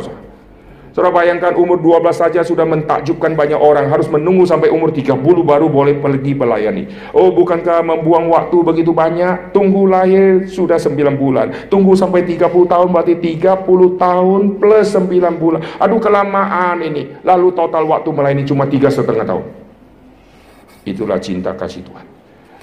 Saudara 0.97 1.13
bayangkan 1.13 1.53
umur 1.61 1.77
12 1.77 2.09
saja 2.09 2.41
sudah 2.41 2.65
mentakjubkan 2.65 3.37
banyak 3.37 3.61
orang. 3.61 3.93
Harus 3.93 4.09
menunggu 4.09 4.49
sampai 4.49 4.73
umur 4.73 4.97
30 4.97 5.21
baru 5.45 5.69
boleh 5.69 6.01
pergi 6.01 6.33
melayani. 6.33 7.13
Oh 7.13 7.29
bukankah 7.37 7.85
membuang 7.85 8.33
waktu 8.33 8.65
begitu 8.65 8.97
banyak? 8.97 9.53
Tunggu 9.53 9.85
lahir 9.85 10.49
sudah 10.49 10.81
9 10.81 11.21
bulan. 11.21 11.69
Tunggu 11.69 11.93
sampai 11.93 12.25
30 12.25 12.49
tahun 12.49 12.89
berarti 12.97 13.13
30 13.13 14.01
tahun 14.01 14.41
plus 14.57 14.97
9 14.97 15.37
bulan. 15.37 15.61
Aduh 15.77 16.01
kelamaan 16.01 16.81
ini. 16.81 17.21
Lalu 17.21 17.53
total 17.53 17.85
waktu 17.85 18.09
melayani 18.17 18.49
cuma 18.49 18.65
3 18.65 18.89
setengah 18.89 19.29
tahun. 19.29 19.45
Itulah 20.89 21.21
cinta 21.21 21.53
kasih 21.53 21.85
Tuhan. 21.85 22.09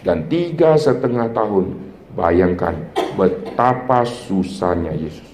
Dan 0.01 0.25
tiga 0.25 0.73
setengah 0.73 1.29
tahun 1.37 1.93
Bayangkan 2.13 2.77
betapa 3.17 4.05
susahnya 4.05 4.93
Yesus. 4.93 5.25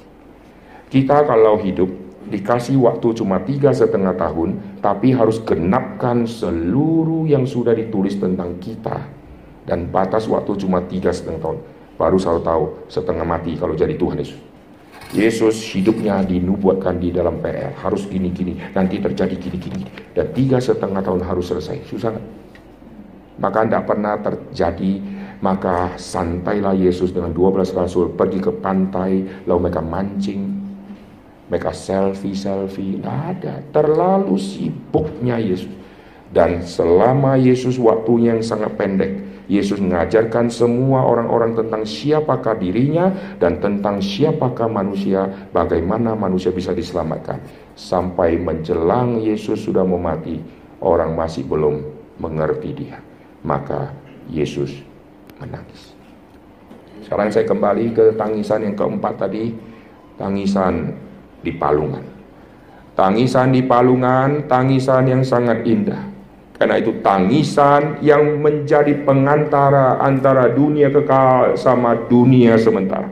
Kita 0.88 1.28
kalau 1.28 1.60
hidup 1.60 1.92
dikasih 2.30 2.78
waktu 2.78 3.18
cuma 3.18 3.42
tiga 3.42 3.74
setengah 3.74 4.14
tahun, 4.16 4.80
tapi 4.80 5.12
harus 5.12 5.42
genapkan 5.42 6.24
seluruh 6.30 7.26
yang 7.26 7.44
sudah 7.44 7.74
ditulis 7.74 8.16
tentang 8.22 8.62
kita. 8.62 9.02
Dan 9.66 9.90
batas 9.90 10.26
waktu 10.30 10.58
cuma 10.62 10.86
tiga 10.86 11.10
setengah 11.10 11.42
tahun. 11.42 11.58
Baru 12.00 12.18
saya 12.22 12.40
tahu 12.40 12.88
setengah 12.88 13.26
mati 13.28 13.58
kalau 13.60 13.76
jadi 13.76 13.98
Tuhan 13.98 14.22
Yesus. 14.22 14.40
Yesus 15.10 15.56
hidupnya 15.74 16.22
dinubuatkan 16.22 17.02
di 17.02 17.10
dalam 17.10 17.42
PR. 17.42 17.74
Harus 17.82 18.06
gini-gini, 18.06 18.58
nanti 18.78 19.02
terjadi 19.02 19.34
gini-gini. 19.36 19.86
Dan 20.14 20.30
tiga 20.32 20.62
setengah 20.62 21.02
tahun 21.02 21.26
harus 21.26 21.50
selesai. 21.50 21.82
Susah 21.90 22.14
gak? 22.14 22.26
Maka 23.40 23.66
tidak 23.66 23.84
pernah 23.88 24.14
terjadi 24.20 24.92
maka 25.40 25.96
santailah 25.96 26.76
Yesus 26.76 27.16
dengan 27.16 27.32
12 27.32 27.72
rasul 27.72 28.12
pergi 28.12 28.44
ke 28.44 28.52
pantai 28.60 29.24
lalu 29.48 29.72
mereka 29.72 29.80
mancing 29.80 30.59
mereka 31.50 31.74
selfie-selfie, 31.74 33.02
tidak 33.02 33.18
ada. 33.36 33.54
Terlalu 33.74 34.38
sibuknya 34.38 35.42
Yesus. 35.42 35.74
Dan 36.30 36.62
selama 36.62 37.42
Yesus 37.42 37.82
waktunya 37.82 38.38
yang 38.38 38.46
sangat 38.46 38.78
pendek, 38.78 39.30
Yesus 39.50 39.82
mengajarkan 39.82 40.46
semua 40.54 41.02
orang-orang 41.10 41.58
tentang 41.58 41.82
siapakah 41.82 42.54
dirinya 42.54 43.10
dan 43.42 43.58
tentang 43.58 43.98
siapakah 43.98 44.70
manusia, 44.70 45.26
bagaimana 45.50 46.14
manusia 46.14 46.54
bisa 46.54 46.70
diselamatkan. 46.70 47.42
Sampai 47.74 48.38
menjelang 48.38 49.18
Yesus 49.18 49.66
sudah 49.66 49.82
mau 49.82 49.98
mati, 49.98 50.38
orang 50.86 51.18
masih 51.18 51.50
belum 51.50 51.82
mengerti 52.22 52.78
dia. 52.78 53.02
Maka 53.42 53.90
Yesus 54.30 54.86
menangis. 55.42 55.98
Sekarang 57.02 57.34
saya 57.34 57.50
kembali 57.50 57.98
ke 57.98 58.06
tangisan 58.22 58.70
yang 58.70 58.78
keempat 58.78 59.18
tadi, 59.18 59.50
tangisan 60.22 60.94
di 61.44 61.52
Palungan. 61.56 62.06
Tangisan 62.96 63.56
di 63.56 63.64
Palungan, 63.64 64.48
tangisan 64.52 65.08
yang 65.08 65.24
sangat 65.24 65.64
indah. 65.64 66.10
Karena 66.60 66.76
itu 66.76 67.00
tangisan 67.00 68.04
yang 68.04 68.44
menjadi 68.44 68.92
pengantara 69.08 70.04
antara 70.04 70.52
dunia 70.52 70.92
kekal 70.92 71.56
sama 71.56 71.96
dunia 72.12 72.60
sementara. 72.60 73.08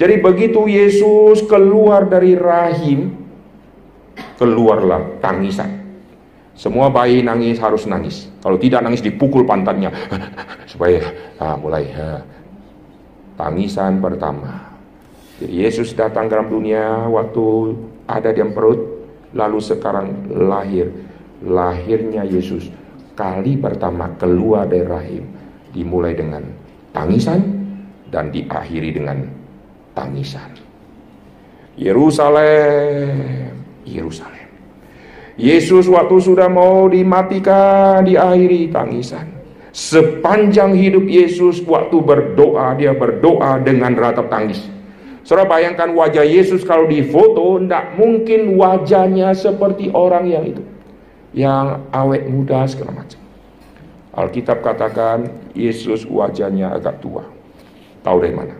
Jadi 0.00 0.24
begitu 0.24 0.64
Yesus 0.64 1.44
keluar 1.44 2.08
dari 2.08 2.32
rahim, 2.32 3.12
keluarlah 4.40 5.20
tangisan. 5.20 5.84
Semua 6.56 6.88
bayi 6.88 7.20
nangis 7.20 7.60
harus 7.60 7.84
nangis. 7.84 8.32
Kalau 8.40 8.56
tidak 8.56 8.80
nangis 8.80 9.04
dipukul 9.04 9.44
pantatnya 9.44 9.92
supaya 10.72 11.12
ah, 11.36 11.60
mulai 11.60 11.92
ah. 11.92 12.24
tangisan 13.36 14.00
pertama 14.00 14.71
Yesus 15.48 15.94
datang 15.96 16.30
ke 16.30 16.36
dalam 16.36 16.48
dunia 16.50 17.08
waktu 17.10 17.74
ada 18.06 18.30
di 18.30 18.42
perut, 18.52 18.80
lalu 19.34 19.58
sekarang 19.58 20.30
lahir. 20.30 20.90
Lahirnya 21.42 22.22
Yesus 22.22 22.70
kali 23.18 23.58
pertama 23.58 24.14
keluar 24.14 24.70
dari 24.70 24.86
rahim 24.86 25.24
dimulai 25.74 26.14
dengan 26.14 26.46
tangisan 26.94 27.42
dan 28.14 28.30
diakhiri 28.30 28.94
dengan 28.94 29.26
tangisan. 29.90 30.54
Yerusalem, 31.74 33.50
Yerusalem. 33.82 34.46
Yesus 35.40 35.88
waktu 35.88 36.16
sudah 36.20 36.46
mau 36.46 36.86
dimatikan 36.86 38.04
diakhiri 38.04 38.68
tangisan. 38.68 39.24
Sepanjang 39.72 40.76
hidup 40.76 41.08
Yesus 41.08 41.64
waktu 41.64 41.96
berdoa 42.04 42.76
dia 42.76 42.92
berdoa 42.92 43.56
dengan 43.64 43.96
ratap 43.96 44.28
tangis. 44.28 44.68
Saudara 45.22 45.46
bayangkan 45.46 45.94
wajah 45.94 46.26
Yesus 46.26 46.66
kalau 46.66 46.90
difoto, 46.90 47.62
tidak 47.62 47.94
mungkin 47.94 48.58
wajahnya 48.58 49.30
seperti 49.38 49.94
orang 49.94 50.26
yang 50.26 50.44
itu. 50.50 50.62
Yang 51.32 51.86
awet 51.94 52.26
muda 52.26 52.66
segala 52.66 53.02
macam. 53.02 53.22
Alkitab 54.12 54.60
katakan 54.60 55.30
Yesus 55.54 56.04
wajahnya 56.04 56.74
agak 56.74 57.00
tua. 57.00 57.24
Tahu 58.02 58.18
dari 58.18 58.34
mana? 58.34 58.54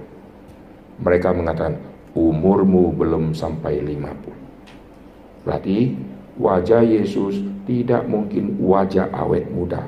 Mereka 1.03 1.35
mengatakan 1.35 1.83
umurmu 2.15 2.95
belum 2.95 3.35
sampai 3.35 3.83
50. 3.83 5.45
Berarti 5.45 5.99
wajah 6.39 6.87
Yesus 6.87 7.43
tidak 7.67 8.07
mungkin 8.07 8.57
wajah 8.63 9.11
awet 9.11 9.51
muda. 9.51 9.83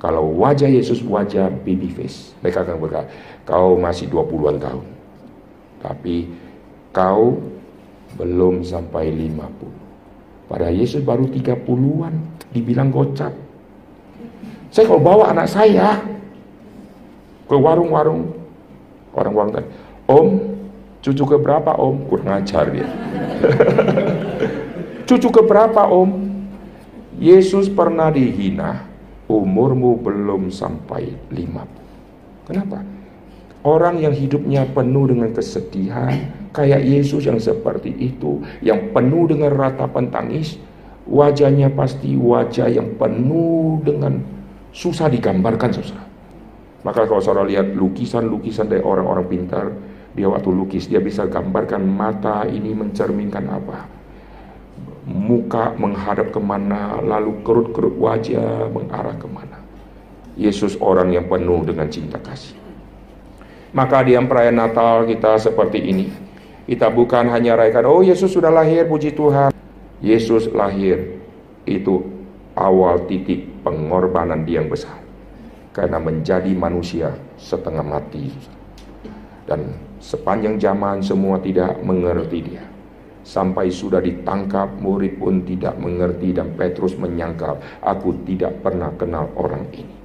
Kalau 0.00 0.32
wajah 0.32 0.68
Yesus 0.68 1.04
wajah 1.04 1.52
baby 1.62 1.92
face, 1.92 2.32
mereka 2.40 2.64
akan 2.64 2.80
berkata, 2.80 3.08
kau 3.44 3.76
masih 3.76 4.08
20-an 4.08 4.56
tahun. 4.58 4.95
Tapi 5.80 6.28
kau 6.94 7.36
belum 8.16 8.64
sampai 8.64 9.12
50. 9.12 10.46
Pada 10.46 10.70
Yesus 10.70 11.02
baru 11.02 11.26
30-an, 11.28 12.14
dibilang 12.54 12.88
gocap. 12.88 13.34
Saya 14.70 14.84
kalau 14.86 15.02
bawa 15.02 15.34
anak 15.34 15.50
saya 15.50 16.00
ke 17.46 17.56
warung-warung, 17.56 18.30
orang-warung 19.12 19.52
tadi, 19.52 19.68
Om, 20.06 20.28
cucu 21.02 21.24
ke 21.26 21.36
berapa 21.42 21.74
Om? 21.74 21.96
Kurang 22.06 22.30
ajar 22.30 22.70
dia. 22.70 22.86
cucu 25.10 25.28
ke 25.34 25.42
berapa 25.42 25.90
Om? 25.90 26.10
Yesus 27.18 27.66
pernah 27.72 28.12
dihina, 28.12 28.86
umurmu 29.26 29.98
belum 29.98 30.52
sampai 30.52 31.16
lima. 31.32 31.64
Kenapa? 32.46 32.95
Orang 33.66 33.98
yang 33.98 34.14
hidupnya 34.14 34.62
penuh 34.70 35.10
dengan 35.10 35.34
kesedihan, 35.34 36.14
kayak 36.54 36.86
Yesus 36.86 37.26
yang 37.26 37.42
seperti 37.42 37.90
itu, 37.98 38.38
yang 38.62 38.94
penuh 38.94 39.26
dengan 39.26 39.50
ratapan 39.58 40.06
tangis, 40.06 40.54
wajahnya 41.10 41.74
pasti 41.74 42.14
wajah 42.14 42.70
yang 42.70 42.94
penuh 42.94 43.82
dengan 43.82 44.22
susah 44.70 45.10
digambarkan, 45.10 45.74
saudara. 45.74 46.06
Maka 46.86 47.10
kalau 47.10 47.18
saudara 47.18 47.42
lihat 47.50 47.74
lukisan-lukisan 47.74 48.70
dari 48.70 48.86
orang-orang 48.86 49.26
pintar, 49.26 49.74
dia 50.14 50.30
waktu 50.30 50.46
lukis, 50.46 50.86
dia 50.86 51.02
bisa 51.02 51.26
gambarkan 51.26 51.82
mata 51.82 52.46
ini 52.46 52.70
mencerminkan 52.70 53.50
apa. 53.50 53.82
Muka 55.10 55.74
menghadap 55.74 56.30
ke 56.30 56.38
mana, 56.38 57.02
lalu 57.02 57.42
kerut-kerut 57.42 57.98
wajah 57.98 58.70
mengarah 58.70 59.18
ke 59.18 59.26
mana. 59.26 59.58
Yesus 60.38 60.78
orang 60.78 61.10
yang 61.10 61.26
penuh 61.26 61.66
dengan 61.66 61.90
cinta 61.90 62.22
kasih. 62.22 62.65
Maka 63.76 64.00
di 64.00 64.16
perayaan 64.16 64.56
Natal 64.56 65.04
kita 65.04 65.36
seperti 65.36 65.84
ini. 65.84 66.08
Kita 66.64 66.88
bukan 66.88 67.28
hanya 67.28 67.60
rayakan, 67.60 67.84
oh 67.84 68.00
Yesus 68.00 68.32
sudah 68.32 68.48
lahir, 68.48 68.88
puji 68.88 69.12
Tuhan. 69.12 69.52
Yesus 70.00 70.48
lahir 70.48 71.20
itu 71.68 72.00
awal 72.56 73.04
titik 73.04 73.44
pengorbanan 73.60 74.48
dia 74.48 74.64
yang 74.64 74.72
besar. 74.72 74.96
Karena 75.76 76.00
menjadi 76.00 76.48
manusia 76.56 77.12
setengah 77.36 77.84
mati. 77.84 78.32
Dan 79.44 79.76
sepanjang 80.00 80.56
zaman 80.56 81.04
semua 81.04 81.36
tidak 81.44 81.76
mengerti 81.84 82.38
dia. 82.48 82.64
Sampai 83.28 83.68
sudah 83.68 84.00
ditangkap, 84.00 84.72
murid 84.80 85.20
pun 85.20 85.44
tidak 85.44 85.76
mengerti 85.76 86.32
dan 86.32 86.56
Petrus 86.56 86.96
menyangkal, 86.96 87.60
aku 87.84 88.24
tidak 88.24 88.56
pernah 88.64 88.88
kenal 88.96 89.28
orang 89.36 89.68
ini. 89.76 89.96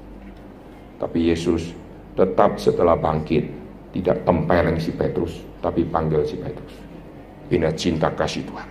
Tapi 0.99 1.31
Yesus 1.31 1.71
tetap 2.19 2.59
setelah 2.59 2.99
bangkit 2.99 3.60
tidak 3.91 4.23
tempeleng 4.23 4.79
si 4.79 4.95
Petrus, 4.95 5.43
tapi 5.59 5.83
panggil 5.83 6.23
si 6.23 6.39
Petrus. 6.39 6.73
Ini 7.51 7.67
cinta 7.75 8.07
kasih 8.11 8.47
Tuhan. 8.47 8.67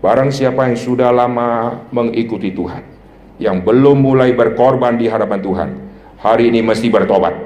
Barang 0.00 0.32
siapa 0.32 0.64
yang 0.64 0.80
sudah 0.80 1.12
lama 1.12 1.76
mengikuti 1.92 2.56
Tuhan, 2.56 2.80
yang 3.36 3.60
belum 3.60 4.00
mulai 4.00 4.32
berkorban 4.32 4.96
di 4.96 5.12
hadapan 5.12 5.40
Tuhan, 5.44 5.68
hari 6.16 6.48
ini 6.48 6.64
mesti 6.64 6.88
bertobat. 6.88 7.36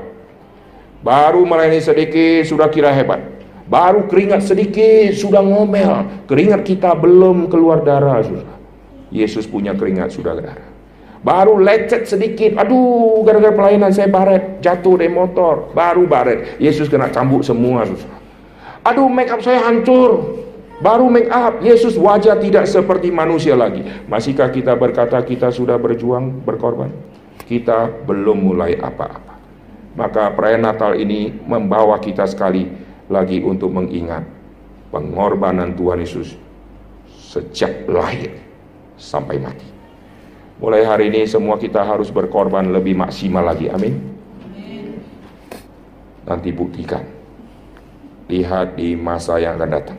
Baru 1.03 1.45
melayani 1.45 1.83
sedikit 1.83 2.47
sudah 2.47 2.71
kira 2.71 2.95
hebat. 2.95 3.21
Baru 3.65 4.09
keringat 4.09 4.45
sedikit 4.45 5.13
sudah 5.17 5.41
ngomel. 5.41 6.25
Keringat 6.29 6.65
kita 6.65 6.93
belum 6.97 7.49
keluar 7.49 7.81
darah. 7.85 8.21
Susah. 8.25 8.57
Yesus 9.09 9.45
punya 9.49 9.73
keringat 9.77 10.13
sudah 10.13 10.37
darah. 10.37 10.74
Baru 11.25 11.57
lecet 11.57 12.05
sedikit, 12.05 12.61
aduh 12.61 13.25
gara-gara 13.25 13.57
pelayanan 13.57 13.89
saya 13.89 14.13
baret, 14.13 14.61
jatuh 14.61 15.01
dari 15.01 15.09
motor, 15.09 15.73
baru 15.73 16.05
baret. 16.05 16.61
Yesus 16.61 16.93
kena 16.93 17.09
cambuk 17.09 17.41
semua 17.41 17.89
susah. 17.89 18.13
Aduh 18.85 19.09
make 19.09 19.33
up 19.33 19.41
saya 19.41 19.65
hancur, 19.65 20.45
baru 20.85 21.09
make 21.09 21.33
up. 21.33 21.65
Yesus 21.65 21.97
wajah 21.97 22.37
tidak 22.37 22.69
seperti 22.69 23.09
manusia 23.09 23.57
lagi. 23.57 23.81
Masihkah 24.05 24.53
kita 24.53 24.77
berkata 24.77 25.17
kita 25.25 25.49
sudah 25.49 25.81
berjuang, 25.81 26.45
berkorban? 26.45 26.93
Kita 27.49 27.89
belum 28.05 28.45
mulai 28.45 28.77
apa-apa. 28.77 29.41
Maka 29.97 30.29
perayaan 30.37 30.61
Natal 30.61 30.93
ini 31.01 31.33
membawa 31.33 31.97
kita 32.05 32.29
sekali 32.29 32.69
lagi 33.09 33.41
untuk 33.41 33.73
mengingat 33.73 34.29
pengorbanan 34.93 35.73
Tuhan 35.73 36.05
Yesus 36.05 36.37
sejak 37.09 37.89
lahir 37.89 38.37
sampai 39.01 39.41
mati. 39.41 39.74
Mulai 40.63 40.87
hari 40.87 41.11
ini 41.11 41.27
semua 41.27 41.59
kita 41.59 41.83
harus 41.83 42.15
berkorban 42.15 42.71
lebih 42.71 42.95
maksimal 42.95 43.43
lagi. 43.43 43.67
Amin. 43.67 44.15
Nanti 46.23 46.55
buktikan. 46.55 47.03
Lihat 48.31 48.79
di 48.79 48.95
masa 48.95 49.43
yang 49.43 49.59
akan 49.59 49.71
datang. 49.71 49.99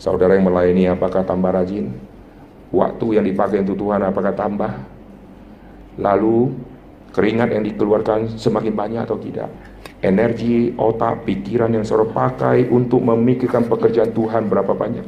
Saudara 0.00 0.32
yang 0.32 0.48
melayani 0.48 0.88
apakah 0.88 1.20
tambah 1.22 1.52
rajin? 1.52 1.92
Waktu 2.72 3.20
yang 3.20 3.24
dipakai 3.28 3.60
untuk 3.60 3.76
Tuhan 3.76 4.00
apakah 4.00 4.32
tambah? 4.32 4.72
Lalu 6.00 6.56
keringat 7.12 7.52
yang 7.52 7.62
dikeluarkan 7.68 8.40
semakin 8.40 8.72
banyak 8.72 9.02
atau 9.04 9.20
tidak? 9.20 9.52
Energi, 10.00 10.72
otak, 10.80 11.28
pikiran 11.28 11.76
yang 11.76 11.84
saudara 11.84 12.08
pakai 12.08 12.72
untuk 12.72 13.04
memikirkan 13.04 13.68
pekerjaan 13.68 14.16
Tuhan 14.16 14.48
berapa 14.48 14.72
banyak? 14.72 15.04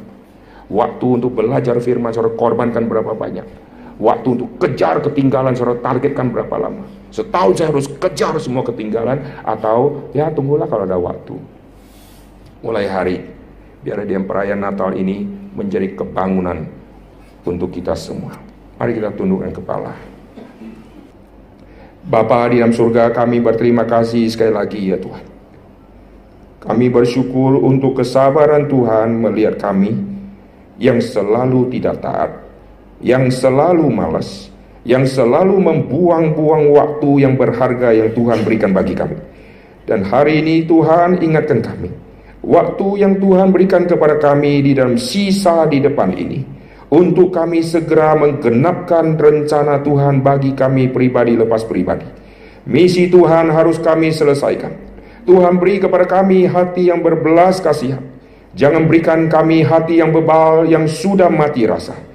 Waktu 0.69 1.07
untuk 1.17 1.33
belajar 1.33 1.81
firman 1.81 2.13
saudara 2.13 2.37
korbankan 2.37 2.85
berapa 2.85 3.17
banyak? 3.17 3.72
Waktu 4.03 4.35
untuk 4.35 4.59
kejar 4.59 4.99
ketinggalan 4.99 5.55
saudara 5.55 5.79
targetkan 5.79 6.35
berapa 6.35 6.59
lama? 6.59 6.91
Setahun 7.15 7.55
saya 7.55 7.71
harus 7.71 7.87
kejar 7.87 8.35
semua 8.43 8.67
ketinggalan 8.67 9.23
atau 9.47 10.11
ya 10.11 10.27
tunggulah 10.35 10.67
kalau 10.67 10.83
ada 10.83 10.99
waktu. 10.99 11.39
Mulai 12.67 12.91
hari 12.91 13.17
biar 13.87 14.03
dia 14.03 14.19
perayaan 14.19 14.59
Natal 14.59 14.99
ini 14.99 15.23
menjadi 15.55 15.95
kebangunan 15.95 16.67
untuk 17.47 17.71
kita 17.71 17.95
semua. 17.95 18.35
Mari 18.83 18.99
kita 18.99 19.15
tundukkan 19.15 19.55
kepala. 19.55 19.95
Bapa 22.03 22.51
di 22.51 22.59
dalam 22.59 22.75
surga 22.75 23.15
kami 23.15 23.39
berterima 23.39 23.87
kasih 23.87 24.27
sekali 24.27 24.51
lagi 24.51 24.83
ya 24.83 24.99
Tuhan. 24.99 25.31
Kami 26.59 26.91
bersyukur 26.91 27.55
untuk 27.63 28.03
kesabaran 28.03 28.67
Tuhan 28.67 29.15
melihat 29.15 29.63
kami 29.63 29.95
yang 30.83 30.99
selalu 30.99 31.71
tidak 31.71 32.03
taat 32.03 32.42
yang 33.03 33.29
selalu 33.29 33.91
malas, 33.91 34.49
yang 34.87 35.03
selalu 35.03 35.59
membuang-buang 35.59 36.71
waktu 36.71 37.27
yang 37.27 37.35
berharga 37.35 37.91
yang 37.91 38.15
Tuhan 38.15 38.47
berikan 38.47 38.71
bagi 38.71 38.95
kami. 38.95 39.19
Dan 39.83 40.07
hari 40.07 40.39
ini 40.39 40.63
Tuhan 40.63 41.19
ingatkan 41.19 41.59
kami, 41.59 41.91
waktu 42.47 42.89
yang 43.03 43.19
Tuhan 43.19 43.51
berikan 43.51 43.85
kepada 43.85 44.17
kami 44.23 44.63
di 44.63 44.73
dalam 44.79 44.95
sisa 44.95 45.67
di 45.67 45.83
depan 45.83 46.15
ini, 46.15 46.41
untuk 46.95 47.35
kami 47.35 47.67
segera 47.67 48.15
menggenapkan 48.15 49.19
rencana 49.19 49.83
Tuhan 49.83 50.23
bagi 50.23 50.55
kami 50.55 50.87
pribadi 50.95 51.35
lepas 51.35 51.67
pribadi. 51.67 52.07
Misi 52.63 53.11
Tuhan 53.11 53.51
harus 53.51 53.83
kami 53.83 54.15
selesaikan. 54.15 54.71
Tuhan 55.27 55.59
beri 55.59 55.83
kepada 55.83 56.07
kami 56.07 56.47
hati 56.47 56.91
yang 56.95 57.03
berbelas 57.03 57.59
kasihan. 57.59 58.03
Jangan 58.55 58.87
berikan 58.87 59.27
kami 59.27 59.67
hati 59.67 59.99
yang 59.99 60.15
bebal 60.15 60.69
yang 60.71 60.87
sudah 60.87 61.27
mati 61.33 61.67
rasa. 61.67 62.12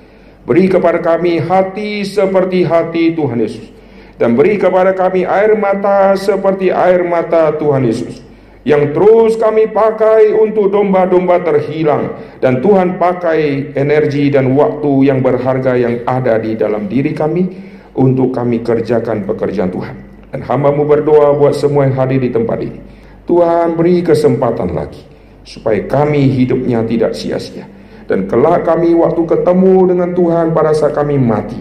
Beri 0.47 0.71
kepada 0.71 1.03
kami 1.03 1.43
hati 1.43 2.07
seperti 2.07 2.63
hati 2.63 3.11
Tuhan 3.11 3.43
Yesus. 3.43 3.67
Dan 4.15 4.39
beri 4.39 4.55
kepada 4.55 4.95
kami 4.95 5.27
air 5.27 5.59
mata 5.59 6.15
seperti 6.15 6.71
air 6.71 7.03
mata 7.03 7.51
Tuhan 7.59 7.83
Yesus. 7.83 8.23
Yang 8.63 8.95
terus 8.95 9.31
kami 9.35 9.67
pakai 9.75 10.31
untuk 10.31 10.71
domba-domba 10.71 11.43
terhilang. 11.43 12.15
Dan 12.39 12.63
Tuhan 12.63 12.95
pakai 12.95 13.75
energi 13.75 14.31
dan 14.31 14.55
waktu 14.55 15.11
yang 15.11 15.19
berharga 15.19 15.75
yang 15.75 16.07
ada 16.07 16.39
di 16.39 16.55
dalam 16.55 16.87
diri 16.87 17.11
kami. 17.11 17.67
Untuk 17.97 18.31
kami 18.31 18.63
kerjakan 18.63 19.27
pekerjaan 19.27 19.67
Tuhan. 19.67 19.95
Dan 20.31 20.47
hambamu 20.47 20.87
berdoa 20.87 21.35
buat 21.35 21.59
semua 21.59 21.91
yang 21.91 21.97
hadir 21.99 22.23
di 22.23 22.31
tempat 22.31 22.61
ini. 22.63 22.79
Tuhan 23.27 23.75
beri 23.75 23.99
kesempatan 23.99 24.71
lagi. 24.71 25.03
Supaya 25.43 25.83
kami 25.83 26.31
hidupnya 26.31 26.87
tidak 26.87 27.17
sia-sia 27.17 27.76
dan 28.07 28.25
kelak 28.25 28.63
kami 28.63 28.95
waktu 28.95 29.21
ketemu 29.27 29.75
dengan 29.91 30.09
Tuhan 30.15 30.55
pada 30.55 30.71
saat 30.71 30.95
kami 30.95 31.19
mati 31.19 31.59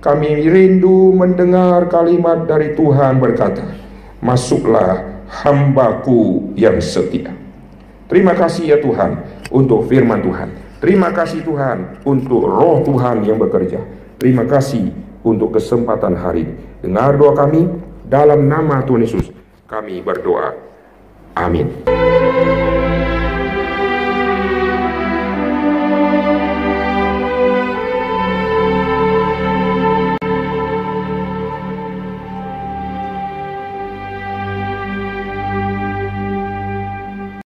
Kami 0.00 0.48
rindu 0.48 1.12
mendengar 1.12 1.84
kalimat 1.92 2.48
dari 2.48 2.72
Tuhan 2.72 3.20
berkata 3.20 3.66
Masuklah 4.24 5.24
hambaku 5.30 6.52
yang 6.58 6.82
setia. 6.82 7.32
Terima 8.10 8.34
kasih 8.34 8.74
ya 8.74 8.78
Tuhan 8.82 9.22
untuk 9.54 9.86
firman 9.86 10.18
Tuhan. 10.20 10.48
Terima 10.82 11.14
kasih 11.14 11.46
Tuhan 11.46 12.02
untuk 12.02 12.44
roh 12.44 12.82
Tuhan 12.82 13.22
yang 13.22 13.38
bekerja. 13.38 13.80
Terima 14.18 14.44
kasih 14.44 14.90
untuk 15.22 15.54
kesempatan 15.56 16.18
hari 16.18 16.44
ini. 16.44 16.54
Dengar 16.84 17.14
doa 17.16 17.32
kami 17.36 17.70
dalam 18.08 18.50
nama 18.50 18.82
Tuhan 18.82 19.06
Yesus. 19.06 19.30
Kami 19.70 20.02
berdoa. 20.02 20.52
Amin 21.38 21.70